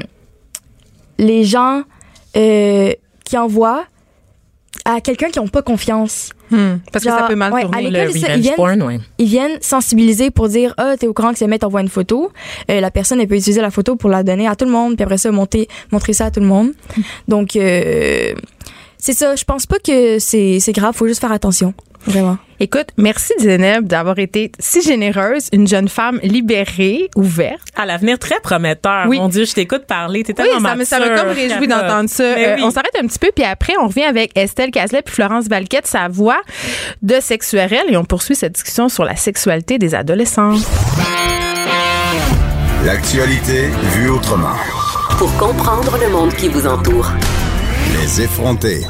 les 1.19 1.45
gens 1.45 1.83
euh, 2.37 2.93
qui 3.25 3.37
envoient 3.37 3.85
à 4.85 5.01
quelqu'un 5.01 5.29
qui 5.29 5.39
n'ont 5.39 5.49
pas 5.49 5.63
confiance. 5.63 6.31
Hmm. 6.51 6.77
Parce 6.93 7.05
que 7.05 7.11
ça 7.11 7.25
peut 7.29 7.35
mal 7.35 7.53
ouais, 7.53 7.63
tourner. 7.63 7.99
à 7.99 8.07
Le 8.07 8.13
c'est 8.13 8.21
ça, 8.21 8.37
ils 8.37 8.41
viennent- 8.41 8.55
porn, 8.57 8.83
ouais. 8.83 9.01
Ils 9.19 9.27
viennent 9.27 9.59
sensibiliser 9.61 10.31
pour 10.31 10.49
dire 10.49 10.73
ah 10.79 10.97
t'es 10.99 11.07
au 11.07 11.13
courant 11.13 11.33
que 11.33 11.39
si 11.39 11.45
jamais 11.45 11.59
t'envoies 11.59 11.83
une 11.83 11.89
photo, 11.91 12.33
euh, 12.71 12.81
la 12.81 12.91
personne 12.91 13.21
elle 13.21 13.29
peut 13.29 13.37
utiliser 13.37 13.61
la 13.61 13.71
photo 13.71 13.97
pour 13.97 14.09
la 14.09 14.23
donner 14.23 14.49
à 14.49 14.57
tout 14.57 14.65
le 14.65 14.71
monde 14.71 14.97
puis 14.97 15.03
après 15.05 15.19
ça 15.19 15.31
monter 15.31 15.69
montrer 15.93 16.15
ça 16.15 16.27
à 16.27 16.31
tout 16.31 16.41
le 16.41 16.47
monde. 16.47 16.73
Donc 17.27 17.55
euh, 17.57 18.33
c'est 18.97 19.13
ça, 19.13 19.37
je 19.37 19.45
pense 19.45 19.67
pas 19.67 19.79
que 19.79 20.19
c'est 20.19 20.59
c'est 20.61 20.73
grave, 20.73 20.95
faut 20.95 21.07
juste 21.07 21.21
faire 21.21 21.33
attention, 21.33 21.75
vraiment. 22.07 22.39
Écoute, 22.61 22.89
merci 22.97 23.33
Zeneb 23.39 23.87
d'avoir 23.87 24.19
été 24.19 24.51
si 24.59 24.83
généreuse, 24.83 25.49
une 25.53 25.69
jeune 25.69 25.89
femme 25.89 26.19
libérée, 26.25 27.09
ouverte. 27.15 27.69
À 27.77 27.87
l'avenir 27.87 28.19
très 28.19 28.41
prometteur. 28.41 29.05
Oui. 29.07 29.19
Mon 29.19 29.29
Dieu, 29.29 29.45
je 29.45 29.53
t'écoute 29.53 29.85
parler. 29.87 30.25
T'es 30.25 30.35
Oui, 30.39 30.49
tellement 30.49 30.69
ça 30.69 30.75
me, 30.75 30.85
ça 30.85 30.99
m'a 30.99 31.11
comme 31.11 31.29
réjoui 31.29 31.69
d'entendre 31.69 32.09
ça. 32.09 32.25
Euh, 32.25 32.57
oui. 32.57 32.63
On 32.65 32.71
s'arrête 32.71 32.97
un 33.01 33.07
petit 33.07 33.19
peu, 33.19 33.31
puis 33.35 33.45
après, 33.45 33.75
on 33.81 33.87
revient 33.87 34.05
avec 34.05 34.37
Estelle 34.37 34.73
Cazelet 34.73 35.03
puis 35.03 35.15
Florence 35.15 35.47
Valquette, 35.49 35.87
sa 35.87 36.09
voix 36.09 36.41
de 37.03 37.21
sexuelle, 37.21 37.85
et 37.89 37.97
on 37.97 38.05
poursuit 38.05 38.35
cette 38.35 38.55
discussion 38.55 38.89
sur 38.89 39.05
la 39.05 39.15
sexualité 39.15 39.79
des 39.79 39.95
adolescents. 39.95 40.55
L'actualité 42.85 43.69
vue 43.95 44.11
autrement. 44.11 44.55
Pour 45.19 45.33
comprendre 45.37 45.97
le 46.01 46.11
monde 46.11 46.33
qui 46.35 46.49
vous 46.49 46.67
entoure. 46.67 47.11
Les 48.01 48.23
effrontés. 48.23 48.83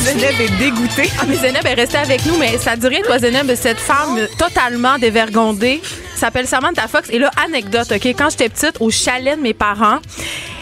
Zeneb 0.00 0.40
est 0.40 0.58
dégoûtée. 0.58 1.10
Ah, 1.20 1.24
mais 1.28 1.36
est 1.36 1.74
restée 1.74 1.98
avec 1.98 2.24
nous, 2.24 2.38
mais 2.38 2.56
ça 2.56 2.74
dirait, 2.74 3.02
toi, 3.02 3.18
Zeneb, 3.18 3.54
cette 3.54 3.78
femme 3.78 4.18
totalement 4.38 4.98
dévergondée 4.98 5.82
s'appelle 6.16 6.46
Samantha 6.46 6.88
Fox. 6.88 7.10
Et 7.10 7.18
là, 7.18 7.30
anecdote, 7.44 7.92
OK? 7.92 8.06
Quand 8.16 8.30
j'étais 8.30 8.48
petite, 8.48 8.76
au 8.80 8.90
chalet 8.90 9.36
de 9.36 9.42
mes 9.42 9.52
parents, 9.54 9.98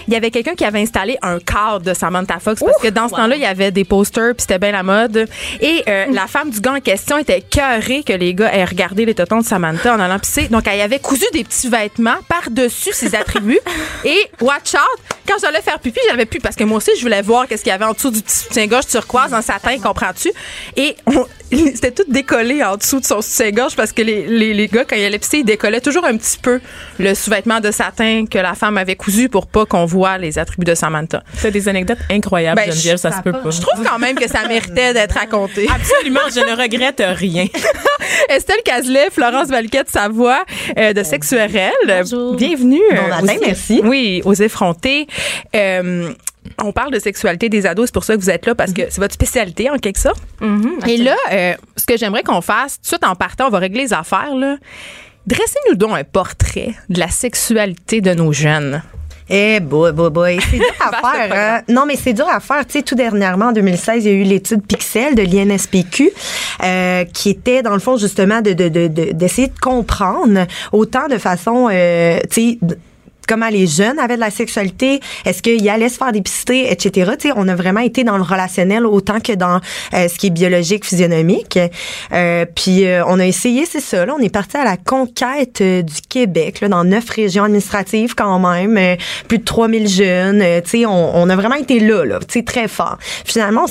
il 0.08 0.14
y 0.14 0.16
avait 0.16 0.30
quelqu'un 0.30 0.54
qui 0.54 0.64
avait 0.64 0.80
installé 0.80 1.18
un 1.20 1.38
cadre 1.38 1.80
de 1.80 1.92
Samantha 1.92 2.38
Fox 2.38 2.62
parce 2.64 2.80
que 2.80 2.88
dans 2.88 3.08
ce 3.08 3.14
temps-là, 3.14 3.36
il 3.36 3.42
y 3.42 3.46
avait 3.46 3.70
des 3.70 3.84
posters 3.84 4.34
puis 4.34 4.40
c'était 4.40 4.58
bien 4.58 4.72
la 4.72 4.82
mode. 4.82 5.28
Et 5.60 5.82
euh, 5.86 6.06
la 6.10 6.26
femme 6.26 6.50
du 6.50 6.60
gars 6.60 6.72
en 6.72 6.80
question 6.80 7.18
était 7.18 7.42
cœurée 7.42 8.02
que 8.02 8.14
les 8.14 8.34
gars 8.34 8.52
aient 8.52 8.64
regardé 8.64 9.04
les 9.04 9.14
totons 9.14 9.40
de 9.40 9.44
Samantha 9.44 9.94
en 9.94 10.00
allant 10.00 10.18
pisser. 10.18 10.48
Donc, 10.48 10.66
elle 10.66 10.80
avait 10.80 10.98
cousu 10.98 11.26
des 11.34 11.44
petits 11.44 11.68
vêtements 11.68 12.16
par-dessus 12.26 12.92
ses 12.94 13.14
attributs. 13.14 13.60
Et 14.04 14.30
watch 14.40 14.74
out, 14.74 15.17
quand 15.28 15.36
j'allais 15.40 15.60
faire 15.62 15.78
pipi, 15.78 16.00
j'avais 16.08 16.26
plus 16.26 16.40
parce 16.40 16.56
que 16.56 16.64
moi 16.64 16.78
aussi, 16.78 16.90
je 16.96 17.02
voulais 17.02 17.22
voir 17.22 17.46
qu'est-ce 17.46 17.62
qu'il 17.62 17.70
y 17.70 17.74
avait 17.74 17.84
en 17.84 17.92
dessous 17.92 18.10
du 18.10 18.22
petit 18.22 18.36
soutien-gorge 18.36 18.86
turquoise 18.86 19.32
en 19.34 19.42
satin, 19.42 19.76
comprends-tu? 19.82 20.30
Et 20.76 20.96
on- 21.06 21.26
c'était 21.50 21.92
tout 21.92 22.04
décollé 22.08 22.62
en 22.62 22.76
dessous 22.76 23.00
de 23.00 23.06
son 23.06 23.22
soutien-gorge 23.22 23.74
parce 23.76 23.92
que 23.92 24.02
les, 24.02 24.26
les, 24.26 24.52
les 24.52 24.68
gars, 24.68 24.84
quand 24.84 24.96
ils 24.96 25.04
allaient 25.04 25.18
pisser, 25.18 25.38
ils 25.38 25.44
décollaient 25.44 25.80
toujours 25.80 26.04
un 26.04 26.16
petit 26.16 26.36
peu 26.38 26.60
le 26.98 27.14
sous-vêtement 27.14 27.60
de 27.60 27.70
satin 27.70 28.24
que 28.30 28.38
la 28.38 28.54
femme 28.54 28.76
avait 28.76 28.96
cousu 28.96 29.28
pour 29.28 29.46
pas 29.46 29.64
qu'on 29.64 29.84
voit 29.86 30.18
les 30.18 30.38
attributs 30.38 30.66
de 30.66 30.74
Samantha. 30.74 31.22
T'as 31.40 31.50
des 31.50 31.68
anecdotes 31.68 31.98
incroyables, 32.10 32.56
Ben, 32.64 32.70
Geneviève, 32.72 32.96
je- 32.96 33.00
ça 33.02 33.12
se 33.12 33.22
peut 33.22 33.32
pas. 33.32 33.50
Je 33.50 33.60
trouve 33.60 33.82
quand 33.84 33.98
même 33.98 34.16
que 34.16 34.28
ça 34.28 34.46
méritait 34.46 34.92
d'être 34.92 35.12
raconté. 35.18 35.66
Absolument, 35.74 36.20
je 36.34 36.40
ne 36.40 36.60
regrette 36.60 37.02
rien. 37.04 37.46
Estelle 38.28 38.62
Cazelet, 38.64 39.08
Florence 39.10 39.48
Valquette, 39.48 39.90
sa 39.90 40.08
voix 40.08 40.44
euh, 40.78 40.92
de 40.92 41.02
sexuelle. 41.02 41.72
Bonjour. 41.86 42.34
Bienvenue. 42.34 42.80
Bon 42.90 42.96
euh, 42.96 43.08
matin, 43.08 43.22
aussi. 43.36 43.38
merci. 43.46 43.80
Oui, 43.84 44.22
aux 44.24 44.34
effrontés. 44.34 45.06
Euh, 45.56 46.12
on 46.62 46.72
parle 46.72 46.92
de 46.92 46.98
sexualité 46.98 47.48
des 47.48 47.66
ados, 47.66 47.86
c'est 47.86 47.92
pour 47.94 48.04
ça 48.04 48.14
que 48.16 48.20
vous 48.20 48.30
êtes 48.30 48.46
là, 48.46 48.54
parce 48.54 48.72
que 48.72 48.82
c'est 48.88 49.00
votre 49.00 49.14
spécialité 49.14 49.68
en 49.70 49.76
quelque 49.76 49.98
sorte. 50.00 50.22
Et 50.86 50.96
là, 50.96 51.16
euh, 51.32 51.54
ce 51.76 51.84
que 51.84 51.96
j'aimerais 51.96 52.22
qu'on 52.22 52.40
fasse, 52.40 52.76
tout 52.76 52.82
de 52.82 52.86
suite 52.88 53.04
en 53.04 53.14
partant, 53.14 53.48
on 53.48 53.50
va 53.50 53.58
régler 53.58 53.82
les 53.82 53.92
affaires. 53.92 54.34
là. 54.34 54.56
Dressez-nous 55.26 55.74
donc 55.76 55.92
un 55.92 56.04
portrait 56.04 56.70
de 56.88 56.98
la 57.00 57.08
sexualité 57.08 58.00
de 58.00 58.14
nos 58.14 58.32
jeunes. 58.32 58.82
Eh 59.30 59.60
boy, 59.60 59.92
boy, 59.92 60.08
boy. 60.10 60.38
C'est 60.50 60.56
dur 60.56 60.64
à 60.80 61.12
faire. 61.12 61.32
hein. 61.58 61.62
Non, 61.68 61.84
mais 61.84 61.96
c'est 61.96 62.14
dur 62.14 62.26
à 62.26 62.40
faire. 62.40 62.64
Tu 62.66 62.78
sais, 62.78 62.82
tout 62.82 62.94
dernièrement, 62.94 63.48
en 63.48 63.52
2016, 63.52 64.06
il 64.06 64.10
y 64.10 64.14
a 64.14 64.16
eu 64.16 64.22
l'étude 64.22 64.66
Pixel 64.66 65.14
de 65.14 65.20
l'INSPQ 65.20 66.10
euh, 66.64 67.04
qui 67.04 67.28
était, 67.28 67.62
dans 67.62 67.74
le 67.74 67.78
fond, 67.78 67.98
justement, 67.98 68.40
de, 68.40 68.54
de, 68.54 68.70
de, 68.70 68.86
de- 68.88 69.12
d'essayer 69.12 69.48
de 69.48 69.58
comprendre 69.58 70.46
autant 70.72 71.08
de 71.08 71.18
façon, 71.18 71.68
euh, 71.70 72.20
tu 72.30 72.52
sais, 72.52 72.58
comment 73.28 73.48
les 73.48 73.66
jeunes 73.66 73.98
avaient 73.98 74.16
de 74.16 74.20
la 74.20 74.30
sexualité, 74.30 75.00
est-ce 75.24 75.42
qu'ils 75.42 75.68
allaient 75.68 75.88
se 75.88 75.98
faire 75.98 76.10
dépister, 76.12 76.72
etc. 76.72 77.12
On 77.36 77.46
a 77.46 77.54
vraiment 77.54 77.80
été 77.80 78.02
dans 78.02 78.16
le 78.16 78.22
relationnel 78.22 78.86
autant 78.86 79.20
que 79.20 79.32
dans 79.32 79.60
euh, 79.94 80.08
ce 80.08 80.16
qui 80.16 80.28
est 80.28 80.30
biologique, 80.30 80.84
physionomique. 80.84 81.58
Euh, 82.12 82.46
puis 82.54 82.86
euh, 82.86 83.04
on 83.06 83.20
a 83.20 83.26
essayé, 83.26 83.66
c'est 83.66 83.80
ça, 83.80 84.06
là, 84.06 84.14
on 84.18 84.22
est 84.22 84.32
parti 84.32 84.56
à 84.56 84.64
la 84.64 84.76
conquête 84.76 85.60
euh, 85.60 85.82
du 85.82 86.00
Québec, 86.08 86.60
là, 86.60 86.68
dans 86.68 86.84
neuf 86.84 87.10
régions 87.10 87.44
administratives 87.44 88.14
quand 88.14 88.38
même, 88.38 88.76
euh, 88.78 88.96
plus 89.28 89.38
de 89.38 89.44
3000 89.44 89.88
jeunes. 89.88 90.42
on, 90.86 91.10
on 91.14 91.28
a 91.28 91.36
vraiment 91.36 91.56
été 91.56 91.80
là, 91.80 92.04
là, 92.04 92.18
tu 92.20 92.38
sais, 92.38 92.42
très 92.42 92.68
fort. 92.68 92.98
Finalement, 93.24 93.66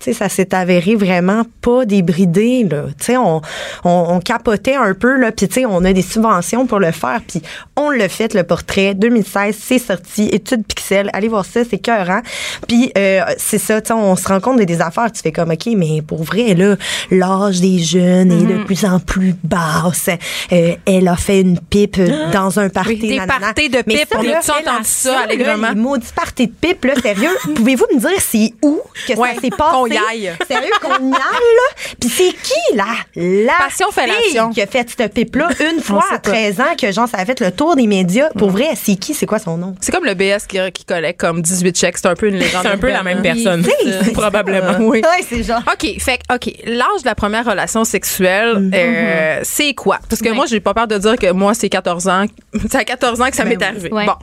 ça 0.00 0.28
s'est 0.28 0.54
avéré 0.54 0.94
vraiment 0.94 1.44
pas 1.60 1.84
débridé, 1.84 2.66
là. 2.68 2.86
On, 3.10 3.40
on, 3.84 4.04
on 4.08 4.20
capotait 4.20 4.76
un 4.76 4.94
peu, 4.94 5.16
là, 5.16 5.32
puis 5.32 5.48
on 5.66 5.84
a 5.84 5.92
des 5.92 6.02
subventions 6.02 6.66
pour 6.66 6.78
le 6.78 6.92
faire, 6.92 7.20
puis 7.26 7.42
on 7.76 7.90
l'a 7.90 8.08
fait, 8.08 8.34
le 8.34 8.42
portrait. 8.42 8.94
2016, 9.02 9.56
c'est 9.60 9.78
sorti, 9.78 10.28
étude 10.32 10.64
Pixel. 10.66 11.10
Allez 11.12 11.28
voir 11.28 11.44
ça, 11.44 11.60
c'est 11.68 11.78
cœurant. 11.78 12.22
Puis 12.68 12.92
euh, 12.96 13.20
c'est 13.36 13.58
ça, 13.58 13.80
on 13.90 14.16
se 14.16 14.28
rend 14.28 14.40
compte 14.40 14.58
de 14.58 14.64
des 14.64 14.80
affaires, 14.80 15.10
tu 15.10 15.20
fais 15.20 15.32
comme, 15.32 15.50
OK, 15.50 15.66
mais 15.76 16.02
pour 16.02 16.22
vrai, 16.22 16.54
là, 16.54 16.76
l'âge 17.10 17.60
des 17.60 17.78
jeunes 17.80 18.30
est 18.30 18.46
de 18.58 18.62
plus 18.64 18.84
en 18.84 19.00
plus 19.00 19.34
basse. 19.42 20.08
Euh, 20.52 20.74
elle 20.86 21.08
a 21.08 21.16
fait 21.16 21.40
une 21.40 21.58
pipe 21.58 21.96
euh, 21.98 22.30
dans 22.30 22.58
un 22.60 22.68
party. 22.68 22.90
Oui, 22.90 22.98
des 22.98 23.16
nanana. 23.18 23.52
de 23.52 23.82
Mais 23.86 23.94
pipe, 23.96 24.08
ça, 24.12 24.18
on 24.18 24.22
là, 24.22 24.38
a-tu 24.38 24.50
entendu 24.50 24.84
ça, 24.84 25.12
là, 25.12 25.20
allègrement? 25.22 25.98
Parties 26.14 26.46
de 26.46 26.52
pipe, 26.52 26.84
là, 26.84 26.94
sérieux, 27.00 27.30
pouvez-vous 27.56 27.86
me 27.94 27.98
dire 27.98 28.10
c'est 28.20 28.52
où 28.62 28.80
que 29.08 29.14
Ouais, 29.14 29.34
ça 29.34 29.40
s'est 29.40 29.50
passé? 29.50 29.72
qu'on 29.72 29.86
y 29.86 29.96
aille. 29.96 30.32
Sérieux, 30.46 30.70
qu'on 30.80 30.90
y 30.90 31.12
aille, 31.12 31.52
là? 31.58 31.94
Puis 32.00 32.08
c'est 32.08 32.32
qui, 32.32 32.76
là? 32.76 32.84
La 33.16 33.54
Passion 33.58 33.88
fille 33.90 34.40
qui 34.54 34.62
a 34.62 34.66
fait 34.66 34.88
cette 34.96 35.12
pipe-là 35.12 35.48
une 35.72 35.80
fois 35.82 36.04
à 36.10 36.18
pas. 36.18 36.30
13 36.30 36.60
ans, 36.60 36.64
que 36.80 36.92
genre, 36.92 37.08
ça 37.08 37.18
a 37.18 37.24
fait 37.24 37.40
le 37.40 37.50
tour 37.50 37.74
des 37.76 37.86
médias? 37.86 38.28
Pour 38.38 38.50
vrai, 38.50 38.70
c'est 38.76 38.91
qui? 38.96 39.14
C'est 39.14 39.26
quoi 39.26 39.38
son 39.38 39.56
nom? 39.56 39.74
C'est 39.80 39.92
comme 39.92 40.04
le 40.04 40.14
BS 40.14 40.46
qui, 40.48 40.58
qui 40.72 40.84
collecte 40.84 41.20
comme 41.20 41.42
18 41.42 41.76
chèques. 41.78 41.98
C'est 41.98 42.06
un 42.08 42.14
peu 42.14 42.28
une 42.28 42.36
légende. 42.36 42.62
C'est 42.62 42.68
un 42.72 42.78
peu 42.78 42.90
la 42.90 43.02
même 43.02 43.22
personne, 43.22 43.64
c'est- 43.64 44.12
probablement. 44.12 44.78
Oui. 44.80 45.00
Ouais, 45.02 45.24
c'est 45.28 45.42
genre. 45.42 45.62
OK, 45.72 45.98
fait 46.00 46.18
que, 46.18 46.34
OK, 46.34 46.52
l'âge 46.64 47.02
de 47.02 47.06
la 47.06 47.14
première 47.14 47.44
relation 47.44 47.84
sexuelle, 47.84 48.70
euh, 48.74 49.40
c'est 49.42 49.74
quoi? 49.74 49.98
Parce 50.08 50.20
que 50.22 50.30
moi, 50.30 50.46
j'ai 50.46 50.60
pas 50.60 50.74
peur 50.74 50.86
de 50.86 50.98
dire 50.98 51.16
que 51.16 51.30
moi, 51.32 51.54
c'est 51.54 51.68
14 51.68 52.08
ans. 52.08 52.26
C'est 52.70 52.76
à 52.76 52.84
14 52.84 53.20
ans 53.20 53.28
que 53.30 53.36
ça 53.36 53.44
m'est 53.44 53.62
arrivé. 53.62 53.90
Ouais. 53.92 54.06
Bon. 54.06 54.14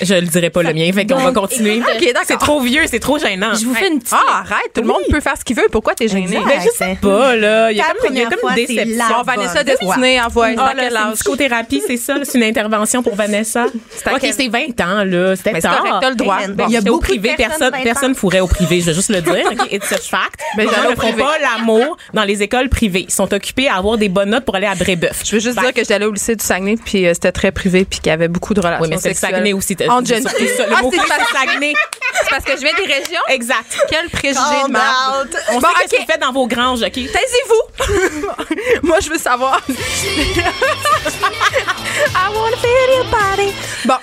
Je 0.00 0.14
le 0.14 0.26
dirais 0.26 0.50
pas 0.50 0.62
le 0.62 0.72
mien, 0.74 0.90
fait 0.92 1.06
qu'on 1.06 1.16
va 1.16 1.32
continuer. 1.32 1.78
OK, 1.80 2.04
d'accord. 2.06 2.22
C'est 2.26 2.38
trop 2.38 2.60
vieux, 2.60 2.82
c'est 2.86 3.00
trop 3.00 3.18
gênant. 3.18 3.54
Je 3.54 3.64
vous 3.64 3.74
fais 3.74 3.88
une 3.88 3.98
petite. 3.98 4.14
Ah, 4.14 4.40
arrête, 4.40 4.72
tout 4.74 4.80
le 4.82 4.86
monde 4.86 5.02
peut 5.10 5.20
faire 5.20 5.36
ce 5.38 5.44
qu'il 5.44 5.56
veut. 5.56 5.68
Pourquoi 5.70 5.94
t'es 5.94 6.08
gênée? 6.08 6.40
Mais 6.46 6.60
je 6.64 6.70
sais 6.70 6.98
pas, 7.00 7.36
là. 7.36 7.70
Il 7.72 7.76
y 7.78 7.80
a 7.80 7.84
comme, 8.00 8.14
il 8.14 8.18
y 8.18 8.24
a 8.24 8.26
comme 8.28 8.50
une 8.50 8.54
déception. 8.54 8.96
la 8.96 9.22
Vanessa 9.24 9.64
bonne. 9.64 9.76
Destinée, 9.80 10.20
envoie. 10.20 10.48
Ah, 10.56 10.74
âge? 10.78 11.14
psychothérapie, 11.14 11.82
c'est 11.86 11.96
ça? 11.96 12.14
C'est 12.24 12.38
une 12.38 12.44
intervention 12.44 13.02
pour 13.02 13.14
Vanessa? 13.14 13.66
OK, 13.66 14.20
c'est 14.20 14.48
20 14.48 14.80
ans, 14.80 15.04
là. 15.04 15.36
C'était 15.36 15.60
tard. 15.60 15.98
t'as 16.00 16.10
le 16.10 16.16
droit. 16.16 16.38
Ben, 16.48 16.66
il 16.68 16.74
y 16.74 16.76
a 16.76 16.80
beaucoup 16.80 17.00
de 17.00 17.06
privé, 17.06 17.34
personne, 17.36 17.70
20 17.72 17.78
ans. 17.78 17.82
personne 17.82 18.14
fourrait 18.14 18.40
au 18.40 18.46
privé, 18.46 18.80
je 18.80 18.86
vais 18.86 18.94
juste 18.94 19.10
le 19.10 19.20
dire. 19.20 19.44
OK, 19.50 19.72
it's 19.72 19.92
a 19.92 19.96
fact. 19.98 20.40
Mais 20.56 20.64
Les 20.64 20.70
j'allais 20.70 20.82
gens 20.82 20.88
au 20.88 20.90
ne 20.92 20.96
font 20.96 21.12
pas 21.12 21.38
l'amour 21.38 21.96
dans 22.14 22.24
les 22.24 22.42
écoles 22.42 22.68
privées. 22.68 23.04
Ils 23.08 23.12
sont 23.12 23.32
occupés 23.32 23.68
à 23.68 23.76
avoir 23.76 23.98
des 23.98 24.08
bonnes 24.08 24.30
notes 24.30 24.44
pour 24.44 24.56
aller 24.56 24.66
à 24.66 24.74
Brébeuf. 24.74 25.22
Je 25.24 25.36
veux 25.36 25.40
juste 25.40 25.58
dire 25.58 25.72
que 25.72 25.80
j'étais 25.80 25.94
allée 25.94 26.06
au 26.06 26.12
lycée 26.12 26.36
du 26.36 26.44
Saguenay, 26.44 26.76
puis 26.82 27.06
euh, 27.06 27.14
c'était 27.14 27.32
très 27.32 27.52
privé, 27.52 27.84
puis 27.84 28.00
qu'il 28.00 28.08
y 28.08 28.12
avait 28.12 28.28
beaucoup 28.28 28.54
de 28.54 28.60
relations 28.60 28.82
Oui, 28.84 28.90
mais 28.90 28.98
c'est 28.98 29.10
le. 29.10 29.14
Saguenay 29.14 29.52
aussi. 29.52 29.76
T'as- 29.88 29.94
Entre 29.94 30.08
c'est 30.08 30.14
jeunes 30.14 30.22
ça, 30.24 30.30
filles. 30.30 30.48
c'est 30.48 30.56
ça. 30.56 30.66
Le 30.66 30.72
Ah, 30.76 30.80
c'est 30.90 30.96
parce- 31.08 31.30
Saguenay. 31.32 31.74
C'est 32.20 32.30
parce 32.30 32.44
que 32.44 32.52
je 32.52 32.60
viens 32.62 32.74
des 32.74 32.86
régions. 32.92 33.20
Exact. 33.28 33.78
Quel 33.90 34.08
préjugé 34.10 34.38
de 34.40 34.70
out. 34.70 35.36
On 35.50 35.58
Bon, 35.60 35.68
sait 35.68 35.74
qu'est-ce 35.82 35.84
OK. 35.84 35.90
que 35.90 36.00
vous 36.00 36.06
faites 36.12 36.20
dans 36.20 36.32
vos 36.32 36.46
granges, 36.46 36.82
OK? 36.82 36.92
Taisez-vous! 36.92 37.62
Moi, 38.82 39.00
je 39.00 39.10
veux 39.10 39.18
savoir. 39.18 39.60
I 42.14 42.30
wanna 42.34 42.56
feel 42.56 42.88
your 42.96 43.04
body. 43.10 43.52
Bon. 43.84 43.96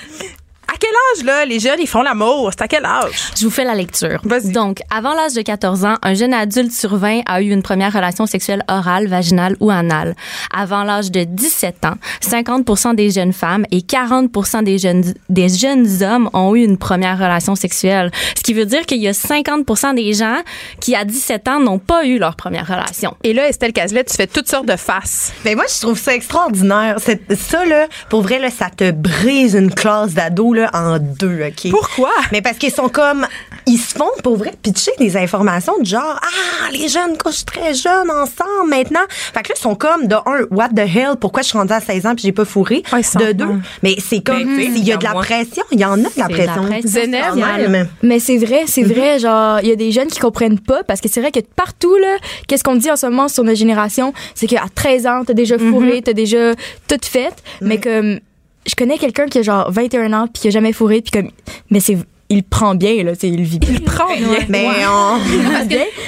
À 0.75 0.77
quel 0.77 0.89
âge, 1.15 1.23
là, 1.25 1.45
les 1.45 1.57
jeunes, 1.61 1.79
ils 1.79 1.87
font 1.87 2.01
l'amour? 2.01 2.49
C'est 2.51 2.63
à 2.63 2.67
quel 2.67 2.83
âge? 2.83 3.13
Je 3.39 3.45
vous 3.45 3.49
fais 3.49 3.63
la 3.63 3.75
lecture. 3.75 4.19
Vas-y. 4.25 4.51
Donc, 4.51 4.79
avant 4.93 5.13
l'âge 5.13 5.31
de 5.33 5.41
14 5.41 5.85
ans, 5.85 5.95
un 6.03 6.13
jeune 6.15 6.33
adulte 6.33 6.73
sur 6.73 6.97
20 6.97 7.21
a 7.25 7.41
eu 7.41 7.51
une 7.51 7.63
première 7.63 7.93
relation 7.93 8.25
sexuelle 8.25 8.61
orale, 8.67 9.07
vaginale 9.07 9.55
ou 9.61 9.71
anale. 9.71 10.15
Avant 10.53 10.83
l'âge 10.83 11.11
de 11.11 11.23
17 11.23 11.85
ans, 11.85 11.93
50 12.19 12.93
des 12.93 13.09
jeunes 13.09 13.31
femmes 13.31 13.65
et 13.71 13.83
40 13.83 14.63
des 14.65 14.77
jeunes, 14.77 15.13
des 15.29 15.47
jeunes 15.47 15.87
hommes 16.03 16.29
ont 16.33 16.53
eu 16.55 16.63
une 16.65 16.77
première 16.77 17.17
relation 17.17 17.55
sexuelle. 17.55 18.11
Ce 18.37 18.43
qui 18.43 18.53
veut 18.53 18.65
dire 18.65 18.85
qu'il 18.85 19.01
y 19.01 19.07
a 19.07 19.13
50 19.13 19.95
des 19.95 20.11
gens 20.13 20.39
qui, 20.81 20.93
à 20.93 21.05
17 21.05 21.47
ans, 21.47 21.59
n'ont 21.61 21.79
pas 21.79 22.05
eu 22.05 22.17
leur 22.19 22.35
première 22.35 22.67
relation. 22.67 23.15
Et 23.23 23.31
là, 23.33 23.47
Estelle 23.47 23.71
Cazelet, 23.71 24.03
tu 24.03 24.13
fais 24.15 24.27
toutes 24.27 24.49
sortes 24.49 24.67
de 24.67 24.75
faces. 24.75 25.31
Ben 25.45 25.55
moi, 25.55 25.63
je 25.73 25.79
trouve 25.79 25.97
ça 25.97 26.13
extraordinaire. 26.13 26.97
C'est- 26.99 27.33
Ça, 27.33 27.63
là, 27.65 27.87
pour 28.09 28.23
vrai, 28.23 28.39
là, 28.39 28.49
ça 28.49 28.69
te 28.69 28.91
brise 28.91 29.53
une 29.55 29.73
classe 29.73 30.13
d'ados 30.13 30.53
là, 30.57 30.64
en 30.73 30.99
deux, 30.99 31.41
OK? 31.47 31.69
Pourquoi? 31.71 32.11
Mais 32.31 32.41
parce 32.41 32.57
qu'ils 32.57 32.71
sont 32.73 32.89
comme 32.89 33.25
ils 33.67 33.77
se 33.77 33.95
font 33.95 34.09
pour 34.23 34.37
vrai 34.37 34.53
pitcher 34.61 34.91
des 34.99 35.17
informations 35.17 35.73
du 35.79 35.89
genre 35.89 36.19
ah 36.21 36.71
les 36.71 36.87
jeunes 36.87 37.17
couchent 37.17 37.45
très 37.45 37.73
jeunes 37.73 38.09
ensemble 38.11 38.69
maintenant. 38.69 38.99
Fait 39.09 39.41
que 39.41 39.49
là 39.49 39.55
ils 39.57 39.61
sont 39.61 39.75
comme 39.75 40.07
de 40.07 40.15
un 40.15 40.45
what 40.51 40.69
the 40.69 40.79
hell 40.79 41.15
pourquoi 41.19 41.41
je 41.41 41.47
suis 41.49 41.57
rendue 41.57 41.73
à 41.73 41.79
16 41.79 42.05
ans 42.05 42.15
puis 42.15 42.23
j'ai 42.25 42.31
pas 42.31 42.45
fourré? 42.45 42.83
Ouais, 42.93 43.01
de 43.01 43.31
deux, 43.31 43.45
mais 43.83 43.95
c'est 43.99 44.21
comme 44.21 44.43
Ben, 44.43 44.71
il 44.75 44.83
y 44.83 44.91
a 44.91 44.97
de 44.97 45.03
la 45.03 45.11
moi- 45.13 45.21
pression, 45.23 45.63
il 45.71 45.79
y 45.79 45.85
en 45.85 45.93
a 45.93 45.97
de 45.97 46.03
la 46.03 46.09
C'est 46.09 46.15
de 46.15 46.21
la 46.21 46.27
pression. 46.53 46.63
pression. 46.63 46.89
Zeneb, 46.89 47.23
Quand 47.33 47.69
même. 47.69 47.87
Mais 48.03 48.19
c'est 48.19 48.37
vrai, 48.37 48.63
c'est 48.67 48.83
vrai, 48.83 49.19
genre, 49.19 49.59
il 49.61 49.69
y 49.69 49.71
a 49.71 49.75
des 49.75 49.91
jeunes 49.91 50.07
qui 50.07 50.19
comprennent 50.19 50.59
pas 50.59 50.83
parce 50.83 51.01
que 51.01 51.09
c'est 51.09 51.21
vrai 51.21 51.31
que 51.31 51.39
partout, 51.55 51.95
là, 51.97 52.17
qu'est-ce 52.47 52.63
qu'on 52.63 52.75
dit 52.75 52.91
en 52.91 52.95
ce 52.95 53.05
moment 53.07 53.27
sur 53.27 53.43
notre 53.43 53.57
génération, 53.57 54.13
c'est 54.35 54.47
qu'à 54.47 54.63
13 54.73 55.07
ans, 55.07 55.23
t'as 55.25 55.33
déjà 55.33 55.57
fourré, 55.57 56.01
t'as 56.03 56.13
déjà 56.13 56.53
tout 56.87 56.97
fait. 57.03 57.33
Mais 57.61 57.79
comme, 57.79 58.19
je 58.67 58.75
connais 58.75 58.97
quelqu'un 58.97 59.25
qui 59.27 59.39
a 59.39 59.41
genre 59.41 59.71
21 59.71 60.13
ans 60.13 60.27
puis 60.27 60.41
qui 60.41 60.47
a 60.47 60.51
jamais 60.51 60.73
fourré 60.73 61.01
puis 61.01 61.11
comme, 61.11 61.31
mais 61.69 61.79
c'est, 61.79 61.97
il 62.29 62.43
prend 62.43 62.75
bien, 62.75 63.03
là, 63.03 63.13
tu 63.13 63.21
sais, 63.21 63.29
il 63.29 63.43
vit 63.43 63.59
bien. 63.59 63.69
Il 63.71 63.83
prend 63.83 64.07
bien. 64.15 64.39
Mais 64.49 64.67
on, 64.87 65.19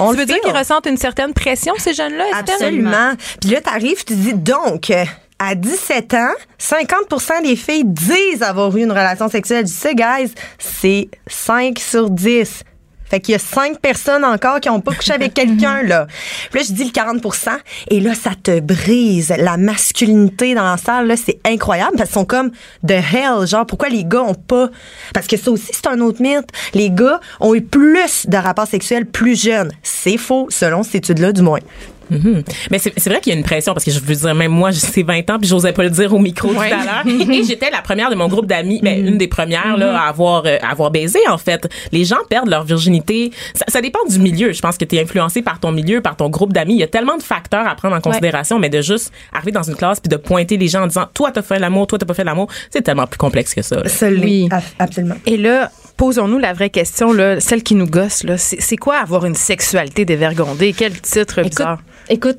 on 0.00 0.12
veux 0.12 0.26
dire 0.26 0.40
qu'ils 0.40 0.56
ressentent 0.56 0.86
une 0.86 0.96
certaine 0.96 1.32
pression, 1.32 1.74
ces 1.78 1.94
jeunes-là? 1.94 2.24
Absolument. 2.34 3.12
Puis 3.40 3.50
là, 3.50 3.60
t'arrives, 3.60 4.04
tu 4.04 4.14
dis 4.14 4.34
donc. 4.34 4.92
À 5.40 5.54
17 5.54 6.14
ans, 6.14 6.32
50% 6.60 7.44
des 7.44 7.54
filles 7.54 7.84
disent 7.84 8.42
avoir 8.42 8.76
eu 8.76 8.82
une 8.82 8.90
relation 8.90 9.28
sexuelle. 9.28 9.60
Je 9.66 9.72
dis 9.72 9.78
ça, 9.78 9.94
guys, 9.94 10.32
c'est 10.58 11.08
5 11.28 11.78
sur 11.78 12.10
10. 12.10 12.64
Fait 13.10 13.20
qu'il 13.20 13.32
y 13.32 13.36
a 13.36 13.38
5 13.38 13.78
personnes 13.78 14.24
encore 14.24 14.60
qui 14.60 14.68
n'ont 14.68 14.80
pas 14.80 14.94
couché 14.94 15.12
avec 15.12 15.34
quelqu'un, 15.34 15.82
là. 15.82 16.06
Puis 16.50 16.60
là, 16.60 16.66
je 16.68 16.72
dis 16.72 16.84
le 16.84 16.90
40% 16.90 17.50
et 17.90 18.00
là, 18.00 18.14
ça 18.14 18.30
te 18.40 18.60
brise. 18.60 19.32
La 19.36 19.56
masculinité 19.56 20.54
dans 20.54 20.70
la 20.70 20.76
salle, 20.76 21.06
là, 21.06 21.16
c'est 21.16 21.40
incroyable 21.44 21.96
parce 21.96 22.10
qu'ils 22.10 22.18
sont 22.18 22.24
comme 22.24 22.50
de 22.82 22.94
hell. 22.94 23.46
Genre, 23.46 23.66
pourquoi 23.66 23.88
les 23.88 24.04
gars 24.04 24.22
ont 24.22 24.34
pas. 24.34 24.68
Parce 25.14 25.26
que 25.26 25.36
ça 25.36 25.50
aussi, 25.50 25.70
c'est 25.72 25.86
un 25.86 26.00
autre 26.00 26.22
mythe. 26.22 26.48
Les 26.74 26.90
gars 26.90 27.20
ont 27.40 27.54
eu 27.54 27.62
plus 27.62 28.26
de 28.26 28.36
rapports 28.36 28.66
sexuels 28.66 29.06
plus 29.06 29.40
jeunes. 29.40 29.72
C'est 29.82 30.18
faux, 30.18 30.46
selon 30.50 30.82
cette 30.82 30.96
étude-là, 30.96 31.32
du 31.32 31.42
moins. 31.42 31.60
Mhm. 32.10 32.42
Mais 32.70 32.78
c'est 32.78 32.92
c'est 32.96 33.10
vrai 33.10 33.20
qu'il 33.20 33.32
y 33.32 33.36
a 33.36 33.38
une 33.38 33.44
pression 33.44 33.72
parce 33.74 33.84
que 33.84 33.90
je 33.90 34.00
veux 34.00 34.14
dire, 34.14 34.34
même 34.34 34.52
moi, 34.52 34.70
j'ai 34.94 35.02
20 35.02 35.30
ans 35.30 35.38
puis 35.38 35.48
j'osais 35.48 35.72
pas 35.72 35.82
le 35.84 35.90
dire 35.90 36.12
au 36.14 36.18
micro 36.18 36.48
Ouais. 36.52 36.70
tout 36.70 36.76
à 36.76 37.04
l'heure. 37.04 37.30
Et 37.30 37.44
j'étais 37.44 37.70
la 37.70 37.82
première 37.82 38.10
de 38.10 38.14
mon 38.14 38.28
groupe 38.28 38.46
d'amis, 38.46 38.80
ben, 38.82 39.06
une 39.06 39.18
des 39.18 39.28
premières 39.28 39.76
là, 39.76 39.98
à 40.00 40.08
avoir 40.08 40.44
euh, 40.46 40.56
à 40.62 40.70
avoir 40.70 40.90
baisé 40.90 41.18
en 41.28 41.38
fait. 41.38 41.68
Les 41.92 42.04
gens 42.04 42.16
perdent 42.30 42.48
leur 42.48 42.64
virginité. 42.64 43.30
Ça, 43.54 43.64
ça 43.68 43.80
dépend 43.80 44.00
du 44.08 44.18
milieu. 44.18 44.52
Je 44.52 44.60
pense 44.60 44.78
que 44.78 44.84
tu 44.84 44.96
es 44.96 45.02
influencé 45.02 45.42
par 45.42 45.60
ton 45.60 45.72
milieu, 45.72 46.00
par 46.00 46.16
ton 46.16 46.28
groupe 46.30 46.52
d'amis. 46.52 46.74
Il 46.74 46.80
y 46.80 46.82
a 46.84 46.86
tellement 46.88 47.16
de 47.16 47.22
facteurs 47.22 47.66
à 47.68 47.74
prendre 47.74 47.96
en 47.96 48.00
considération, 48.00 48.58
mais 48.58 48.68
de 48.70 48.80
juste 48.80 49.12
arriver 49.32 49.52
dans 49.52 49.62
une 49.62 49.76
classe 49.76 50.00
puis 50.00 50.08
de 50.08 50.16
pointer 50.16 50.56
les 50.56 50.68
gens 50.68 50.82
en 50.82 50.86
disant, 50.86 51.06
toi 51.12 51.30
t'as 51.32 51.42
fait 51.42 51.58
l'amour, 51.58 51.86
toi 51.86 51.98
t'as 51.98 52.06
pas 52.06 52.14
fait 52.14 52.24
l'amour, 52.24 52.48
c'est 52.70 52.82
tellement 52.82 53.06
plus 53.06 53.18
complexe 53.18 53.54
que 53.54 53.62
ça. 53.62 53.76
là. 53.76 53.82
Oui. 54.22 54.48
Ab- 54.50 54.62
Absolument. 54.78 55.14
Et 55.26 55.36
là, 55.36 55.70
posons-nous 55.96 56.38
la 56.38 56.52
vraie 56.52 56.70
question, 56.70 57.12
là, 57.12 57.40
celle 57.40 57.62
qui 57.62 57.74
nous 57.74 57.86
gosse. 57.86 58.22
là. 58.24 58.36
C'est 58.38 58.76
quoi 58.76 58.96
avoir 58.98 59.24
une 59.26 59.34
sexualité 59.34 60.04
dévergondée? 60.04 60.72
Quel 60.76 61.00
titre 61.00 61.42
bizarre. 61.42 61.74
écoute, 61.74 61.84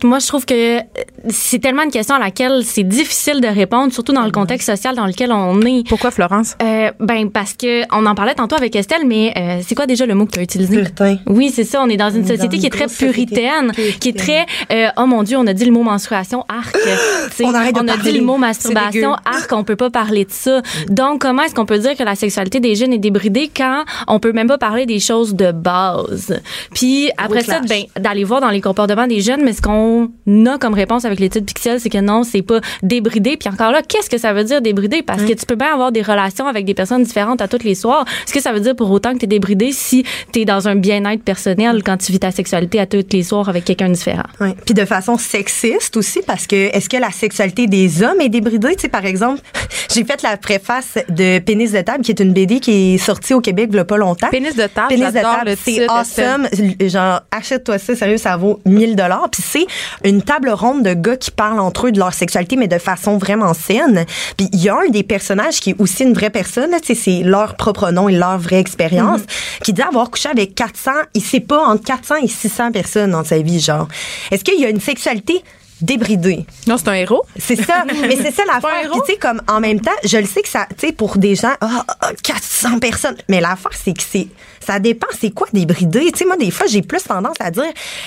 moi, 0.04 0.20
je 0.20 0.28
trouve 0.28 0.46
que 0.46 0.80
euh, 0.80 0.84
c'est 1.30 1.60
tellement 1.60 1.84
une 1.84 1.92
question 1.92 2.16
à 2.16 2.20
laquelle 2.20 2.64
c'est 2.64 2.84
difficile 2.84 3.42
de 3.42 3.48
répondre, 3.48 3.92
surtout 3.94 4.14
dans 4.14 4.26
le 4.26 4.32
contexte 4.32 4.70
social 4.70 4.96
dans 4.96 5.06
lequel 5.06 5.32
on 5.32 5.62
est. 5.62 5.88
Pourquoi, 5.88 6.12
Florence? 6.12 6.56
Euh, 6.62 6.92
ben 7.00 7.30
parce 7.30 7.54
que 7.54 7.84
on 7.96 8.06
en 8.06 8.16
parlait 8.16 8.36
tantôt 8.36 8.56
avec 8.56 8.76
Estelle, 8.76 9.06
mais 9.06 9.34
euh, 9.38 9.62
c'est 9.66 9.76
quoi 9.76 9.86
déjà 9.86 10.06
le 10.06 10.16
mot 10.16 10.26
que 10.26 10.32
tu 10.32 10.40
as 10.40 10.44
utilisé? 10.44 10.76
Puritain. 10.78 11.18
Oui, 11.28 11.52
c'est 11.54 11.64
ça. 11.64 11.82
On 11.82 11.90
est 11.90 11.98
dans 11.98 12.10
une 12.10 12.22
On 12.22 12.26
est 12.26 12.38
société 12.38 12.58
dans 12.58 12.60
qui 12.60 12.66
est 12.66 12.68
une 12.68 12.70
très 12.70 12.86
grosse 12.86 12.94
société 12.94 13.26
puritaine, 13.26 13.72
puritaine. 13.72 14.00
qui 14.00 14.10
est 14.10 14.18
très 14.18 14.46
euh, 14.72 14.90
oh 14.98 15.06
mon 15.06 15.24
dieu, 15.24 15.38
on 15.38 15.48
a 15.48 15.54
dit 15.54 15.66
le 15.66 15.72
mot 15.72 15.84
menstruation, 15.84 16.46
arc. 16.48 16.76
On 17.42 17.54
arrête 17.54 17.76
de 17.76 17.80
a 17.80 17.84
parler. 17.84 18.12
dit 18.12 18.18
le 18.18 18.24
mot 18.26 18.38
masturbation, 18.38 19.14
arc. 19.26 19.52
On 19.52 19.64
peut 19.64 19.76
pas 19.76 19.90
parler 19.90 20.26
de 20.26 20.32
ça. 20.32 20.62
Donc 20.90 21.22
comment 21.22 21.44
est-ce 21.44 21.56
qu'on 21.56 21.66
peut 21.66 21.80
dire 21.80 21.96
que 21.96 22.04
la 22.04 22.16
sexualité 22.16 22.60
des 22.60 22.76
jeunes 22.76 22.94
est 22.94 22.98
débridée 23.00 23.50
quand 23.56 23.84
on 24.08 24.20
peut 24.20 24.34
même 24.34 24.48
pas 24.48 24.58
parler 24.58 24.86
des 24.86 25.00
choses 25.00 25.36
de 25.36 25.52
base? 25.52 26.40
Puis 26.74 27.10
après 27.18 27.42
ça, 27.44 27.62
ben 27.62 27.84
d'aller 27.98 28.24
voir 28.24 28.42
dans 28.42 28.50
les 28.50 28.62
comportements 28.62 29.08
des 29.08 29.22
jeunes, 29.22 29.42
mais 29.44 29.54
ce 29.54 29.62
qu'on 29.62 30.10
a 30.46 30.58
comme 30.58 30.74
réponse 30.74 31.06
avec 31.10 31.20
l'étude 31.20 31.46
Pixel, 31.46 31.80
c'est 31.80 31.90
que 31.90 32.00
non, 32.00 32.24
c'est 32.24 32.42
pas 32.42 32.62
débridé. 32.84 33.38
Puis 33.38 33.50
encore 33.50 33.72
là, 33.72 33.82
qu'est-ce 33.82 34.10
que 34.10 34.18
ça 34.18 34.34
veut 34.34 34.44
dire 34.44 34.62
débridé? 34.62 35.02
Parce 35.02 35.24
que 35.24 35.34
tu 35.34 35.46
peux 35.46 35.56
bien 35.56 35.74
avoir 35.74 35.92
des 35.92 36.02
relations 36.02 36.48
avec 36.48 36.66
des 36.66 36.74
personnes 36.74 37.04
différentes 37.04 37.42
à 37.42 37.48
tous 37.48 37.64
les 37.64 37.76
soirs. 37.76 38.06
Est-ce 38.26 38.34
que 38.34 38.42
ça 38.42 38.54
veut 38.54 38.60
dire 38.60 38.76
pour 38.76 38.90
autant 38.92 39.14
que 39.14 39.20
tu 39.20 39.26
es 39.26 39.28
débridé 39.28 39.72
si 39.72 40.04
tu 40.32 40.42
es 40.42 40.46
dans 40.46 40.68
un 40.68 40.76
bien-être 40.76 41.24
personnel 41.24 41.84
quand 41.84 41.98
tu 41.98 42.12
vis 42.12 42.20
ta 42.20 42.32
sexualité 42.32 42.80
à 42.80 42.86
tous 42.86 43.06
les 43.12 43.24
soirs 43.24 43.50
avec 43.50 43.66
quelqu'un 43.66 43.90
différent 43.90 44.24
Ouais. 44.40 44.56
Puis 44.66 44.74
de 44.74 44.86
façon 44.86 45.18
sexiste 45.18 45.98
aussi, 45.98 46.22
parce 46.26 46.48
que 46.48 46.56
est-ce 46.56 46.90
que 46.90 46.98
la 46.98 47.12
sexualité 47.12 47.68
des 47.68 48.04
hommes 48.04 48.22
est 48.22 48.30
débridée? 48.30 48.76
Tu 48.76 48.82
sais, 48.82 48.88
par 48.88 49.06
exemple, 49.06 49.42
j'ai 49.94 50.04
fait 50.04 50.22
la 50.22 50.38
préface 50.38 50.98
de 51.10 51.40
Pénis 51.40 51.72
de 51.72 51.82
table, 51.82 52.04
qui 52.04 52.12
est 52.12 52.20
une 52.20 52.34
BD 52.34 52.60
qui 52.60 52.94
est 52.94 52.98
sortie 52.98 53.34
au 53.34 53.42
Québec 53.42 53.70
il 53.72 53.76
y 53.76 53.80
a 53.80 53.86
pas 53.86 53.98
longtemps. 53.98 54.30
Pénis 54.30 54.56
de 54.56 54.68
table, 54.68 54.88
Pénis 54.90 55.14
de 55.14 55.20
table, 55.20 55.50
le 55.50 55.56
c'est 55.56 55.88
awesome. 55.88 56.48
Genre, 56.80 57.22
achète-toi 57.32 57.78
ça, 57.78 57.96
sérieux, 57.96 58.18
ça 58.18 58.36
vaut 58.38 58.60
1000 58.66 58.96
dollars. 58.96 59.30
Puis 59.32 59.44
c'est 59.46 59.68
une 60.04 60.22
table 60.22 60.50
ronde 60.50 60.84
de 60.84 60.94
gars 61.02 61.18
qui 61.18 61.32
parlent 61.32 61.60
entre 61.60 61.88
eux 61.88 61.92
de 61.92 62.00
leur 62.00 62.14
sexualité, 62.14 62.56
mais 62.56 62.68
de 62.68 62.78
façon 62.78 63.18
vraiment 63.18 63.54
saine. 63.54 64.06
Puis 64.38 64.50
il 64.54 64.62
y 64.62 64.70
a 64.70 64.76
un 64.76 64.90
des 64.90 65.04
personnages 65.04 65.60
qui 65.60 65.72
est 65.72 65.76
aussi 65.80 66.04
une 66.04 66.14
vraie 66.14 66.30
personne, 66.30 66.72
c'est 66.84 67.22
leur 67.24 67.56
propre 67.56 67.92
nom 67.92 68.10
et 68.10 68.16
leur 68.16 68.38
vraie 68.38 68.60
expérience, 68.60 69.22
qui 69.64 69.74
dit 69.74 69.82
avoir 69.82 70.10
couché 70.10 70.30
avec 70.30 70.56
400, 70.56 70.92
il 71.14 71.24
sait 71.24 71.40
pas, 71.40 71.64
entre 71.66 71.84
400 71.84 72.16
et 72.24 72.28
600 72.28 72.72
personnes 72.72 73.12
dans 73.12 73.24
sa 73.24 73.40
vie, 73.40 73.60
genre. 73.60 73.88
Est-ce 74.32 74.44
qu'il 74.44 74.60
y 74.60 74.66
a 74.66 74.70
une 74.70 74.82
sexualité 74.82 75.44
débridée? 75.82 76.46
Non, 76.68 76.78
c'est 76.78 76.90
un 76.90 76.94
héros. 76.94 77.24
C'est 77.38 77.56
ça. 77.56 77.86
Mais 77.88 78.16
c'est 78.16 78.32
ça 78.32 78.44
l'affaire. 78.54 78.84
héros? 78.84 78.94
Puis 78.94 79.02
tu 79.06 79.14
sais, 79.14 79.18
comme 79.18 79.42
en 79.48 79.60
même 79.60 79.80
temps, 79.80 79.92
je 80.04 80.18
le 80.18 80.26
sais 80.26 80.42
que 80.42 80.50
ça, 80.50 80.68
tu 80.78 80.88
sais, 80.88 80.94
pour 80.94 81.18
des 81.18 81.36
gens, 81.36 81.54
ah, 81.62 81.86
ah, 82.02 82.12
400 82.24 82.80
personnes. 82.80 83.18
Mais 83.28 83.42
l'affaire, 83.42 83.72
c'est 83.74 83.94
que 83.94 84.04
c'est, 84.04 84.28
ça 84.70 84.80
dépend, 84.80 85.08
c'est 85.20 85.32
quoi 85.32 85.48
débridé? 85.52 86.12
Tu 86.12 86.20
sais, 86.20 86.26
moi, 86.26 86.38
des 86.38 86.52
fois, 86.52 86.68
j'ai 86.68 86.84
plus 86.84 87.02
tendance 87.04 87.38
à 87.40 87.50
dire, 87.50 87.64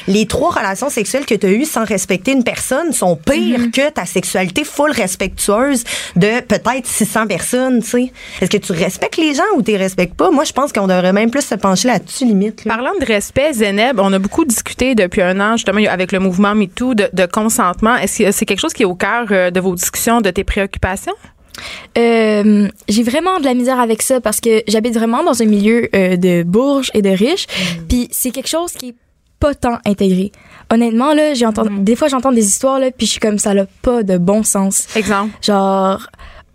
les 0.07 0.27
trois 0.27 0.51
relations 0.51 0.90
sexuelles 0.90 1.27
que 1.27 1.35
tu 1.35 1.46
as 1.46 1.51
eues 1.51 1.64
sans 1.64 1.85
respecter 1.85 2.31
une 2.33 2.44
personne 2.44 2.92
sont 2.92 3.16
pires 3.16 3.42
Mm-hmm. 3.42 3.70
que 3.72 3.90
ta 3.90 4.07
sexualité 4.07 4.62
full 4.64 4.92
respectueuse 4.92 5.83
de 6.16 6.40
peut-être 6.42 6.87
600 6.87 7.27
personnes, 7.27 7.83
tu 7.83 7.88
sais. 7.88 8.12
Est-ce 8.40 8.51
que 8.51 8.57
tu 8.57 8.72
respectes 8.72 9.16
les 9.16 9.35
gens 9.35 9.42
ou 9.57 9.62
tu 9.62 9.72
les 9.72 9.77
respectes 9.77 10.14
pas? 10.14 10.31
Moi, 10.31 10.44
je 10.44 10.53
pense 10.53 10.72
qu'on 10.72 10.87
devrait 10.87 11.12
même 11.12 11.31
plus 11.31 11.42
se 11.44 11.55
pencher 11.57 11.88
là-dessus, 11.88 12.25
limite. 12.25 12.64
là. 12.64 12.77
Parlant 12.77 12.92
de 13.01 13.05
respect, 13.05 13.53
Zeneb, 13.55 13.98
on 13.98 14.12
a 14.12 14.18
beaucoup 14.18 14.44
discuté 14.44 14.94
depuis 14.94 15.22
un 15.22 15.40
an, 15.40 15.57
justement, 15.57 15.81
avec 15.90 16.12
le 16.12 16.20
mouvement 16.20 16.55
MeToo, 16.55 16.94
de, 16.94 17.09
de 17.12 17.27
consentement. 17.27 17.96
Est-ce 17.96 18.22
que 18.22 18.31
c'est 18.31 18.46
quelque 18.46 18.61
chose 18.61 18.72
qui 18.72 18.83
est 18.85 18.87
au 18.87 18.94
cœur 18.94 19.27
euh, 19.31 19.51
de 19.51 19.59
vos 19.61 19.75
discussions, 19.75 20.20
de 20.20 20.31
tes 20.31 20.44
préoccupations? 20.44 21.14
Euh, 21.98 22.68
j'ai 22.88 23.02
vraiment 23.02 23.38
de 23.38 23.44
la 23.44 23.54
misère 23.54 23.80
avec 23.80 24.02
ça 24.02 24.20
parce 24.20 24.40
que 24.40 24.62
j'habite 24.68 24.94
vraiment 24.94 25.22
dans 25.22 25.42
un 25.42 25.46
milieu 25.46 25.88
euh, 25.94 26.16
de 26.16 26.42
bourges 26.42 26.90
et 26.94 27.02
de 27.02 27.10
riches. 27.10 27.46
Puis 27.88 28.08
c'est 28.10 28.30
quelque 28.30 28.48
chose 28.48 28.72
qui 28.72 28.90
est 28.90 28.94
pas 29.38 29.54
tant 29.54 29.78
intégré. 29.84 30.32
Honnêtement, 30.70 31.12
là, 31.14 31.34
j'ai 31.34 31.46
entendu, 31.46 31.70
des 31.80 31.96
fois 31.96 32.08
j'entends 32.08 32.32
des 32.32 32.46
histoires, 32.46 32.78
là, 32.78 32.90
puis 32.90 33.06
je 33.06 33.12
suis 33.12 33.20
comme 33.20 33.38
ça 33.38 33.54
n'a 33.54 33.66
pas 33.82 34.02
de 34.02 34.16
bon 34.16 34.42
sens. 34.42 34.86
Exemple? 34.96 35.36
Genre, 35.42 36.06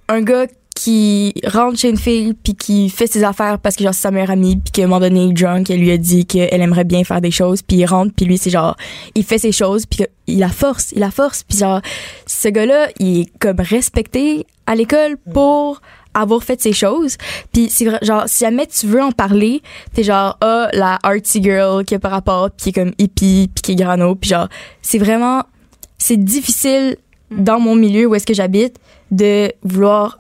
un 0.08 0.22
gars 0.22 0.48
qui 0.78 1.34
rentre 1.44 1.80
chez 1.80 1.90
une 1.90 1.98
fille 1.98 2.36
puis 2.36 2.54
qui 2.54 2.90
fait 2.90 3.08
ses 3.08 3.24
affaires 3.24 3.58
parce 3.58 3.76
que 3.76 3.84
genre 3.84 3.96
c'est 3.96 4.02
sa 4.02 4.12
meilleure 4.12 4.30
amie 4.30 4.58
puis 4.58 4.72
qu'à 4.72 4.84
un 4.84 4.86
moment 4.86 5.00
donné 5.00 5.24
il 5.24 5.32
est 5.32 5.34
drunk 5.34 5.72
elle 5.72 5.80
lui 5.80 5.90
a 5.90 5.98
dit 5.98 6.28
qu'elle 6.28 6.62
aimerait 6.62 6.84
bien 6.84 7.04
faire 7.04 7.20
des 7.20 7.32
choses 7.32 7.64
puis 7.64 7.78
il 7.78 7.86
rentre 7.88 8.14
puis 8.16 8.28
lui 8.28 8.38
c'est 8.38 8.52
genre 8.52 8.78
il 9.16 9.24
fait 9.24 9.40
ses 9.40 9.52
choses 9.52 9.88
puis 9.88 10.06
il 10.28 10.38
la 10.38 10.50
force 10.50 10.92
il 10.92 11.00
la 11.00 11.10
force 11.10 11.42
puis 11.42 11.58
genre 11.58 11.82
ce 12.28 12.48
gars 12.50 12.68
là 12.68 12.90
il 13.00 13.22
est 13.22 13.40
comme 13.40 13.60
respecté 13.60 14.46
à 14.68 14.76
l'école 14.76 15.18
pour 15.34 15.82
avoir 16.14 16.44
fait 16.44 16.62
ses 16.62 16.74
choses 16.74 17.18
puis 17.52 17.70
c'est 17.72 17.90
genre 18.06 18.26
si 18.28 18.44
jamais 18.44 18.68
tu 18.68 18.86
veux 18.86 19.02
en 19.02 19.12
parler 19.12 19.64
t'es 19.96 20.04
genre 20.04 20.38
ah 20.42 20.70
la 20.74 21.00
artsy 21.02 21.42
girl 21.42 21.86
qui 21.86 21.96
a 21.96 22.00
par 22.00 22.12
rapport 22.12 22.52
puis 22.52 22.66
qui 22.66 22.70
est 22.70 22.84
comme 22.84 22.94
hippie 23.00 23.50
puis 23.56 23.62
qui 23.64 23.72
est 23.72 23.76
grano 23.84 24.14
puis 24.14 24.30
genre 24.30 24.48
c'est 24.84 25.00
vraiment 25.00 25.42
c'est 25.98 26.24
difficile 26.24 26.98
dans 27.32 27.60
mon 27.60 27.74
milieu 27.74 28.06
où 28.06 28.14
est-ce 28.14 28.28
que 28.28 28.36
j'habite 28.36 28.76
de 29.10 29.52
vouloir 29.64 30.20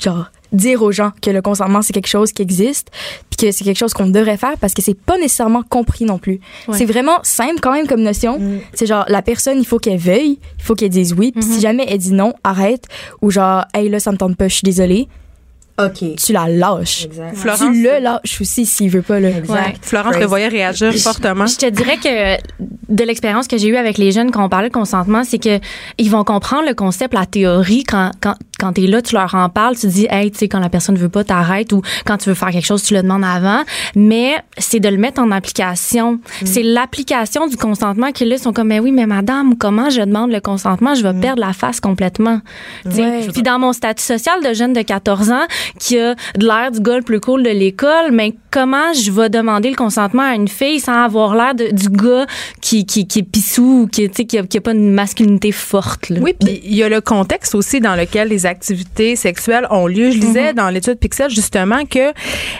genre 0.00 0.30
dire 0.52 0.82
aux 0.82 0.92
gens 0.92 1.12
que 1.22 1.30
le 1.30 1.40
consentement 1.40 1.80
c'est 1.80 1.92
quelque 1.92 2.08
chose 2.08 2.32
qui 2.32 2.42
existe 2.42 2.90
puis 3.30 3.46
que 3.46 3.52
c'est 3.52 3.64
quelque 3.64 3.78
chose 3.78 3.94
qu'on 3.94 4.08
devrait 4.08 4.36
faire 4.36 4.58
parce 4.60 4.74
que 4.74 4.82
c'est 4.82 4.98
pas 4.98 5.16
nécessairement 5.16 5.62
compris 5.62 6.04
non 6.04 6.18
plus. 6.18 6.40
Ouais. 6.68 6.76
C'est 6.76 6.84
vraiment 6.84 7.18
simple 7.22 7.60
quand 7.60 7.72
même 7.72 7.86
comme 7.86 8.02
notion. 8.02 8.38
C'est 8.74 8.86
genre 8.86 9.04
la 9.08 9.22
personne 9.22 9.58
il 9.58 9.66
faut 9.66 9.78
qu'elle 9.78 9.98
veuille, 9.98 10.38
il 10.58 10.62
faut 10.62 10.74
qu'elle 10.74 10.90
dise 10.90 11.14
oui, 11.16 11.32
puis 11.32 11.42
si 11.42 11.60
jamais 11.60 11.86
elle 11.88 11.98
dit 11.98 12.12
non, 12.12 12.34
arrête 12.44 12.84
ou 13.22 13.30
genre 13.30 13.64
hey 13.74 13.88
là 13.88 13.98
ça 14.00 14.12
me 14.12 14.16
tente 14.16 14.36
pas, 14.36 14.48
je 14.48 14.54
suis 14.56 14.64
désolée, 14.64 15.08
OK. 15.78 16.16
tu 16.16 16.32
la 16.32 16.48
lâches. 16.48 17.06
Exact. 17.06 17.34
Florence, 17.34 17.60
Tu 17.60 17.82
le 17.82 17.98
lâches 18.00 18.40
aussi 18.40 18.66
s'il 18.66 18.90
veut 18.90 19.02
pas 19.02 19.20
là. 19.20 19.30
Ouais. 19.48 19.74
Florence 19.80 20.16
le 20.16 20.26
voyait 20.26 20.48
réagir 20.48 20.92
fortement. 20.94 21.46
Je 21.46 21.56
te 21.56 21.66
dirais 21.66 21.96
que 21.96 22.36
de 22.88 23.04
l'expérience 23.04 23.48
que 23.48 23.56
j'ai 23.56 23.68
eue 23.68 23.76
avec 23.76 23.98
les 23.98 24.12
jeunes 24.12 24.30
quand 24.30 24.44
on 24.44 24.48
parlait 24.48 24.68
de 24.68 24.74
consentement, 24.74 25.24
c'est 25.24 25.38
que 25.38 25.60
ils 25.98 26.10
vont 26.10 26.24
comprendre 26.24 26.66
le 26.68 26.74
concept, 26.74 27.14
la 27.14 27.26
théorie 27.26 27.84
quand 27.84 28.10
quand 28.20 28.34
quand 28.62 28.72
t'es 28.74 28.86
là, 28.86 29.02
tu 29.02 29.16
leur 29.16 29.34
en 29.34 29.48
parles, 29.48 29.76
tu 29.76 29.88
dis 29.88 30.06
hey, 30.08 30.30
tu 30.30 30.38
sais 30.38 30.48
quand 30.48 30.60
la 30.60 30.68
personne 30.68 30.96
veut 30.96 31.08
pas, 31.08 31.24
t'arrêtes 31.24 31.72
ou 31.72 31.82
quand 32.04 32.16
tu 32.16 32.28
veux 32.28 32.36
faire 32.36 32.50
quelque 32.50 32.64
chose, 32.64 32.84
tu 32.84 32.94
le 32.94 33.02
demandes 33.02 33.24
avant. 33.24 33.62
Mais 33.96 34.36
c'est 34.56 34.78
de 34.78 34.88
le 34.88 34.98
mettre 34.98 35.20
en 35.20 35.32
application. 35.32 36.20
C'est 36.44 36.62
l'application 36.62 37.48
du 37.48 37.56
consentement 37.56 38.12
qui 38.12 38.24
là 38.24 38.38
sont 38.38 38.52
comme 38.52 38.68
mais 38.68 38.78
oui, 38.78 38.92
mais 38.92 39.06
madame, 39.06 39.56
comment 39.56 39.90
je 39.90 40.00
demande 40.00 40.30
le 40.30 40.40
consentement, 40.40 40.94
je 40.94 41.02
vais 41.02 41.12
perdre 41.12 41.40
la 41.40 41.52
face 41.52 41.80
complètement. 41.80 42.40
Tu. 42.84 43.00
Ouais. 43.00 43.26
Puis 43.32 43.42
dans 43.42 43.58
mon 43.58 43.72
statut 43.72 44.04
social 44.04 44.42
de 44.42 44.54
jeune 44.54 44.72
de 44.72 44.82
14 44.82 45.30
ans 45.32 45.46
qui 45.80 45.98
a 45.98 46.14
de 46.14 46.46
l'air 46.46 46.70
du 46.70 46.80
gars 46.80 46.96
le 46.96 47.02
plus 47.02 47.18
cool 47.18 47.42
de 47.42 47.50
l'école, 47.50 48.12
mais 48.12 48.34
comment 48.52 48.92
je 48.92 49.10
vais 49.10 49.28
demander 49.28 49.70
le 49.70 49.76
consentement 49.76 50.22
à 50.22 50.34
une 50.34 50.48
fille 50.48 50.78
sans 50.78 51.02
avoir 51.02 51.34
l'air 51.34 51.54
du 51.54 51.88
gars 51.88 52.26
qui, 52.60 52.86
qui, 52.86 53.06
qui 53.06 53.20
est 53.20 53.22
pissou 53.24 53.82
ou 53.82 53.86
qui, 53.88 54.08
tu 54.08 54.24
qui, 54.24 54.38
a, 54.38 54.44
qui 54.44 54.58
a 54.58 54.60
pas 54.60 54.72
une 54.72 54.92
masculinité 54.92 55.50
forte. 55.50 56.10
Là? 56.10 56.20
Oui, 56.22 56.34
puis 56.38 56.60
il 56.64 56.74
y 56.74 56.82
a 56.82 56.88
le 56.88 57.00
contexte 57.00 57.54
aussi 57.54 57.80
dans 57.80 57.96
lequel 57.96 58.28
les 58.28 58.46
activités 58.52 59.16
sexuelles 59.16 59.66
ont 59.70 59.86
lieu. 59.86 60.10
Je 60.10 60.18
lisais 60.18 60.52
dans 60.52 60.68
l'étude 60.68 60.98
Pixel 60.98 61.30
justement 61.30 61.84
que 61.84 62.12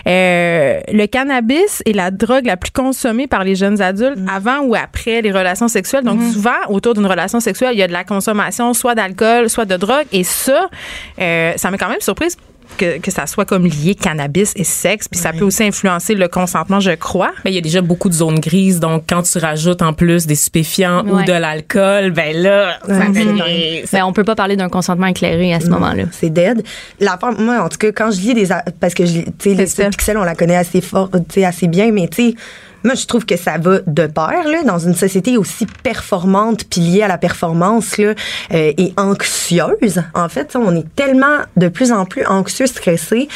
euh, 0.07 0.79
le 0.91 1.05
cannabis 1.05 1.81
est 1.85 1.93
la 1.93 2.11
drogue 2.11 2.45
la 2.45 2.57
plus 2.57 2.71
consommée 2.71 3.27
par 3.27 3.43
les 3.43 3.55
jeunes 3.55 3.81
adultes 3.81 4.19
avant 4.27 4.59
ou 4.61 4.75
après 4.75 5.21
les 5.21 5.31
relations 5.31 5.67
sexuelles. 5.67 6.03
Donc 6.03 6.21
souvent 6.33 6.61
autour 6.69 6.93
d'une 6.93 7.05
relation 7.05 7.39
sexuelle, 7.39 7.73
il 7.73 7.79
y 7.79 7.83
a 7.83 7.87
de 7.87 7.93
la 7.93 8.03
consommation 8.03 8.73
soit 8.73 8.95
d'alcool, 8.95 9.49
soit 9.49 9.65
de 9.65 9.77
drogue 9.77 10.07
et 10.11 10.23
ça 10.23 10.69
euh, 11.19 11.53
ça 11.55 11.71
m'a 11.71 11.77
quand 11.77 11.89
même 11.89 12.01
surprise 12.01 12.37
que, 12.77 12.97
que 12.99 13.11
ça 13.11 13.27
soit 13.27 13.45
comme 13.45 13.65
lié 13.65 13.95
cannabis 13.95 14.53
et 14.55 14.63
sexe, 14.63 15.07
puis 15.07 15.19
ça 15.19 15.31
peut 15.33 15.45
aussi 15.45 15.63
influencer 15.63 16.15
le 16.15 16.27
consentement, 16.27 16.79
je 16.79 16.91
crois. 16.91 17.31
Mais 17.45 17.51
il 17.51 17.55
y 17.55 17.57
a 17.57 17.61
déjà 17.61 17.81
beaucoup 17.81 18.09
de 18.09 18.13
zones 18.13 18.39
grises, 18.39 18.79
donc 18.79 19.03
quand 19.07 19.21
tu 19.23 19.37
rajoutes 19.37 19.81
en 19.81 19.93
plus 19.93 20.25
des 20.25 20.35
stupéfiants 20.35 21.03
ou 21.05 21.17
de 21.25 21.31
l'alcool, 21.33 22.11
ben 22.11 22.35
là, 22.35 22.77
ça 22.87 23.05
fait- 23.13 23.23
Mais 23.93 24.01
on 24.01 24.13
peut 24.13 24.23
pas 24.23 24.35
parler 24.35 24.55
d'un 24.55 24.69
consentement 24.69 25.07
éclairé 25.07 25.53
à 25.53 25.59
ce 25.59 25.67
moment-là. 25.67 26.03
C'est 26.11 26.29
dead. 26.31 26.63
La 26.99 27.17
part- 27.17 27.39
moi, 27.39 27.61
en 27.63 27.69
tout 27.69 27.77
cas, 27.77 27.91
quand 27.91 28.11
je 28.11 28.19
lis 28.21 28.33
des. 28.33 28.47
Parce 28.79 28.93
que, 28.93 29.05
je 29.05 29.13
lis- 29.13 29.25
tu 29.39 29.55
sais, 29.55 29.55
les 29.55 29.89
pixels, 29.89 30.17
on 30.17 30.23
la 30.23 30.35
connaît 30.35 30.55
assez 30.55 30.81
fort, 30.81 31.09
tu 31.11 31.19
sais, 31.29 31.45
assez 31.45 31.67
bien, 31.67 31.91
mais 31.91 32.07
tu 32.07 32.31
sais, 32.31 32.35
moi, 32.83 32.95
je 32.95 33.05
trouve 33.05 33.25
que 33.25 33.37
ça 33.37 33.57
va 33.57 33.79
de 33.85 34.07
pair, 34.07 34.43
là, 34.45 34.63
dans 34.65 34.79
une 34.79 34.95
société 34.95 35.37
aussi 35.37 35.65
performante, 35.83 36.65
puis 36.69 36.81
liée 36.81 37.03
à 37.03 37.07
la 37.07 37.17
performance, 37.17 37.97
là, 37.97 38.13
euh, 38.53 38.71
et 38.77 38.93
anxieuse. 38.97 40.01
En 40.13 40.29
fait, 40.29 40.55
on 40.55 40.75
est 40.75 40.85
tellement 40.95 41.39
de 41.57 41.67
plus 41.67 41.91
en 41.91 42.05
plus 42.05 42.25
anxieux, 42.25 42.67
stressé 42.67 43.27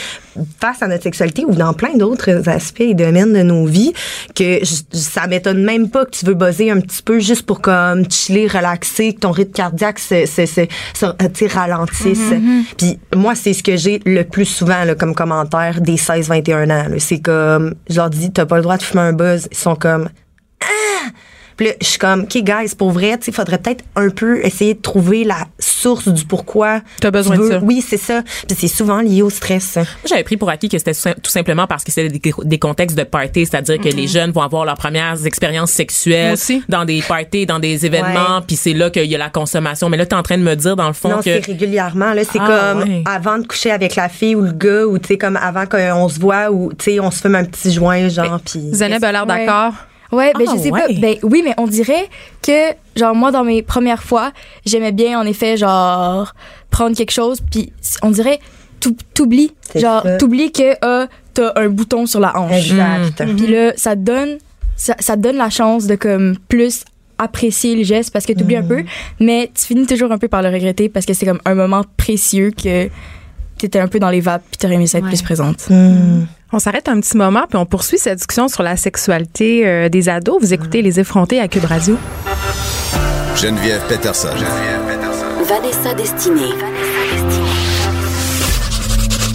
face 0.61 0.83
à 0.83 0.87
notre 0.87 1.01
sexualité 1.03 1.45
ou 1.45 1.55
dans 1.55 1.73
plein 1.73 1.95
d'autres 1.95 2.47
aspects 2.47 2.81
et 2.81 2.93
domaines 2.93 3.33
de 3.33 3.41
nos 3.41 3.65
vies 3.65 3.91
que 4.35 4.59
je- 4.63 4.83
ça 4.95 5.25
m'étonne 5.25 5.63
même 5.63 5.89
pas 5.89 6.05
que 6.05 6.11
tu 6.11 6.25
veux 6.25 6.35
buzzer 6.35 6.69
un 6.69 6.79
petit 6.79 7.01
peu 7.01 7.17
juste 7.19 7.43
pour 7.43 7.59
comme 7.59 8.09
chiller, 8.11 8.47
relaxer, 8.47 9.13
que 9.15 9.19
ton 9.21 9.31
rythme 9.31 9.51
cardiaque 9.53 9.97
se, 9.97 10.27
se, 10.27 10.45
se, 10.45 10.61
se- 10.93 11.05
euh, 11.05 11.11
tu 11.33 11.47
sais, 11.47 11.47
ralentisse. 11.47 12.19
Puis 12.77 12.99
moi, 13.15 13.33
c'est 13.33 13.53
ce 13.53 13.63
que 13.63 13.77
j'ai 13.77 13.99
le 14.05 14.23
plus 14.23 14.45
souvent 14.45 14.83
là, 14.83 14.93
comme 14.93 15.15
commentaire 15.15 15.81
des 15.81 15.97
16-21 15.97 16.69
ans. 16.69 16.85
C'est 16.99 17.19
comme, 17.19 17.73
je 17.89 17.95
leur 17.95 18.09
dis, 18.11 18.31
t'as 18.31 18.45
pas 18.45 18.57
le 18.57 18.61
droit 18.63 18.77
de 18.77 18.83
fumer 18.83 19.01
un 19.01 19.13
buzz. 19.13 19.36
Ils 19.51 19.57
sont 19.57 19.75
comme, 19.75 20.09
ah! 20.61 21.09
Puis 21.57 21.67
là, 21.67 21.73
je 21.81 21.87
suis 21.87 21.97
comme, 21.99 22.21
OK, 22.21 22.37
guys, 22.37 22.75
pour 22.77 22.91
vrai, 22.91 23.17
sais, 23.19 23.31
faudrait 23.31 23.57
peut-être 23.57 23.83
un 23.95 24.09
peu 24.09 24.45
essayer 24.45 24.75
de 24.75 24.81
trouver 24.81 25.23
la 25.23 25.39
source 25.59 26.07
du 26.07 26.23
pourquoi. 26.25 26.81
T'as 27.01 27.11
besoin 27.11 27.35
tu 27.35 27.41
de 27.43 27.47
ça. 27.49 27.59
Oui, 27.63 27.83
c'est 27.87 27.97
ça. 27.97 28.21
Puis 28.47 28.55
c'est 28.59 28.67
souvent 28.67 29.01
lié 29.01 29.21
au 29.23 29.29
stress. 29.29 29.75
Moi, 29.75 29.85
j'avais 30.07 30.23
pris 30.23 30.37
pour 30.37 30.49
acquis 30.49 30.69
que 30.69 30.77
c'était 30.77 30.93
tout 30.93 31.31
simplement 31.31 31.65
parce 31.67 31.83
que 31.83 31.91
c'était 31.91 32.09
des, 32.09 32.21
des 32.43 32.59
contextes 32.59 32.97
de 32.97 33.03
party, 33.03 33.45
c'est-à-dire 33.45 33.79
que 33.79 33.89
les 33.89 34.07
jeunes 34.07 34.31
vont 34.31 34.41
avoir 34.41 34.65
leurs 34.65 34.77
premières 34.77 35.25
expériences 35.25 35.71
sexuelles 35.71 36.33
aussi. 36.33 36.63
dans 36.69 36.85
des 36.85 37.01
parties, 37.01 37.45
dans 37.45 37.59
des 37.59 37.85
événements, 37.85 38.41
puis 38.45 38.55
c'est 38.55 38.73
là 38.73 38.89
qu'il 38.89 39.05
y 39.05 39.15
a 39.15 39.17
la 39.17 39.29
consommation. 39.29 39.89
Mais 39.89 39.97
là, 39.97 40.05
tu 40.05 40.15
es 40.15 40.17
en 40.17 40.23
train 40.23 40.37
de 40.37 40.43
me 40.43 40.55
dire, 40.55 40.75
dans 40.75 40.87
le 40.87 40.93
fond, 40.93 41.09
Non, 41.09 41.17
que... 41.17 41.23
c'est 41.23 41.45
régulièrement. 41.45 42.13
Là, 42.13 42.23
c'est 42.23 42.39
Ah, 42.39 42.73
comme 42.75 42.89
ouais. 42.89 43.03
avant 43.05 43.39
de 43.39 43.47
coucher 43.47 43.71
avec 43.71 43.95
la 43.95 44.09
fille 44.09 44.35
ou 44.35 44.41
le 44.41 44.51
gars, 44.51 44.85
ou 44.85 44.99
tu 44.99 45.07
sais, 45.07 45.17
comme 45.17 45.37
avant 45.37 45.65
qu'on 45.65 46.07
se 46.09 46.19
voit, 46.19 46.51
ou 46.51 46.71
tu 46.73 46.85
sais, 46.91 46.99
on 46.99 47.09
se 47.11 47.21
fume 47.21 47.35
un 47.35 47.45
petit 47.45 47.71
joint, 47.71 48.07
genre, 48.09 48.39
puis. 48.45 48.71
A 48.81 49.11
l'air 49.11 49.25
d'accord. 49.25 49.71
Ouais, 49.71 49.77
ben 50.11 50.31
Ah, 50.47 50.53
je 50.55 50.61
sais 50.61 50.71
ouais. 50.71 50.79
pas. 50.81 50.93
Ben 50.99 51.15
oui, 51.23 51.41
mais 51.43 51.53
on 51.57 51.67
dirait 51.67 52.07
que 52.41 52.73
genre 52.95 53.13
moi 53.15 53.31
dans 53.31 53.43
mes 53.43 53.61
premières 53.61 54.03
fois, 54.03 54.31
j'aimais 54.65 54.91
bien 54.91 55.19
en 55.19 55.25
effet 55.25 55.57
genre 55.57 56.33
prendre 56.69 56.95
quelque 56.95 57.11
chose 57.11 57.39
puis 57.51 57.71
on 58.01 58.11
dirait 58.11 58.39
tout- 58.79 58.95
t'oublies 59.13 59.51
genre 59.75 60.05
t'oublies 60.19 60.51
que 60.51 60.75
euh, 60.85 61.07
t'as 61.33 61.51
un 61.55 61.69
bouton 61.69 62.05
sur 62.05 62.19
la 62.19 62.37
hanche. 62.37 62.71
Exact. 62.71 63.23
Puis 63.35 63.47
là 63.47 63.73
ça 63.75 63.95
te 63.95 64.01
donne 64.01 64.37
ça, 64.75 64.95
ça 64.99 65.15
te 65.15 65.21
donne 65.21 65.37
la 65.37 65.49
chance 65.49 65.87
de 65.87 65.95
comme 65.95 66.37
plus 66.47 66.83
apprécier 67.17 67.75
le 67.75 67.83
geste 67.83 68.13
parce 68.13 68.25
que 68.27 68.33
t'oublies 68.33 68.57
un 68.57 68.63
peu, 68.63 68.83
mais 69.19 69.49
tu 69.55 69.65
finis 69.65 69.87
toujours 69.87 70.11
un 70.11 70.19
peu 70.19 70.27
par 70.27 70.43
le 70.43 70.49
regretter 70.49 70.87
parce 70.87 71.05
que 71.07 71.13
c'est 71.13 71.25
comme 71.25 71.39
un 71.45 71.55
moment 71.55 71.83
précieux 71.97 72.51
que 72.51 72.87
t'étais 73.57 73.79
un 73.79 73.87
peu 73.87 73.97
dans 73.97 74.11
les 74.11 74.21
vapes 74.21 74.43
puis 74.51 74.57
t'aurais 74.59 74.75
aimé 74.75 74.85
ça 74.85 74.99
être 74.99 75.05
Ouais. 75.05 75.09
plus 75.09 75.23
présente. 75.23 75.67
On 76.53 76.59
s'arrête 76.59 76.87
un 76.87 76.99
petit 77.01 77.17
moment 77.17 77.45
puis 77.49 77.57
on 77.57 77.65
poursuit 77.65 77.97
cette 77.97 78.19
discussion 78.19 78.47
sur 78.47 78.63
la 78.63 78.77
sexualité 78.77 79.67
euh, 79.67 79.89
des 79.89 80.07
ados. 80.07 80.37
Vous 80.39 80.53
écoutez 80.53 80.81
Les 80.81 80.99
effrontés 80.99 81.41
à 81.41 81.47
Cube 81.47 81.65
Radio. 81.65 81.97
Geneviève 83.35 83.81
Peterson. 83.89 84.29
Vanessa 85.43 85.93
Destinée. 85.93 86.53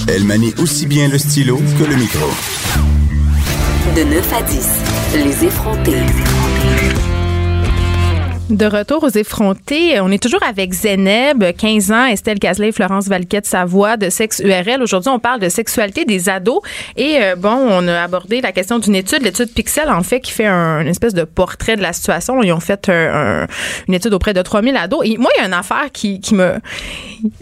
Elle 0.09 0.25
manie 0.25 0.55
aussi 0.59 0.87
bien 0.87 1.09
le 1.09 1.19
stylo 1.19 1.59
que 1.79 1.85
le 1.85 1.97
micro. 1.97 2.29
De 3.95 4.05
9 4.05 4.33
à 4.33 4.43
10. 4.43 4.69
Les 5.25 5.45
effrontés. 5.45 6.01
De 8.51 8.67
retour 8.67 9.03
aux 9.05 9.09
effrontés, 9.09 9.99
on 10.01 10.11
est 10.11 10.23
toujours 10.23 10.43
avec 10.43 10.73
Zeneb, 10.75 11.43
15 11.57 11.91
ans, 11.93 12.05
Estelle 12.05 12.39
Cazelet, 12.39 12.71
Florence 12.73 13.07
Valquette 13.09 13.47
Savoie 13.47 13.97
de 13.97 14.11
Sexe 14.11 14.41
URL. 14.45 14.83
Aujourd'hui, 14.83 15.11
on 15.11 15.19
parle 15.19 15.41
de 15.41 15.49
sexualité 15.49 16.05
des 16.05 16.29
ados 16.29 16.61
et 16.97 17.17
euh, 17.23 17.35
bon, 17.35 17.49
on 17.71 17.89
a 17.89 18.03
abordé 18.03 18.43
la 18.43 18.53
question 18.53 18.79
d'une 18.79 18.95
étude, 18.95 19.23
l'étude 19.23 19.51
Pixel 19.55 19.89
en 19.89 20.03
fait 20.03 20.21
qui 20.21 20.33
fait 20.33 20.45
un, 20.45 20.81
une 20.83 20.89
espèce 20.89 21.15
de 21.15 21.25
portrait 21.25 21.77
de 21.77 21.83
la 21.83 21.95
situation. 21.95 22.43
Ils 22.43 22.53
ont 22.53 22.61
fait 22.61 22.91
un- 22.91 23.43
un- 23.45 23.47
une 23.89 23.95
étude 23.95 24.13
auprès 24.13 24.35
de 24.35 24.43
3000 24.43 24.77
ados 24.77 25.01
et 25.05 25.17
moi, 25.17 25.31
il 25.37 25.41
y 25.41 25.45
a 25.45 25.47
une 25.47 25.55
affaire 25.55 25.87
qui, 25.91 26.21
qui 26.21 26.35
me 26.35 26.57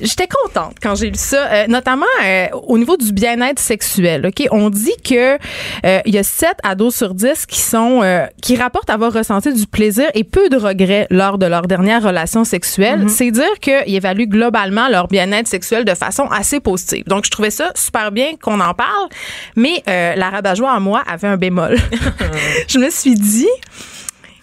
j'étais 0.01 0.27
contente 0.27 0.77
quand 0.83 0.95
j'ai 0.95 1.11
lu 1.11 1.17
ça, 1.17 1.47
euh, 1.47 1.67
notamment 1.67 2.07
euh, 2.25 2.47
au 2.67 2.79
niveau 2.79 2.97
du 2.97 3.13
bien-être 3.13 3.59
sexuel. 3.59 4.27
Ok, 4.27 4.47
on 4.51 4.71
dit 4.71 4.95
que 5.05 5.39
euh, 5.85 6.01
il 6.07 6.15
y 6.15 6.19
a 6.19 6.23
7 6.23 6.51
ados 6.63 6.95
sur 6.95 7.15
10 7.15 7.47
qui 7.47 7.61
sont 7.61 8.01
euh, 8.03 8.27
qui 8.43 8.57
rapportent 8.57 8.91
avoir 8.91 9.13
ressenti 9.13 9.53
du 9.53 9.67
plaisir 9.67 10.09
et 10.15 10.25
peu 10.25 10.49
de 10.49 10.57
regrets 10.57 11.07
lors 11.11 11.39
de 11.39 11.47
leur 11.47 11.67
dernière 11.67 12.03
relation 12.03 12.45
sexuelle. 12.45 13.09
C'est 13.09 13.31
dire 13.31 13.59
qu'ils 13.61 13.95
évaluent 13.95 14.29
globalement 14.29 14.89
leur 14.89 15.09
bien-être 15.09 15.49
sexuel 15.49 15.85
de 15.85 15.95
façon 15.95 16.25
assez 16.25 16.61
positive. 16.61 17.05
Donc 17.07 17.25
je 17.25 17.31
trouvais 17.31 17.51
ça 17.51 17.73
super 17.75 18.13
bien 18.13 18.33
qu'on 18.41 18.61
en 18.61 18.75
parle, 18.75 19.09
mais 19.57 19.83
euh, 19.89 20.15
la 20.15 20.31
rabat-joie 20.31 20.73
en 20.73 20.81
moi 20.81 21.03
avait 21.07 21.29
un 21.29 21.37
bémol. 21.37 21.77
je 22.69 22.79
me 22.79 22.91
suis 22.91 23.15
dit 23.15 23.49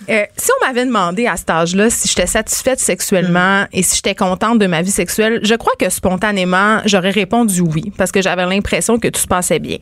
euh, 0.09 0.23
si 0.37 0.49
on 0.51 0.65
m'avait 0.65 0.85
demandé 0.85 1.27
à 1.27 1.35
cet 1.37 1.49
âge-là 1.49 1.89
si 1.89 2.07
j'étais 2.07 2.27
satisfaite 2.27 2.79
sexuellement 2.79 3.65
et 3.73 3.83
si 3.83 3.95
j'étais 3.97 4.15
contente 4.15 4.59
de 4.59 4.67
ma 4.67 4.81
vie 4.81 4.91
sexuelle, 4.91 5.39
je 5.43 5.55
crois 5.55 5.73
que 5.77 5.89
spontanément, 5.89 6.79
j'aurais 6.85 7.11
répondu 7.11 7.61
oui 7.61 7.91
parce 7.97 8.11
que 8.11 8.21
j'avais 8.21 8.45
l'impression 8.45 8.99
que 8.99 9.07
tout 9.07 9.19
se 9.19 9.27
passait 9.27 9.59
bien. 9.59 9.77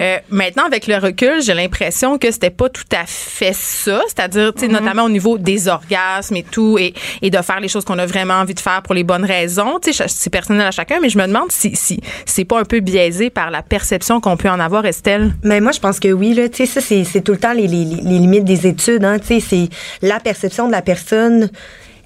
Euh, 0.00 0.18
maintenant, 0.30 0.64
avec 0.64 0.86
le 0.86 0.96
recul, 0.96 1.42
j'ai 1.42 1.54
l'impression 1.54 2.18
que 2.18 2.30
c'était 2.30 2.50
pas 2.50 2.68
tout 2.68 2.82
à 2.92 3.04
fait 3.06 3.54
ça, 3.54 4.00
c'est-à-dire, 4.06 4.52
tu 4.54 4.62
sais, 4.62 4.68
notamment 4.68 5.04
au 5.04 5.08
niveau 5.08 5.38
des 5.38 5.68
orgasmes 5.68 6.36
et 6.36 6.42
tout, 6.42 6.78
et, 6.78 6.94
et 7.20 7.30
de 7.30 7.38
faire 7.42 7.60
les 7.60 7.68
choses 7.68 7.84
qu'on 7.84 7.98
a 7.98 8.06
vraiment 8.06 8.34
envie 8.34 8.54
de 8.54 8.60
faire 8.60 8.82
pour 8.82 8.94
les 8.94 9.04
bonnes 9.04 9.24
raisons. 9.24 9.78
Tu 9.82 9.92
sais, 9.92 10.04
c'est 10.08 10.30
personnel 10.30 10.66
à 10.66 10.70
chacun, 10.70 10.98
mais 11.00 11.08
je 11.08 11.18
me 11.18 11.26
demande 11.26 11.50
si, 11.50 11.74
si 11.74 12.00
c'est 12.26 12.44
pas 12.44 12.60
un 12.60 12.64
peu 12.64 12.80
biaisé 12.80 13.30
par 13.30 13.50
la 13.50 13.62
perception 13.62 14.20
qu'on 14.20 14.36
peut 14.36 14.50
en 14.50 14.60
avoir, 14.60 14.84
Estelle. 14.86 15.34
Mais 15.42 15.60
moi, 15.60 15.72
je 15.72 15.80
pense 15.80 16.00
que 16.00 16.12
oui, 16.12 16.34
là, 16.34 16.48
tu 16.48 16.58
sais, 16.58 16.66
ça, 16.66 16.80
c'est, 16.80 17.04
c'est 17.04 17.20
tout 17.20 17.32
le 17.32 17.38
temps 17.38 17.52
les, 17.52 17.66
les, 17.66 17.84
les 17.84 18.18
limites 18.18 18.44
des 18.44 18.66
études, 18.66 19.04
hein, 19.04 19.18
tu 19.18 19.26
sais, 19.26 19.40
c'est 19.52 19.68
la 20.00 20.18
perception 20.18 20.66
de 20.66 20.72
la 20.72 20.80
personne 20.80 21.50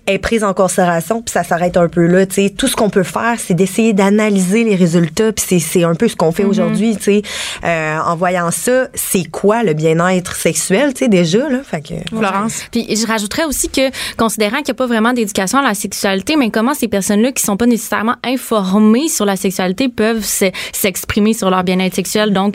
est 0.06 0.18
prise 0.18 0.44
en 0.44 0.54
considération, 0.54 1.22
puis 1.22 1.32
ça 1.32 1.42
s'arrête 1.42 1.76
un 1.76 1.88
peu 1.88 2.06
là, 2.06 2.26
tu 2.26 2.34
sais. 2.34 2.50
Tout 2.50 2.68
ce 2.68 2.76
qu'on 2.76 2.90
peut 2.90 3.02
faire, 3.02 3.36
c'est 3.38 3.54
d'essayer 3.54 3.92
d'analyser 3.92 4.64
les 4.64 4.76
résultats, 4.76 5.32
puis 5.32 5.44
c'est, 5.46 5.58
c'est 5.58 5.84
un 5.84 5.94
peu 5.94 6.08
ce 6.08 6.16
qu'on 6.16 6.32
fait 6.32 6.44
aujourd'hui, 6.44 6.96
tu 6.96 7.02
sais. 7.02 7.22
Euh, 7.64 7.98
en 7.98 8.16
voyant 8.16 8.50
ça, 8.50 8.88
c'est 8.94 9.24
quoi 9.24 9.62
le 9.62 9.74
bien-être 9.74 10.36
sexuel, 10.36 10.94
tu 10.94 11.00
sais, 11.00 11.08
déjà, 11.08 11.48
là, 11.48 11.58
fait 11.64 11.80
que... 11.80 11.94
Florence? 12.16 12.62
Puis 12.70 12.86
je 12.96 13.06
rajouterais 13.06 13.44
aussi 13.44 13.68
que, 13.68 13.90
considérant 14.16 14.58
qu'il 14.58 14.66
n'y 14.66 14.70
a 14.72 14.74
pas 14.74 14.86
vraiment 14.86 15.12
d'éducation 15.12 15.58
à 15.58 15.62
la 15.62 15.74
sexualité, 15.74 16.36
mais 16.36 16.50
comment 16.50 16.74
ces 16.74 16.88
personnes-là 16.88 17.32
qui 17.32 17.42
sont 17.42 17.56
pas 17.56 17.66
nécessairement 17.66 18.16
informées 18.24 19.08
sur 19.08 19.24
la 19.24 19.36
sexualité 19.36 19.88
peuvent 19.88 20.24
se- 20.24 20.50
s'exprimer 20.72 21.32
sur 21.34 21.50
leur 21.50 21.64
bien-être 21.64 21.94
sexuel. 21.94 22.32
Donc, 22.32 22.54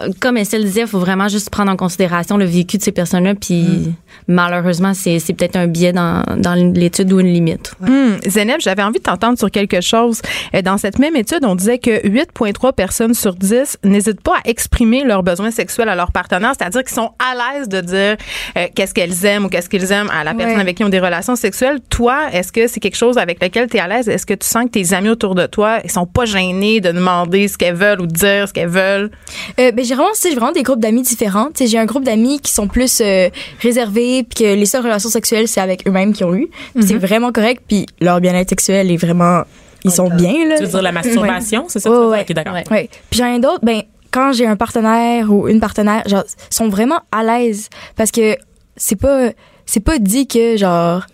euh, 0.00 0.10
comme 0.20 0.36
Estelle 0.36 0.64
disait, 0.64 0.82
il 0.82 0.86
faut 0.86 0.98
vraiment 0.98 1.28
juste 1.28 1.50
prendre 1.50 1.70
en 1.70 1.76
considération 1.76 2.36
le 2.36 2.44
vécu 2.44 2.78
de 2.78 2.82
ces 2.82 2.92
personnes-là. 2.92 3.34
Puis 3.34 3.92
malheureusement, 4.28 4.94
c'est 4.94 5.18
c'est 5.18 5.32
peut-être 5.32 5.56
un 5.56 5.66
biais 5.66 5.92
dans, 5.92 6.22
dans 6.36 6.54
les 6.54 6.83
l'étude 6.84 7.12
ou 7.12 7.20
une 7.20 7.32
limite. 7.32 7.72
Hum, 7.86 8.16
Zénep, 8.26 8.60
j'avais 8.60 8.82
envie 8.82 8.98
de 8.98 9.04
t'entendre 9.04 9.38
sur 9.38 9.50
quelque 9.50 9.80
chose. 9.80 10.20
Euh, 10.54 10.62
Dans 10.62 10.78
cette 10.78 10.98
même 10.98 11.16
étude, 11.16 11.40
on 11.44 11.54
disait 11.54 11.78
que 11.78 12.06
8,3 12.06 12.72
personnes 12.72 13.14
sur 13.14 13.34
10 13.34 13.78
n'hésitent 13.84 14.20
pas 14.22 14.36
à 14.44 14.48
exprimer 14.48 15.02
leurs 15.04 15.22
besoins 15.22 15.50
sexuels 15.50 15.88
à 15.88 15.94
leur 15.94 16.12
partenaire, 16.12 16.52
c'est-à-dire 16.58 16.84
qu'ils 16.84 16.94
sont 16.94 17.10
à 17.18 17.34
l'aise 17.34 17.68
de 17.68 17.80
dire 17.80 18.16
euh, 18.58 18.66
qu'est-ce 18.74 18.92
qu'elles 18.94 19.24
aiment 19.24 19.46
ou 19.46 19.48
qu'est-ce 19.48 19.68
qu'ils 19.68 19.90
aiment 19.92 20.10
à 20.10 20.24
la 20.24 20.32
personne 20.34 20.54
Ouais. 20.56 20.60
avec 20.60 20.76
qui 20.76 20.82
ils 20.82 20.86
ont 20.86 20.90
des 20.90 21.00
relations 21.00 21.36
sexuelles. 21.36 21.78
Toi, 21.88 22.28
est-ce 22.32 22.52
que 22.52 22.66
c'est 22.66 22.80
quelque 22.80 22.96
chose 22.96 23.16
avec 23.18 23.42
lequel 23.42 23.68
tu 23.68 23.76
es 23.78 23.80
à 23.80 23.88
l'aise? 23.88 24.08
Est-ce 24.08 24.26
que 24.26 24.34
tu 24.34 24.46
sens 24.46 24.64
que 24.66 24.70
tes 24.70 24.92
amis 24.92 25.08
autour 25.08 25.34
de 25.34 25.46
toi, 25.46 25.78
ils 25.84 25.90
sont 25.90 26.06
pas 26.06 26.26
gênés 26.26 26.80
de 26.80 26.92
demander 26.92 27.48
ce 27.48 27.56
qu'elles 27.56 27.74
veulent 27.74 28.00
ou 28.02 28.06
de 28.06 28.12
dire 28.12 28.46
ce 28.48 28.52
qu'elles 28.52 28.68
veulent? 28.68 29.10
Euh, 29.58 29.72
ben, 29.72 29.84
j'ai 29.84 29.94
vraiment, 29.94 30.10
vraiment 30.34 30.52
des 30.52 30.62
groupes 30.62 30.80
d'amis 30.80 31.02
différents. 31.02 31.48
J'ai 31.58 31.78
un 31.78 31.86
groupe 31.86 32.04
d'amis 32.04 32.40
qui 32.40 32.52
sont 32.52 32.68
plus 32.68 33.00
euh, 33.00 33.28
réservés, 33.60 34.22
puis 34.24 34.44
que 34.44 34.54
les 34.54 34.66
seules 34.66 34.82
relations 34.82 35.08
sexuelles, 35.08 35.48
c'est 35.48 35.60
avec 35.60 35.86
eux-mêmes 35.88 36.12
qui 36.12 36.24
ont 36.24 36.34
eu. 36.34 36.48
C'est 36.80 36.98
vraiment 36.98 37.32
correct, 37.32 37.62
puis 37.66 37.86
leur 38.00 38.20
bien-être 38.20 38.50
sexuel 38.50 38.90
est 38.90 38.96
vraiment... 38.96 39.42
Ils 39.84 39.90
sont 39.90 40.08
bien, 40.08 40.48
là. 40.48 40.56
Tu 40.56 40.64
veux 40.64 40.70
dire 40.70 40.82
la 40.82 40.92
masturbation, 40.92 41.66
c'est 41.68 41.78
ça? 41.78 41.90
Veux 41.90 42.08
ouais. 42.08 42.24
dire? 42.24 42.26
Ok, 42.30 42.32
d'accord. 42.34 42.54
Ouais. 42.54 42.64
Ouais. 42.70 42.90
Puis 43.10 43.18
j'en 43.18 43.34
ai 43.34 43.38
d'autres, 43.38 43.62
ben, 43.62 43.82
quand 44.10 44.32
j'ai 44.32 44.46
un 44.46 44.56
partenaire 44.56 45.30
ou 45.30 45.46
une 45.46 45.60
partenaire, 45.60 46.02
genre, 46.06 46.24
sont 46.48 46.68
vraiment 46.68 47.00
à 47.12 47.22
l'aise 47.22 47.68
parce 47.94 48.10
que 48.10 48.36
c'est 48.76 48.96
pas, 48.96 49.30
c'est 49.66 49.80
pas 49.80 49.98
dit 49.98 50.26
que, 50.26 50.56
genre, 50.56 51.04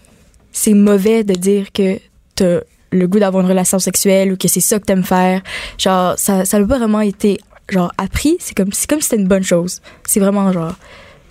c'est 0.52 0.74
mauvais 0.74 1.24
de 1.24 1.34
dire 1.34 1.72
que 1.72 1.98
t'as 2.36 2.60
le 2.92 3.06
goût 3.08 3.18
d'avoir 3.18 3.42
une 3.42 3.48
relation 3.48 3.78
sexuelle 3.78 4.32
ou 4.32 4.36
que 4.36 4.48
c'est 4.48 4.60
ça 4.60 4.78
que 4.78 4.84
t'aimes 4.84 5.04
faire. 5.04 5.42
Genre, 5.78 6.14
ça, 6.16 6.44
ça 6.44 6.58
n'a 6.58 6.66
pas 6.66 6.78
vraiment 6.78 7.00
été, 7.00 7.38
genre, 7.68 7.92
appris. 7.98 8.36
C'est 8.38 8.56
comme, 8.56 8.72
c'est 8.72 8.88
comme 8.88 9.00
si 9.00 9.08
c'était 9.08 9.20
une 9.20 9.28
bonne 9.28 9.44
chose. 9.44 9.80
C'est 10.06 10.20
vraiment, 10.20 10.52
genre, 10.52 10.74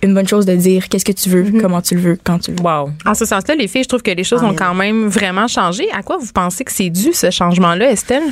une 0.02 0.14
bonne 0.14 0.26
chose 0.28 0.46
de 0.46 0.54
dire 0.56 0.88
qu'est-ce 0.88 1.04
que 1.04 1.12
tu 1.12 1.28
veux, 1.28 1.60
comment 1.60 1.82
tu 1.82 1.94
le 1.94 2.00
veux, 2.00 2.18
quand 2.22 2.38
tu 2.38 2.52
le 2.52 2.56
veux. 2.56 2.62
Wow. 2.62 2.90
En 3.04 3.14
ce 3.14 3.24
sens-là, 3.24 3.54
les 3.54 3.68
filles, 3.68 3.82
je 3.84 3.88
trouve 3.88 4.02
que 4.02 4.10
les 4.10 4.24
choses 4.24 4.40
Ah, 4.42 4.46
ont 4.46 4.54
quand 4.54 4.74
même 4.74 5.08
vraiment 5.08 5.46
changé. 5.46 5.90
À 5.92 6.02
quoi 6.02 6.16
vous 6.18 6.32
pensez 6.32 6.64
que 6.64 6.72
c'est 6.72 6.90
dû, 6.90 7.12
ce 7.12 7.30
changement-là, 7.30 7.90
Estelle? 7.90 8.22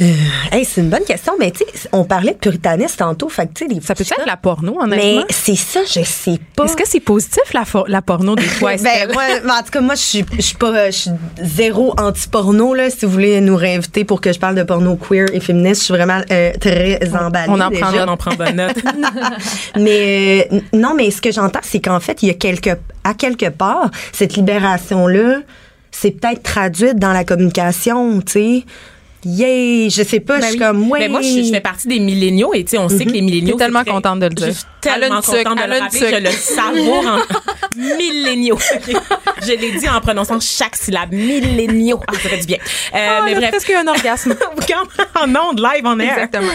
Hey, 0.00 0.64
c'est 0.64 0.80
une 0.80 0.90
bonne 0.90 1.04
question. 1.04 1.34
Mais 1.38 1.50
tu 1.50 1.64
sais, 1.72 1.88
on 1.92 2.04
parlait 2.04 2.32
de 2.32 2.38
puritanisme 2.38 2.96
tantôt. 2.96 3.28
Fait 3.28 3.46
que, 3.46 3.52
tu 3.54 3.66
sais, 3.66 3.74
les 3.74 3.80
Ça 3.80 3.94
peut 3.94 4.02
être 4.02 4.26
la 4.26 4.36
porno, 4.36 4.78
Mais 4.88 5.18
c'est 5.30 5.56
ça, 5.56 5.80
je 5.84 6.02
sais 6.02 6.38
pas. 6.56 6.64
Est-ce 6.64 6.76
que 6.76 6.86
c'est 6.86 7.00
positif, 7.00 7.42
la, 7.52 7.64
la 7.88 8.02
porno, 8.02 8.34
des 8.34 8.42
fois, 8.42 8.76
ben, 8.76 9.12
moi, 9.12 9.54
en 9.58 9.62
tout 9.62 9.70
cas, 9.70 9.80
moi, 9.80 9.94
je 9.94 10.02
suis, 10.02 10.24
je 10.36 10.42
suis 10.42 10.56
pas, 10.56 10.90
je 10.90 10.96
suis 10.96 11.10
zéro 11.42 11.94
anti-porno, 11.98 12.74
là. 12.74 12.90
Si 12.90 13.04
vous 13.04 13.12
voulez 13.12 13.40
nous 13.40 13.56
réinviter 13.56 14.04
pour 14.04 14.20
que 14.20 14.32
je 14.32 14.38
parle 14.38 14.54
de 14.54 14.62
porno 14.62 14.96
queer 14.96 15.26
et 15.32 15.40
féministe, 15.40 15.82
je 15.82 15.84
suis 15.86 15.94
vraiment 15.94 16.20
euh, 16.30 16.52
très 16.60 17.00
emballée. 17.14 17.48
on 17.48 17.60
en 17.60 17.70
prendra 17.70 18.04
On 18.04 18.08
en 18.08 18.16
prend 18.16 18.34
bonne 18.34 18.56
note. 18.56 18.76
Mais 19.76 20.48
euh, 20.52 20.60
non, 20.72 20.94
mais 20.94 21.10
ce 21.10 21.20
que 21.20 21.32
j'entends, 21.32 21.60
c'est 21.62 21.80
qu'en 21.80 22.00
fait, 22.00 22.22
il 22.22 22.28
y 22.28 22.30
a 22.30 22.34
quelque, 22.34 22.70
à 23.04 23.14
quelque 23.14 23.48
part, 23.48 23.90
cette 24.12 24.36
libération-là, 24.36 25.40
c'est 25.90 26.10
peut-être 26.10 26.42
traduite 26.42 26.98
dans 26.98 27.12
la 27.12 27.24
communication, 27.24 28.20
tu 28.20 28.32
sais. 28.32 28.64
Yay! 29.24 29.90
Je 29.90 30.02
sais 30.02 30.20
pas, 30.20 30.40
je 30.40 30.46
suis 30.46 30.58
comme, 30.58 30.88
ouais. 30.90 31.00
Mais 31.00 31.08
moi, 31.08 31.20
je, 31.22 31.42
je 31.42 31.50
fais 31.52 31.60
partie 31.60 31.88
des 31.88 31.98
milléniaux 31.98 32.52
et 32.54 32.64
tu 32.64 32.70
sais, 32.72 32.78
on 32.78 32.88
sait 32.88 33.04
que 33.04 33.10
les 33.10 33.20
milléniaux. 33.22 33.56
Tellement 33.56 33.82
très- 33.82 33.90
contente 33.92 34.20
de 34.20 34.26
le 34.26 34.34
dire. 34.34 34.46
Je 34.48 34.52
suis 34.52 34.64
tellement 34.80 35.20
contente 35.22 35.58
de 35.58 35.70
le 35.72 35.78
rappeler. 35.80 36.00
Je 36.10 36.16
le 36.22 36.30
savoure 36.30 37.06
en 37.06 37.18
milléniaux. 37.96 38.58
Je 39.42 39.48
l'ai 39.52 39.72
dit 39.78 39.88
en 39.88 40.00
prononçant 40.00 40.38
chaque 40.40 40.76
syllabe. 40.76 41.12
Milléniaux. 41.12 42.00
Ah, 42.08 42.12
ça 42.14 42.28
fait 42.28 42.38
du 42.38 42.46
bien. 42.46 42.58
Euh, 42.94 42.98
Oh, 43.20 43.22
mais 43.26 43.34
bref. 43.34 43.50
presque 43.50 43.70
un 43.70 43.86
orgasme. 43.86 44.34
Quand- 44.68 45.22
en 45.22 45.28
ondes, 45.34 45.60
live, 45.60 45.86
en 45.86 45.98
air. 45.98 46.12
Exactement. 46.12 46.52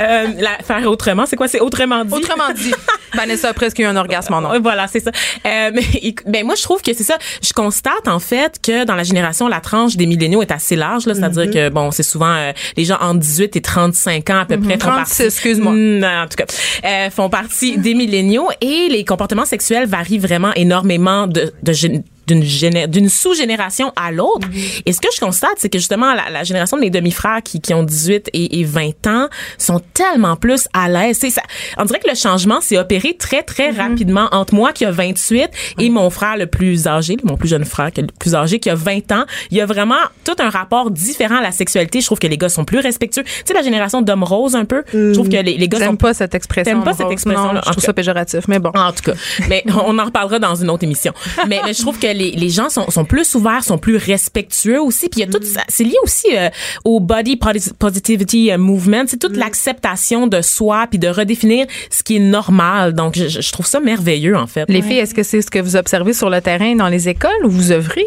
Euh, 0.00 0.26
la, 0.38 0.58
faire 0.64 0.88
autrement, 0.90 1.26
c'est 1.26 1.36
quoi? 1.36 1.48
C'est 1.48 1.60
autrement 1.60 2.04
dit. 2.04 2.14
Autrement 2.14 2.52
dit, 2.54 2.72
Vanessa 3.14 3.48
a 3.48 3.52
presque 3.54 3.78
eu 3.78 3.84
un 3.84 3.96
orgasme 3.96 4.34
en 4.34 4.38
ondes. 4.38 4.62
Voilà, 4.62 4.86
c'est 4.88 5.00
ça. 5.00 5.10
Euh, 5.46 5.70
mais 5.74 5.84
ben 6.26 6.44
moi 6.46 6.54
je 6.54 6.62
trouve 6.62 6.82
que 6.82 6.92
c'est 6.92 7.02
ça. 7.04 7.16
Je 7.42 7.52
constate 7.52 8.06
en 8.06 8.18
fait 8.20 8.58
que 8.62 8.84
dans 8.84 8.94
la 8.94 9.02
génération 9.04 9.48
la 9.48 9.60
tranche 9.60 9.96
des 9.96 10.06
milléniaux 10.06 10.42
est 10.42 10.52
assez 10.52 10.76
large 10.76 11.06
là, 11.06 11.14
c'est-à-dire 11.14 11.40
Mm-hmm. 11.44 11.52
que 11.52 11.68
bon, 11.70 11.90
c'est 11.90 12.02
souvent 12.02 12.34
euh, 12.34 12.52
les 12.76 12.84
gens 12.84 12.98
entre 13.00 13.20
18 13.20 13.56
et 13.56 13.60
35 13.60 14.30
ans 14.30 14.38
à 14.40 14.44
peu 14.44 14.58
près 14.58 14.74
font 14.74 14.78
36, 14.90 14.96
partie 14.96 15.22
excuse-moi. 15.24 15.72
Mm, 15.72 16.04
en 16.04 16.26
tout 16.28 16.36
cas, 16.36 16.44
euh, 16.84 17.10
font 17.10 17.28
partie 17.30 17.78
des 17.78 17.94
milléniaux 17.94 18.48
et 18.60 18.88
les 18.90 19.04
comportements 19.04 19.44
sexuels 19.46 19.86
varient 19.86 20.18
vraiment 20.18 20.52
énormément 20.54 21.26
de 21.26 21.52
de 21.62 21.72
gén- 21.72 22.02
d'une 22.30 22.42
géné- 22.44 22.86
d'une 22.86 23.08
sous-génération 23.08 23.92
à 23.96 24.12
l'autre. 24.12 24.48
Et 24.86 24.92
ce 24.92 25.00
que 25.00 25.08
je 25.14 25.20
constate, 25.20 25.54
c'est 25.58 25.68
que 25.68 25.78
justement, 25.78 26.14
la, 26.14 26.30
la 26.30 26.44
génération 26.44 26.76
de 26.76 26.82
mes 26.82 26.90
demi-frères 26.90 27.42
qui, 27.42 27.60
qui 27.60 27.74
ont 27.74 27.82
18 27.82 28.30
et, 28.32 28.60
et 28.60 28.64
20 28.64 29.06
ans 29.06 29.28
sont 29.58 29.80
tellement 29.94 30.36
plus 30.36 30.68
à 30.72 30.88
l'aise. 30.88 31.18
Ça, 31.18 31.42
on 31.78 31.84
dirait 31.84 31.98
que 31.98 32.08
le 32.08 32.14
changement 32.16 32.60
s'est 32.60 32.78
opéré 32.78 33.16
très, 33.18 33.42
très 33.42 33.70
rapidement 33.70 34.28
entre 34.32 34.54
moi 34.54 34.72
qui 34.72 34.84
a 34.84 34.90
28 34.90 35.48
et 35.78 35.90
mon 35.90 36.08
frère 36.10 36.36
le 36.36 36.46
plus 36.46 36.86
âgé, 36.86 37.16
mon 37.24 37.36
plus 37.36 37.48
jeune 37.48 37.64
frère 37.64 37.90
qui 37.92 38.00
est 38.00 38.04
le 38.04 38.08
plus 38.18 38.34
âgé, 38.34 38.58
qui 38.60 38.70
a 38.70 38.74
20 38.74 39.12
ans. 39.12 39.24
Il 39.50 39.56
y 39.56 39.60
a 39.60 39.66
vraiment 39.66 39.96
tout 40.24 40.34
un 40.38 40.48
rapport 40.50 40.90
différent 40.90 41.36
à 41.38 41.42
la 41.42 41.52
sexualité. 41.52 42.00
Je 42.00 42.06
trouve 42.06 42.18
que 42.18 42.26
les 42.26 42.38
gars 42.38 42.48
sont 42.48 42.64
plus 42.64 42.78
respectueux. 42.78 43.24
Tu 43.24 43.30
sais, 43.44 43.54
la 43.54 43.62
génération 43.62 44.02
d'hommes 44.02 44.24
roses 44.24 44.54
un 44.54 44.64
peu, 44.64 44.82
je 44.92 45.12
trouve 45.12 45.28
que 45.28 45.36
les, 45.36 45.56
les 45.56 45.68
gars 45.68 45.84
sont 45.84 45.96
pas 45.96 46.14
cette 46.14 46.34
expression. 46.34 46.72
T'aimes 46.72 46.84
pas 46.84 46.90
Rose. 46.90 46.98
cette 46.98 47.10
expression-là? 47.10 47.60
Je 47.66 47.70
trouve 47.72 47.84
ça 47.84 47.92
péjoratif, 47.92 48.46
mais 48.48 48.58
bon. 48.58 48.70
en 48.74 48.92
tout 48.92 49.02
cas, 49.02 49.12
mais 49.48 49.64
on 49.84 49.98
en 49.98 50.04
reparlera 50.04 50.38
dans 50.38 50.54
une 50.54 50.70
autre 50.70 50.84
émission. 50.84 51.12
Mais, 51.48 51.60
mais 51.64 51.72
je 51.74 51.80
trouve 51.80 51.98
que 51.98 52.06
les, 52.20 52.30
les 52.32 52.50
gens 52.50 52.68
sont, 52.68 52.88
sont 52.90 53.04
plus 53.04 53.34
ouverts, 53.34 53.64
sont 53.64 53.78
plus 53.78 53.96
respectueux 53.96 54.80
aussi. 54.80 55.08
Puis 55.08 55.20
il 55.20 55.26
y 55.26 55.28
a 55.28 55.32
tout 55.32 55.42
ça, 55.44 55.62
c'est 55.68 55.84
lié 55.84 55.96
aussi 56.04 56.28
euh, 56.36 56.48
au 56.84 57.00
body 57.00 57.36
posi- 57.36 57.72
positivity 57.72 58.52
euh, 58.52 58.58
movement, 58.58 59.04
c'est 59.06 59.18
toute 59.18 59.36
l'acceptation 59.36 60.26
de 60.26 60.40
soi 60.42 60.86
puis 60.88 60.98
de 60.98 61.08
redéfinir 61.08 61.66
ce 61.90 62.02
qui 62.02 62.16
est 62.16 62.20
normal. 62.20 62.92
Donc 62.92 63.16
je, 63.16 63.28
je 63.28 63.52
trouve 63.52 63.66
ça 63.66 63.80
merveilleux 63.80 64.36
en 64.36 64.46
fait. 64.46 64.66
Les 64.68 64.82
filles, 64.82 64.98
est-ce 64.98 65.14
que 65.14 65.22
c'est 65.22 65.42
ce 65.42 65.50
que 65.50 65.58
vous 65.58 65.76
observez 65.76 66.12
sur 66.12 66.30
le 66.30 66.40
terrain 66.40 66.74
dans 66.76 66.88
les 66.88 67.08
écoles 67.08 67.44
où 67.44 67.50
vous 67.50 67.72
œuvrez? 67.72 68.06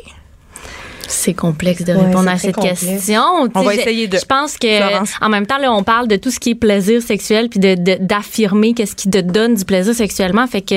C'est 1.08 1.34
complexe 1.34 1.84
de 1.84 1.93
répondre 1.93 2.30
à 2.30 2.38
cette 2.38 2.56
complexe. 2.56 2.86
question. 2.86 3.22
On 3.54 3.62
va 3.62 3.74
je- 3.74 3.80
essayer 3.80 4.08
de- 4.08 4.18
Je 4.18 4.26
pense 4.26 4.58
que 4.58 4.78
Florence. 4.78 5.12
en 5.22 5.30
même 5.30 5.45
temps 5.45 5.58
là, 5.58 5.72
on 5.74 5.84
parle 5.84 6.08
de 6.08 6.16
tout 6.16 6.32
ce 6.32 6.39
qui 6.39 6.51
est 6.51 6.56
plaisir 6.56 7.01
sexuel 7.01 7.49
puis 7.49 7.60
de 7.60 7.76
de- 7.76 7.97
d'affirmer 7.99 8.74
qu'est-ce 8.74 8.95
qui 8.95 9.10
te 9.10 9.18
donne 9.20 9.56
du 9.56 9.66
plaisir 9.66 9.93
sexuellement. 9.93 10.47
Fait 10.47 10.62
que 10.62 10.76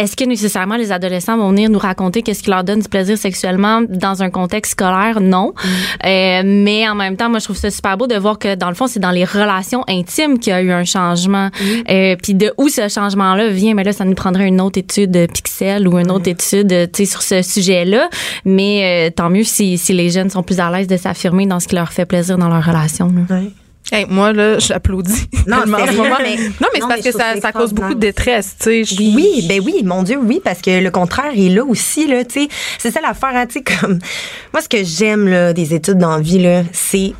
est-ce 0.00 0.16
que 0.16 0.24
nécessairement 0.24 0.76
les 0.76 0.92
adolescents 0.92 1.36
vont 1.36 1.50
venir 1.50 1.68
nous 1.70 1.78
raconter 1.78 2.22
qu'est-ce 2.22 2.42
qui 2.42 2.50
leur 2.50 2.64
donne 2.64 2.80
du 2.80 2.88
plaisir 2.88 3.16
sexuellement 3.18 3.80
dans 3.88 4.22
un 4.22 4.30
contexte 4.30 4.72
scolaire? 4.72 5.20
Non. 5.20 5.52
Euh, 6.04 6.42
mais 6.44 6.88
en 6.88 6.94
même 6.94 7.16
temps, 7.16 7.28
moi 7.28 7.38
je 7.38 7.44
trouve 7.44 7.56
ça 7.56 7.70
super 7.70 7.96
beau 7.96 8.06
de 8.06 8.14
voir 8.16 8.38
que 8.38 8.54
dans 8.54 8.68
le 8.68 8.74
fond 8.74 8.86
c'est 8.86 9.00
dans 9.00 9.10
les 9.10 9.24
relations 9.24 9.84
intimes 9.88 10.38
qu'il 10.38 10.52
y 10.52 10.54
a 10.56 10.62
eu 10.62 10.72
un 10.72 10.84
changement. 10.84 11.50
Euh, 11.90 12.16
puis 12.22 12.34
de 12.34 12.52
où 12.58 12.68
ce 12.68 12.88
changement-là 12.88 13.48
vient, 13.48 13.74
mais 13.74 13.84
là 13.84 13.92
ça 13.92 14.04
nous 14.04 14.14
prendrait 14.14 14.46
une 14.48 14.60
autre 14.60 14.78
étude 14.78 15.16
euh, 15.16 15.26
Pixel 15.26 15.86
ou 15.88 15.98
une 15.98 16.10
autre 16.10 16.28
étude 16.28 16.72
euh, 16.72 16.86
tu 16.86 17.04
sais 17.04 17.10
sur 17.10 17.22
ce 17.22 17.42
sujet-là. 17.42 18.08
Mais 18.44 19.08
euh, 19.08 19.10
tant 19.14 19.30
mieux 19.30 19.41
si, 19.44 19.78
si 19.78 19.92
les 19.92 20.10
jeunes 20.10 20.30
sont 20.30 20.42
plus 20.42 20.60
à 20.60 20.70
l'aise 20.70 20.86
de 20.86 20.96
s'affirmer 20.96 21.46
dans 21.46 21.60
ce 21.60 21.68
qui 21.68 21.74
leur 21.74 21.92
fait 21.92 22.04
plaisir 22.06 22.38
dans 22.38 22.48
leur 22.48 22.64
relation. 22.64 23.12
là. 23.28 23.36
Hey, 23.90 24.06
moi, 24.08 24.32
là, 24.32 24.58
j'applaudis. 24.58 25.26
Non, 25.46 25.58
moment. 25.66 25.78
mais- 26.22 26.36
non, 26.36 26.68
mais 26.72 26.80
non, 26.80 26.86
c'est 26.88 26.88
parce 26.88 27.00
que 27.02 27.12
ça, 27.12 27.40
ça 27.40 27.52
cause 27.52 27.72
beaucoup 27.74 27.94
de 27.94 27.98
détresse, 28.00 28.54
tu 28.58 28.64
sais. 28.64 28.84
Je- 28.84 28.96
Oui, 29.14 29.44
ben 29.48 29.60
oui, 29.62 29.82
mon 29.84 30.02
Dieu, 30.02 30.18
oui, 30.22 30.40
parce 30.42 30.60
que 30.62 30.82
le 30.82 30.90
contraire 30.90 31.32
est 31.36 31.48
là 31.50 31.62
aussi, 31.64 32.06
là, 32.06 32.24
tu 32.24 32.42
sais. 32.42 32.48
C'est 32.78 32.90
ça 32.90 33.00
l'affaire, 33.02 33.32
hein, 33.34 33.44
tu 33.46 33.54
sais, 33.58 33.62
comme. 33.62 33.98
Moi, 34.52 34.62
ce 34.62 34.68
que 34.68 34.82
j'aime, 34.84 35.28
là, 35.28 35.52
des 35.52 35.74
études 35.74 35.98
dans 35.98 36.16
la 36.16 36.20
vie, 36.22 36.38
là, 36.38 36.62
c'est 36.72 37.12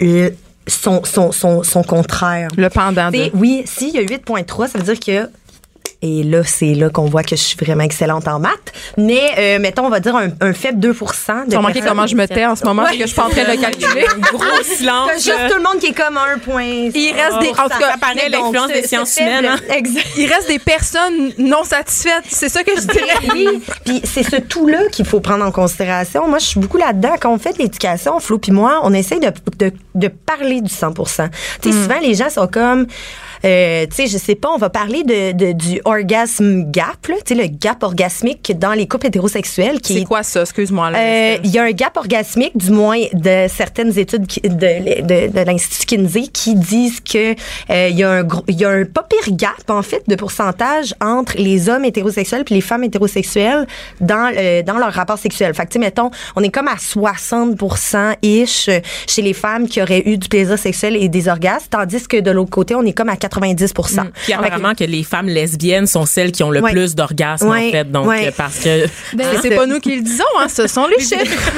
le- 0.00 0.34
son, 0.66 1.02
son, 1.04 1.30
son, 1.30 1.62
son 1.62 1.82
contraire. 1.82 2.48
Le 2.56 2.68
pendant 2.68 3.10
de. 3.10 3.30
oui, 3.34 3.62
s'il 3.66 3.90
y 3.94 3.98
a 3.98 4.02
8.3, 4.02 4.66
ça 4.68 4.78
veut 4.78 4.84
dire 4.92 4.98
que. 5.00 5.30
Et 6.00 6.22
là, 6.22 6.44
c'est 6.44 6.74
là 6.74 6.90
qu'on 6.90 7.06
voit 7.06 7.24
que 7.24 7.30
je 7.34 7.42
suis 7.42 7.56
vraiment 7.56 7.82
excellente 7.82 8.28
en 8.28 8.38
maths. 8.38 8.72
Mais, 8.96 9.20
euh, 9.36 9.58
mettons, 9.58 9.84
on 9.86 9.88
va 9.88 9.98
dire 9.98 10.14
un, 10.14 10.28
un 10.40 10.52
faible 10.52 10.78
2 10.78 10.88
de 10.92 10.94
Tu 11.50 11.56
remarqué 11.56 11.80
comment 11.80 12.06
je 12.06 12.14
me 12.14 12.26
tais 12.28 12.46
en 12.46 12.54
ce 12.54 12.64
moment, 12.64 12.82
parce 12.82 12.94
que 12.96 13.02
je 13.02 13.06
suis 13.08 13.16
pas 13.16 13.24
en 13.24 13.30
train 13.30 13.42
de 13.42 13.50
le 13.50 13.56
calculer. 13.60 14.06
Gros 14.32 14.42
silence. 14.62 15.10
Juste 15.14 15.48
tout 15.50 15.56
le 15.56 15.62
monde 15.64 15.78
qui 15.80 15.86
est 15.86 15.92
comme 16.00 16.16
à 16.16 16.22
un 16.32 16.38
point. 16.38 16.62
Il 16.64 17.12
reste 17.14 17.40
des- 17.40 17.48
en 17.50 17.64
tout 17.68 17.78
cas, 17.80 17.92
ça 17.92 17.98
paraît 18.00 18.28
l'influence 18.28 18.68
des 18.68 18.86
sciences 18.86 19.16
humaines, 19.16 19.46
hein. 19.46 19.56
Exact. 19.74 20.06
Il 20.16 20.32
reste 20.32 20.46
des 20.48 20.60
personnes 20.60 21.32
non 21.38 21.64
satisfaites. 21.64 22.24
C'est 22.28 22.48
ça 22.48 22.62
que 22.62 22.72
je 22.76 22.86
dirais. 22.86 23.04
Oui, 23.34 23.60
puis 23.84 24.00
c'est 24.04 24.22
ce 24.22 24.36
tout-là 24.36 24.86
qu'il 24.92 25.04
faut 25.04 25.20
prendre 25.20 25.44
en 25.44 25.50
considération. 25.50 26.28
Moi, 26.28 26.38
je 26.38 26.46
suis 26.46 26.60
beaucoup 26.60 26.78
là-dedans. 26.78 27.14
Quand 27.20 27.32
on 27.32 27.38
fait 27.38 27.52
de 27.54 27.58
l'éducation, 27.58 28.18
Flo 28.20 28.38
puis 28.38 28.52
moi, 28.52 28.80
on 28.84 28.92
essaye 28.92 29.18
de, 29.20 29.32
de, 29.58 29.72
de 29.96 30.08
parler 30.08 30.60
du 30.60 30.72
100% 30.72 31.28
Tu 31.60 31.72
sais, 31.72 31.82
souvent, 31.82 31.98
les 32.00 32.14
gens 32.14 32.30
sont 32.30 32.46
comme... 32.46 32.86
Euh, 33.44 33.86
tu 33.86 33.94
sais, 33.96 34.06
je 34.06 34.18
sais 34.18 34.34
pas, 34.34 34.48
on 34.54 34.58
va 34.58 34.70
parler 34.70 35.04
de, 35.04 35.32
de- 35.32 35.52
du 35.52 35.80
orgasme 35.84 36.70
gap, 36.70 37.06
là, 37.08 37.14
tu 37.24 37.34
sais, 37.36 37.40
le 37.40 37.48
gap 37.48 37.82
orgasmique 37.82 38.52
dans 38.58 38.72
les 38.72 38.86
couples 38.88 39.06
hétérosexuels 39.06 39.80
qui 39.80 39.94
C'est 39.94 40.00
est 40.00 40.04
quoi 40.04 40.22
ça? 40.22 40.40
Excuse-moi. 40.42 40.90
euh. 40.94 41.36
Il 41.44 41.50
y 41.50 41.58
a 41.58 41.62
un 41.64 41.70
gap 41.72 41.96
orgasmique, 41.96 42.56
du 42.56 42.70
moins 42.70 43.00
de 43.12 43.46
certaines 43.48 43.96
études 43.98 44.26
qui- 44.26 44.40
de, 44.40 44.48
de, 45.02 45.32
de 45.32 45.40
l'Institut 45.46 45.96
Kinsey 45.96 46.28
qui 46.32 46.54
disent 46.54 47.00
que 47.00 47.32
euh, 47.70 47.88
il 47.90 47.96
y 47.98 48.02
a 48.04 48.10
un 48.10 48.22
gros- 48.24 48.44
il 48.48 48.56
y 48.60 48.64
a 48.64 48.70
un 48.70 48.84
pas 48.84 49.02
pire 49.04 49.34
gap 49.36 49.68
en 49.68 49.82
fait 49.82 50.02
de 50.08 50.14
pourcentage 50.16 50.94
entre 51.00 51.36
les 51.38 51.68
hommes 51.68 51.84
hétérosexuels 51.84 52.44
puis 52.44 52.54
les 52.56 52.60
femmes 52.60 52.84
hétérosexuelles 52.84 53.66
dans 54.00 54.32
dans 54.66 54.78
leur 54.78 54.92
rapport 54.92 55.18
sexuel. 55.18 55.54
Fait 55.54 55.62
que 55.64 55.68
tu 55.68 55.72
sais 55.74 55.78
mettons, 55.78 56.10
on 56.36 56.42
est 56.42 56.48
comme 56.50 56.68
à 56.68 56.76
60% 56.76 58.14
ish 58.22 58.70
chez 59.06 59.22
les 59.22 59.32
femmes 59.32 59.68
qui 59.68 59.80
auraient 59.82 60.02
eu 60.06 60.18
du 60.18 60.28
plaisir 60.28 60.58
sexuel 60.58 60.96
et 60.96 61.08
des 61.08 61.28
orgasmes, 61.28 61.66
tandis 61.70 62.06
que 62.06 62.18
de 62.18 62.30
l'autre 62.30 62.50
côté, 62.50 62.74
on 62.74 62.82
est 62.84 62.92
comme 62.92 63.08
à 63.08 63.16
90 63.28 63.72
Mm. 63.78 64.10
Puis 64.24 64.32
apparemment 64.32 64.74
que 64.74 64.84
les 64.84 65.02
femmes 65.04 65.28
lesbiennes 65.28 65.86
sont 65.86 66.06
celles 66.06 66.32
qui 66.32 66.42
ont 66.42 66.50
le 66.50 66.60
Ouais. 66.60 66.72
plus 66.72 66.94
d'orgasmes 66.94 67.48
Ouais, 67.50 67.68
en 67.68 67.70
fait. 67.70 67.90
Donc 67.90 68.06
ouais. 68.08 68.32
parce 68.36 68.58
que 68.58 68.86
Ben, 69.14 69.26
C'est 69.40 69.50
pas 69.54 69.66
nous 69.66 69.78
qui 69.80 69.94
le 69.96 70.02
disons, 70.02 70.24
hein, 70.40 70.48
ce 70.48 70.66
sont 70.66 70.86
les 70.86 70.98
chiffres. 71.04 71.52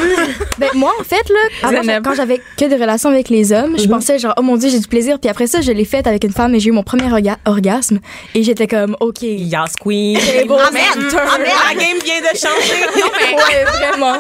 Ben, 0.59 0.69
moi, 0.75 0.93
en 1.01 1.05
fait, 1.05 1.25
là, 1.29 1.69
avant, 1.69 2.03
quand 2.03 2.15
j'avais 2.15 2.41
que 2.57 2.65
des 2.67 2.77
relations 2.77 3.09
avec 3.11 3.29
les 3.31 3.53
hommes, 3.53 3.77
je 3.79 3.87
pensais 3.89 4.19
genre, 4.19 4.35
oh 4.37 4.43
mon 4.43 4.57
dieu, 4.57 4.69
j'ai 4.71 4.79
du 4.79 4.87
plaisir. 4.89 5.19
Puis 5.19 5.31
après 5.31 5.47
ça, 5.47 5.61
je 5.61 5.73
l'ai 5.73 5.85
faite 5.85 6.07
avec 6.07 6.25
une 6.25 6.33
femme 6.33 6.55
et 6.55 6.61
j'ai 6.61 6.69
eu 6.69 6.73
mon 6.73 6.83
premier 6.83 7.09
orga- 7.09 7.39
orgasme. 7.47 7.99
Et 8.35 8.43
j'étais 8.43 8.67
comme, 8.67 8.97
OK. 9.01 9.19
Yas 9.23 9.75
Queen. 9.81 10.19
Beau, 10.47 10.55
Amen. 10.59 10.83
c'est 11.11 11.17
Amen. 11.17 11.47
La 11.69 11.75
game 11.75 11.99
vient 12.05 12.21
de 12.21 12.37
changer. 12.37 12.81
Ouais, 13.31 13.65
vraiment. 13.65 14.15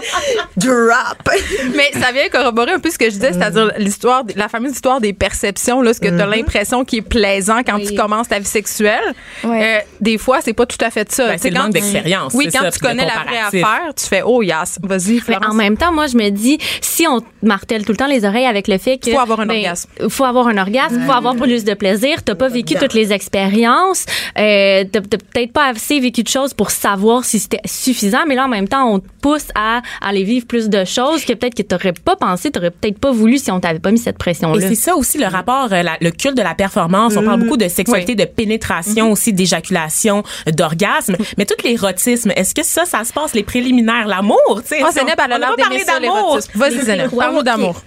Drop. 0.57 1.29
Mais 1.75 1.91
ça 2.01 2.13
vient 2.13 2.29
corroborer 2.31 2.73
un 2.73 2.79
peu 2.81 2.91
ce 2.91 2.99
que 2.99 3.07
je 3.07 3.11
disais, 3.11 3.33
c'est-à-dire 3.33 3.73
l'histoire, 3.79 4.23
la 4.37 4.49
fameuse 4.49 4.73
histoire 4.73 5.01
des 5.01 5.13
perceptions, 5.13 5.83
là, 5.83 5.93
ce 5.95 6.01
que 6.01 6.09
tu 6.09 6.21
as 6.21 6.27
l'impression 6.27 6.85
qui 6.85 6.99
est 6.99 7.03
plaisant 7.03 7.39
quand 7.66 7.78
tu 7.78 7.95
commences 7.95 8.28
ta 8.28 8.38
vie 8.38 8.45
sexuelle. 8.45 9.14
Euh, 9.45 9.78
des 10.01 10.18
fois, 10.18 10.38
c'est 10.43 10.53
pas 10.53 10.66
tout 10.66 10.82
à 10.84 10.91
fait 10.91 11.11
ça. 11.12 11.28
Ben, 11.28 11.38
c'est 11.38 11.51
le 11.51 11.57
quand 11.57 11.62
manque 11.64 11.72
d'expérience, 11.72 12.34
Oui, 12.34 12.49
quand 12.53 12.61
ça, 12.62 12.70
tu 12.70 12.78
connais 12.78 13.07
la 13.07 13.22
vraie 13.24 13.38
affaire, 13.38 13.95
tu 13.97 14.07
fais 14.07 14.22
oh 14.24 14.43
yes, 14.43 14.78
vas-y, 14.82 15.20
Mais 15.28 15.36
en 15.45 15.55
même 15.55 15.76
temps, 15.76 15.93
moi, 15.93 16.07
je 16.07 16.16
me 16.16 16.30
dis, 16.30 16.59
si 16.80 17.07
on 17.07 17.20
martèle 17.43 17.84
tout 17.84 17.93
le 17.93 17.97
temps 17.97 18.07
les 18.07 18.24
oreilles 18.24 18.47
avec 18.47 18.68
le 18.68 18.78
fait 18.78 18.99
que. 18.99 19.11
Faut 19.11 19.18
avoir 19.20 19.41
un 19.41 19.47
ben, 19.47 19.57
orgasme. 19.59 19.91
Faut 20.09 20.24
avoir 20.24 20.49
un 20.49 20.59
orgasme, 20.59 21.01
faut 21.07 21.12
avoir 21.12 21.34
plus 21.36 21.64
de 21.64 21.74
plaisir. 21.74 22.22
T'as 22.22 22.34
pas 22.34 22.49
vécu 22.49 22.74
toutes 22.74 22.95
les 22.95 23.12
expériences. 23.12 24.05
Euh, 24.38 24.84
t'as 24.91 25.01
peut-être 25.01 25.53
pas 25.53 25.68
assez 25.68 26.01
vécu 26.01 26.22
de 26.22 26.28
choses 26.28 26.55
pour 26.55 26.70
savoir 26.70 27.24
si 27.24 27.38
c'était 27.38 27.61
suffisant. 27.64 28.24
Mais 28.28 28.34
là, 28.34 28.45
en 28.45 28.49
même 28.49 28.68
temps, 28.68 28.86
on 28.93 28.99
te 29.01 29.07
pousse 29.22 29.49
à 29.55 29.82
aller 30.01 30.24
vivre 30.24 30.47
plus 30.47 30.68
de 30.68 30.84
choses 30.84 31.24
que 31.24 31.32
peut-être 31.32 31.55
que 31.55 31.62
t'aurais 31.62 31.93
pas 31.93 32.16
pensé, 32.16 32.51
t'aurais 32.51 32.70
peut-être 32.70 32.99
pas 32.99 33.11
voulu 33.12 33.38
si 33.38 33.51
on 33.51 33.61
t'avait 33.61 33.78
pas 33.78 33.91
mis 33.91 33.99
cette 33.99 34.16
Et 34.16 34.18
pression-là. 34.18 34.68
c'est 34.68 34.74
ça 34.74 34.97
aussi 34.97 35.18
le 35.18 35.26
rapport, 35.26 35.68
euh, 35.72 35.82
la- 35.82 35.97
le 36.01 36.11
culte 36.11 36.36
de 36.36 36.43
la 36.43 36.55
performance. 36.55 37.14
On 37.16 37.26
parle 37.31 37.43
beaucoup 37.43 37.57
de 37.57 37.68
sexualité, 37.68 38.14
de 38.14 38.24
pénétration 38.24 39.12
aussi, 39.12 39.33
d'éjaculation, 39.33 40.22
euh, 40.49 40.53
d'orgasme. 40.53 41.16
Mais 41.39 41.47
tout 41.47 41.55
l'érotisme, 41.64 42.33
est-ce 42.37 42.55
que 42.55 42.62
ça, 42.62 42.85
ça 42.85 43.05
se 43.05 43.12
passe 43.12 43.35
les 43.35 43.43
préliminaires, 43.43 44.07
l'amour, 44.07 44.61
tu 44.62 44.68
sais? 44.68 44.81
Ah, 44.83 44.91
on- 44.95 44.99
a 44.99 45.03
on 45.03 45.07
pas 45.07 45.16
parlé 45.16 45.85
d'amour. 45.85 46.39
Vas-y, 46.55 47.09
parle-nous 47.09 47.43
d'amour. 47.43 47.83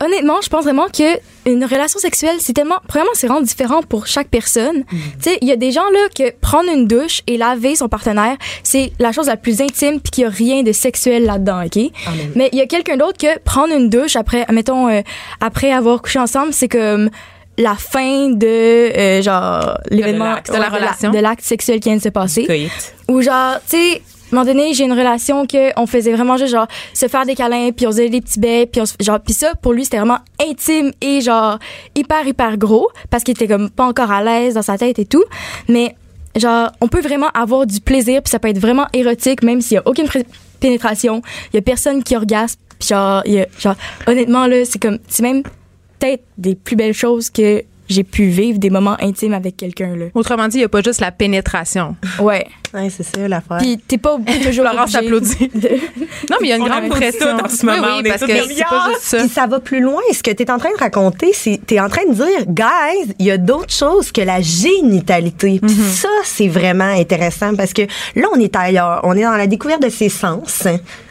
Honnêtement, 0.00 0.40
je 0.42 0.48
pense 0.48 0.64
vraiment 0.64 0.88
que 0.88 1.18
une 1.46 1.64
relation 1.64 2.00
sexuelle, 2.00 2.36
c'est 2.40 2.52
tellement, 2.52 2.78
premièrement, 2.88 3.12
c'est 3.14 3.26
vraiment 3.28 3.42
différent 3.42 3.82
pour 3.82 4.06
chaque 4.06 4.28
personne. 4.28 4.78
Mm. 4.78 4.96
Tu 5.22 5.30
sais, 5.30 5.38
il 5.40 5.48
y 5.48 5.52
a 5.52 5.56
des 5.56 5.70
gens 5.70 5.88
là 5.92 6.08
que 6.16 6.32
prendre 6.40 6.68
une 6.70 6.88
douche 6.88 7.20
et 7.26 7.36
laver 7.36 7.76
son 7.76 7.88
partenaire, 7.88 8.36
c'est 8.62 8.92
la 8.98 9.12
chose 9.12 9.26
la 9.28 9.36
plus 9.36 9.60
intime 9.60 10.00
puis 10.00 10.10
qu'il 10.10 10.24
y 10.24 10.26
a 10.26 10.30
rien 10.30 10.62
de 10.62 10.72
sexuel 10.72 11.24
là-dedans, 11.24 11.64
ok? 11.64 11.92
Mais 12.34 12.48
il 12.52 12.58
y 12.58 12.62
a 12.62 12.66
quelqu'un 12.66 12.96
d'autre 12.96 13.18
que 13.18 13.38
prendre 13.40 13.72
une 13.72 13.88
douche 13.88 14.16
après, 14.16 14.44
mettons, 14.50 14.88
euh, 14.88 15.02
après 15.40 15.70
avoir 15.70 16.02
couché 16.02 16.18
ensemble, 16.18 16.52
c'est 16.52 16.68
comme 16.68 17.10
la 17.58 17.74
fin 17.76 18.30
de 18.30 18.46
euh, 18.46 19.22
genre 19.22 19.78
l'événement 19.90 20.34
de 20.46 20.52
la 20.52 20.68
relation. 20.68 21.10
de 21.10 21.18
l'acte 21.18 21.42
sexuel 21.44 21.80
qui 21.80 21.88
vient 21.88 21.98
de 21.98 22.02
se 22.02 22.08
passer 22.08 22.44
ou 23.08 23.20
genre 23.22 23.56
tu 23.68 23.76
sais 23.76 24.02
à 24.32 24.36
un 24.36 24.40
moment 24.40 24.52
donné, 24.52 24.74
j'ai 24.74 24.84
une 24.84 24.92
relation 24.92 25.46
que 25.46 25.70
on 25.78 25.86
faisait 25.86 26.12
vraiment 26.12 26.36
juste 26.36 26.50
genre 26.52 26.66
se 26.92 27.06
faire 27.06 27.24
des 27.24 27.36
câlins, 27.36 27.70
puis 27.70 27.86
on 27.86 27.90
faisait 27.90 28.08
des 28.08 28.20
petits 28.20 28.40
bains, 28.40 28.64
puis 28.70 28.80
on 28.80 28.86
se- 28.86 28.94
genre 29.00 29.20
puis 29.20 29.32
ça 29.34 29.52
pour 29.62 29.72
lui 29.72 29.84
c'était 29.84 29.98
vraiment 29.98 30.18
intime 30.40 30.90
et 31.00 31.20
genre 31.20 31.58
hyper 31.94 32.26
hyper 32.26 32.56
gros 32.56 32.88
parce 33.10 33.22
qu'il 33.22 33.32
était 33.32 33.46
comme 33.46 33.70
pas 33.70 33.84
encore 33.84 34.10
à 34.10 34.24
l'aise 34.24 34.54
dans 34.54 34.62
sa 34.62 34.76
tête 34.76 34.98
et 34.98 35.04
tout. 35.04 35.22
Mais 35.68 35.94
genre 36.36 36.70
on 36.80 36.88
peut 36.88 37.00
vraiment 37.02 37.28
avoir 37.34 37.64
du 37.66 37.80
plaisir 37.80 38.22
puis 38.22 38.30
ça 38.30 38.40
peut 38.40 38.48
être 38.48 38.58
vraiment 38.58 38.86
érotique 38.92 39.44
même 39.44 39.60
s'il 39.60 39.76
y 39.76 39.78
a 39.78 39.82
aucune 39.86 40.08
pénétration, 40.58 41.22
il 41.52 41.56
y 41.56 41.58
a 41.58 41.62
personne 41.62 42.02
qui 42.02 42.16
orgasme, 42.16 42.58
puis 42.80 42.88
genre 42.88 43.22
il 43.26 43.34
y 43.34 43.40
a 43.40 43.46
genre 43.60 43.76
honnêtement 44.08 44.46
là, 44.48 44.64
c'est 44.64 44.80
comme 44.82 44.98
c'est 45.06 45.22
même 45.22 45.42
peut-être 46.04 46.22
des 46.38 46.54
plus 46.54 46.76
belles 46.76 46.94
choses 46.94 47.30
que 47.30 47.62
j'ai 47.86 48.02
pu 48.02 48.28
vivre 48.28 48.58
des 48.58 48.70
moments 48.70 48.96
intimes 49.00 49.34
avec 49.34 49.58
quelqu'un 49.58 49.94
là. 49.94 50.06
Autrement 50.14 50.48
dit, 50.48 50.56
il 50.56 50.60
n'y 50.60 50.64
a 50.64 50.68
pas 50.70 50.80
juste 50.80 51.00
la 51.02 51.10
pénétration. 51.10 51.96
Ouais. 52.18 52.46
Ouais, 52.72 52.88
c'est 52.88 53.02
ça 53.02 53.28
l'affaire. 53.28 53.58
Puis 53.58 53.76
t'es 53.86 53.98
pas 53.98 54.16
toujours 54.42 54.64
de- 54.64 54.70
Non, 56.30 56.36
mais 56.40 56.46
il 56.46 56.48
y 56.48 56.52
a 56.52 56.56
une 56.56 56.62
On 56.62 56.66
grande 56.66 56.88
pression. 56.88 57.26
en 57.44 57.46
ce 57.48 57.66
moment, 57.66 57.78
Oui, 57.82 57.88
on 57.92 58.02
oui, 58.02 58.06
est 58.06 58.08
parce 58.08 58.22
que 58.22 58.26
c'est 58.54 58.64
pas 58.64 58.88
juste 58.90 59.02
ça. 59.02 59.18
Puis 59.18 59.28
ça 59.28 59.46
va 59.46 59.60
plus 59.60 59.80
loin. 59.80 60.00
Ce 60.14 60.22
que 60.22 60.30
tu 60.30 60.42
es 60.42 60.50
en 60.50 60.56
train 60.58 60.70
de 60.72 60.78
raconter, 60.80 61.32
c'est 61.34 61.60
tu 61.66 61.74
es 61.74 61.80
en 61.80 61.90
train 61.90 62.06
de 62.08 62.14
dire, 62.14 62.46
guys, 62.48 63.14
il 63.18 63.26
y 63.26 63.30
a 63.30 63.36
d'autres 63.36 63.72
choses 63.74 64.10
que 64.12 64.22
la 64.22 64.40
génitalité. 64.40 65.60
Puis 65.62 65.74
Mm-hmm. 65.74 65.94
ça, 66.00 66.08
c'est 66.24 66.48
vraiment 66.48 66.84
intéressant 66.84 67.54
parce 67.54 67.74
que 67.74 67.82
là, 68.16 68.26
on 68.34 68.40
est 68.40 68.56
ailleurs. 68.56 69.02
On 69.04 69.14
est 69.14 69.22
dans 69.22 69.36
la 69.36 69.46
découverte 69.46 69.82
de 69.82 69.90
ses 69.90 70.08
sens. 70.08 70.66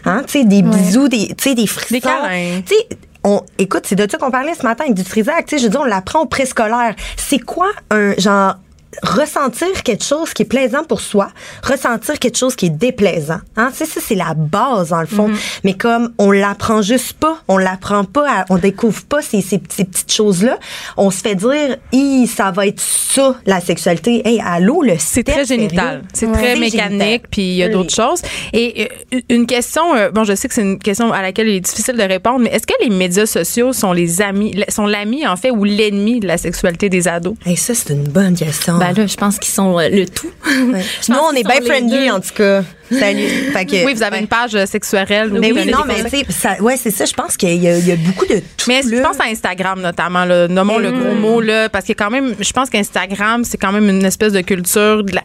Hein? 0.06 0.24
Tu 0.26 0.40
sais, 0.40 0.44
des 0.46 0.64
bisous, 0.64 1.08
des, 1.08 1.28
tu 1.28 1.36
sais, 1.50 1.56
des 1.56 1.68
frissons. 1.68 1.94
Des 1.94 2.02
câlins. 2.02 2.62
Tu 2.66 2.74
sais, 2.76 2.88
on, 3.24 3.42
écoute, 3.58 3.84
c'est 3.86 3.96
de 3.96 4.10
ça 4.10 4.18
qu'on 4.18 4.32
parlait 4.32 4.54
ce 4.54 4.64
matin 4.64 4.86
avec 4.86 4.96
du 4.96 5.04
Trisac. 5.04 5.46
Tu 5.46 5.58
sais, 5.58 5.64
je 5.64 5.70
dire, 5.70 5.82
on 5.82 5.86
l'apprend 5.86 6.22
au 6.22 6.26
préscolaire. 6.26 6.96
C'est 7.18 7.40
quoi 7.40 7.72
un 7.90 8.14
genre 8.18 8.56
ressentir 9.02 9.84
quelque 9.84 10.04
chose 10.04 10.34
qui 10.34 10.44
est 10.44 10.46
plaisant 10.46 10.84
pour 10.84 11.02
soi, 11.02 11.30
ressentir 11.64 12.20
quelque 12.20 12.38
chose 12.38 12.56
qui 12.56 12.68
est 12.68 12.70
déplaisant. 12.70 13.40
Hein? 13.58 13.72
Sais, 13.74 13.86
ça, 13.86 14.00
c'est 14.06 14.16
la 14.16 14.34
base, 14.34 14.90
dans 14.90 15.02
le 15.02 15.08
fond. 15.08 15.30
Mais 15.64 15.74
comme 15.74 16.14
on 16.18 16.32
l'apprend 16.32 16.82
juste 16.82 17.14
pas, 17.14 17.38
on 17.48 17.58
l'apprend 17.58 18.04
pas, 18.04 18.42
à- 18.42 18.46
on 18.50 18.58
découvre 18.58 19.02
pas 19.04 19.22
ces, 19.22 19.42
ces, 19.42 19.62
ces 19.70 19.86
petites 19.86 20.12
choses-là, 20.12 20.58
on 20.98 21.12
se 21.12 21.20
fait 21.22 21.36
dire, 21.36 21.78
Hi, 21.92 22.28
ça 22.28 22.52
va 22.52 22.68
être 22.68 22.80
ça, 22.82 23.36
la 23.46 23.60
sexualité. 23.62 24.22
Hey, 24.28 24.42
allô, 24.46 24.82
le 24.84 24.94
C'est 25.00 25.24
très 25.24 25.46
génital. 25.46 26.04
C'est 26.14 26.26
Ouais. 26.28 26.34
très 26.34 26.54
C'est 26.54 26.60
mécanique, 26.60 27.24
puis 27.30 27.42
il 27.42 27.56
y 27.56 27.64
a 27.64 27.68
Oui. 27.68 27.74
d'autres 27.74 27.94
choses. 27.94 28.22
Et 28.54 28.90
euh, 29.14 29.20
une 29.30 29.46
question, 29.46 29.96
euh, 29.96 30.10
bon, 30.12 30.24
je 30.24 30.36
sais 30.36 30.48
que 30.48 30.54
c'est 30.54 30.62
une 30.62 30.80
question 30.80 31.12
à 31.12 31.22
laquelle 31.22 31.48
il 31.48 31.56
est 31.56 31.60
difficile 31.62 31.96
de 31.96 32.04
répondre, 32.04 32.40
mais 32.40 32.50
est-ce 32.50 32.66
que 32.68 32.74
les 32.84 32.90
médias 32.90 33.26
sociaux 33.26 33.74
sont 33.74 33.94
les 33.94 34.22
amis, 34.22 34.56
sont 34.70 34.86
l'ami 34.86 35.28
en 35.28 35.36
fait 35.36 35.52
ou 35.52 35.64
l'ennemi 35.64 36.20
de 36.20 36.28
la 36.28 36.38
sexualité 36.38 36.90
des 36.90 37.08
ados? 37.08 37.36
Hey, 37.46 37.58
ça, 37.58 37.74
c'est 37.76 37.90
une 37.94 38.04
bonne 38.08 38.36
question. 38.36 38.78
Ben 38.92 39.08
je 39.08 39.16
pense 39.16 39.40
qu'ils 39.40 39.54
sont 39.54 39.80
euh, 39.80 39.90
le 39.90 40.06
tout. 40.06 40.32
Ouais. 40.54 40.84
Nous, 41.10 41.16
on 41.18 41.32
est 41.32 41.44
bien 41.44 41.62
friendly, 41.66 42.10
en 42.12 42.20
tout 42.20 42.34
cas. 42.36 42.64
Salut. 42.92 43.28
Fait 43.54 43.66
que- 43.66 43.86
Oui, 43.86 43.94
vous 43.96 44.04
avez 44.04 44.18
ouais. 44.18 44.22
une 44.22 44.28
page 44.28 44.54
euh, 44.56 44.66
sexuelle. 44.68 45.32
Mais 45.32 45.52
oui, 45.52 45.66
non, 45.72 45.80
mais 45.88 46.04
tu 46.04 46.32
sais, 46.32 46.62
ouais, 46.62 46.78
c'est 46.78 46.92
ça. 46.92 47.06
Je 47.06 47.14
pense 47.14 47.38
qu'il 47.38 47.64
y, 47.64 47.68
a- 47.68 47.78
y 47.80 47.92
a 47.92 47.96
beaucoup 47.96 48.26
de 48.28 48.36
tout. 48.56 48.66
Mais 48.68 48.82
tu 48.82 49.02
penses 49.02 49.20
à 49.20 49.26
Instagram 49.32 49.82
notamment, 49.82 50.26
là, 50.26 50.48
nommons 50.48 50.78
le 50.78 50.92
gros 50.92 51.16
mot, 51.16 51.42
là, 51.42 51.70
parce 51.70 51.86
que 51.86 51.94
quand 51.94 52.12
même, 52.12 52.36
je 52.40 52.52
pense 52.52 52.70
qu'Instagram, 52.70 53.44
c'est 53.46 53.58
quand 53.58 53.72
même 53.72 53.90
une 53.90 54.06
espèce 54.06 54.34
de 54.34 54.42
culture 54.42 55.04
de 55.04 55.16
la, 55.16 55.24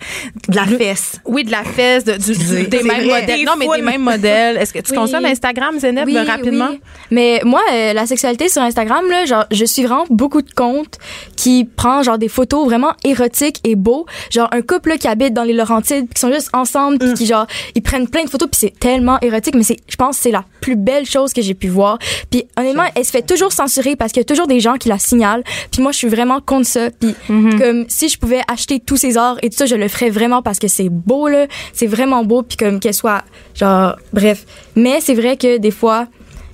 de 0.49 0.57
la 0.57 0.64
fesse. 0.64 1.20
oui, 1.26 1.45
de 1.45 1.51
la 1.51 1.62
fesse, 1.64 2.05
de, 2.05 2.12
du, 2.16 2.33
du- 2.39 2.66
des 2.68 2.83
mêmes 2.83 3.07
vrai. 3.07 3.20
modèles. 3.20 3.45
Non, 3.45 3.53
mais 3.59 3.66
des 3.76 3.83
mêmes 3.83 4.03
modèles. 4.03 4.57
Est-ce 4.57 4.72
que 4.72 4.79
tu 4.79 4.93
Oui. 4.93 4.97
consommes 4.97 5.26
Instagram, 5.26 5.79
Zénep, 5.79 6.07
Oui, 6.07 6.18
rapidement? 6.18 6.68
oui. 6.70 6.81
Mais 7.11 7.43
moi, 7.45 7.61
euh, 7.72 7.93
la 7.93 8.07
sexualité 8.07 8.49
sur 8.49 8.62
Instagram, 8.62 9.05
là, 9.11 9.26
genre, 9.26 9.45
je 9.51 9.64
suis 9.66 9.83
vraiment 9.85 10.07
beaucoup 10.09 10.41
de 10.43 10.51
comptes 10.53 10.97
qui 11.37 11.64
prend 11.64 12.03
genre 12.03 12.18
des 12.18 12.29
photos 12.29 12.64
vraiment 12.66 12.93
érotiques 13.05 13.61
et 13.64 13.74
beaux. 13.74 14.07
Genre 14.31 14.49
un 14.53 14.62
couple 14.62 14.91
là, 14.91 14.97
qui 14.97 15.09
dans 15.30 15.44
les 15.44 15.52
Laurentides, 15.52 16.08
qui 16.12 16.20
sont 16.20 16.32
juste 16.32 16.50
ensemble, 16.52 16.98
puis 16.98 17.14
qui 17.14 17.26
genre 17.26 17.46
ils 17.74 17.82
prennent 17.82 18.08
plein 18.08 18.24
de 18.24 18.30
photos, 18.30 18.48
puis 18.50 18.58
c'est 18.60 18.78
tellement 18.78 19.18
érotique. 19.20 19.54
Mais 19.54 19.62
c'est, 19.62 19.76
je 19.88 19.96
pense, 19.96 20.16
que 20.16 20.22
c'est 20.22 20.30
la 20.30 20.44
plus 20.60 20.76
belle 20.76 21.06
chose 21.06 21.32
que 21.32 21.42
j'ai 21.42 21.54
pu 21.54 21.68
voir. 21.68 21.98
Puis 22.30 22.44
honnêtement, 22.56 22.84
elle 22.94 23.04
se 23.04 23.10
fait 23.10 23.22
toujours 23.22 23.52
censurer 23.52 23.96
parce 23.96 24.12
qu'il 24.12 24.20
y 24.20 24.22
a 24.22 24.24
toujours 24.24 24.46
des 24.46 24.60
gens 24.60 24.74
qui 24.74 24.88
la 24.88 24.98
signalent. 24.98 25.42
Puis 25.70 25.82
moi, 25.82 25.92
je 25.92 25.98
suis 25.98 26.08
vraiment 26.08 26.40
contre 26.40 26.66
ça. 26.66 26.90
Puis 26.90 27.14
comme 27.26 27.84
si 27.88 28.08
je 28.08 28.18
pouvais 28.18 28.40
acheter 28.48 28.80
tous 28.80 28.96
ces 28.96 29.16
arts 29.16 29.38
et 29.42 29.50
tout 29.50 29.56
ça, 29.56 29.66
je 29.66 29.74
le 29.74 29.88
ferais 29.88 30.10
vraiment 30.10 30.42
parce 30.42 30.58
que 30.58 30.68
c'est 30.68 30.88
beau 30.88 31.28
là, 31.28 31.46
c'est 31.72 31.86
vraiment 31.86 32.24
beau. 32.24 32.42
Puis 32.42 32.56
comme 32.56 32.80
qu'elle 32.80 32.94
soit 32.94 33.24
genre 33.54 33.96
bref. 34.12 34.44
Mais 34.76 35.00
c'est 35.00 35.14
vrai 35.14 35.36
que 35.36 35.58
des 35.58 35.70
fois 35.70 36.06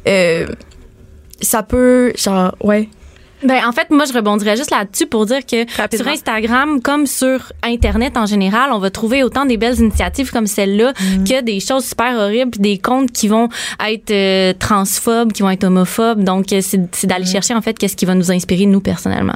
euh, 0.07 0.47
ça 1.41 1.63
peut 1.63 2.13
genre 2.17 2.55
ouais 2.63 2.89
Ben, 3.45 3.61
en 3.67 3.73
fait, 3.73 3.91
moi, 3.91 4.05
je 4.07 4.13
rebondirais 4.13 4.57
juste 4.57 4.71
là-dessus 4.71 5.07
pour 5.07 5.27
dire 5.27 5.45
que 5.45 5.65
Rapidement. 5.77 6.05
sur 6.05 6.13
Instagram, 6.13 6.81
comme 6.81 7.07
sur 7.07 7.53
Internet 7.63 8.17
en 8.17 8.27
général, 8.27 8.71
on 8.73 8.79
va 8.79 8.91
trouver 8.91 9.23
autant 9.23 9.45
des 9.45 9.57
belles 9.57 9.79
initiatives 9.79 10.31
comme 10.31 10.47
celle-là 10.47 10.93
que 11.27 11.43
des 11.43 11.61
choses 11.61 11.85
super 11.85 12.17
horribles, 12.17 12.53
puis 12.53 12.61
des 12.61 12.79
comptes 12.79 13.13
qui 13.13 13.29
vont 13.29 13.49
être 13.87 14.11
euh, 14.11 14.53
transphobes, 14.59 15.33
qui 15.33 15.43
vont 15.43 15.51
être 15.51 15.65
homophobes. 15.65 16.23
Donc, 16.25 16.53
euh, 16.53 16.61
c'est 16.63 17.07
d'aller 17.07 17.27
chercher, 17.27 17.55
en 17.55 17.63
fait, 17.63 17.79
qu'est-ce 17.79 17.97
qui 17.97 18.05
va 18.05 18.15
nous 18.15 18.31
inspirer, 18.31 18.67
nous, 18.67 18.81
personnellement. 18.81 19.35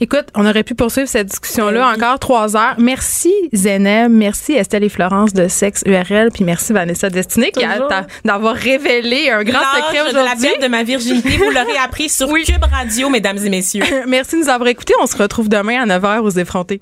Écoute, 0.00 0.26
on 0.34 0.46
aurait 0.46 0.62
pu 0.62 0.74
poursuivre 0.74 1.08
cette 1.08 1.28
discussion-là 1.28 1.92
encore 1.94 2.18
trois 2.18 2.56
heures. 2.56 2.74
Merci 2.78 3.32
Zéneb, 3.52 4.10
merci 4.10 4.52
Estelle 4.52 4.84
et 4.84 4.88
Florence 4.88 5.32
de 5.32 5.48
Sexe 5.48 5.82
URL, 5.86 6.30
puis 6.32 6.44
merci 6.44 6.72
Vanessa 6.72 7.10
Destinée 7.10 7.52
d'avoir 8.24 8.54
révélé 8.54 9.30
un 9.30 9.42
grand 9.44 9.60
secret 9.60 10.04
L'âge 10.04 10.12
de 10.12 10.16
la 10.16 10.22
aujourd'hui. 10.24 10.48
de 10.62 10.68
ma 10.68 10.82
virginité, 10.82 11.36
vous 11.36 11.50
l'aurez 11.50 11.76
appris 11.84 12.08
sur 12.08 12.28
Cube 12.46 12.64
Radio, 12.70 13.08
mesdames 13.32 13.46
et 13.46 13.50
messieurs. 13.50 13.84
Merci 14.06 14.36
de 14.36 14.42
nous 14.42 14.48
avoir 14.48 14.68
écoutés. 14.68 14.94
On 15.00 15.06
se 15.06 15.16
retrouve 15.16 15.48
demain 15.48 15.82
à 15.82 15.98
9h 15.98 16.20
aux 16.20 16.30
effrontés. 16.30 16.80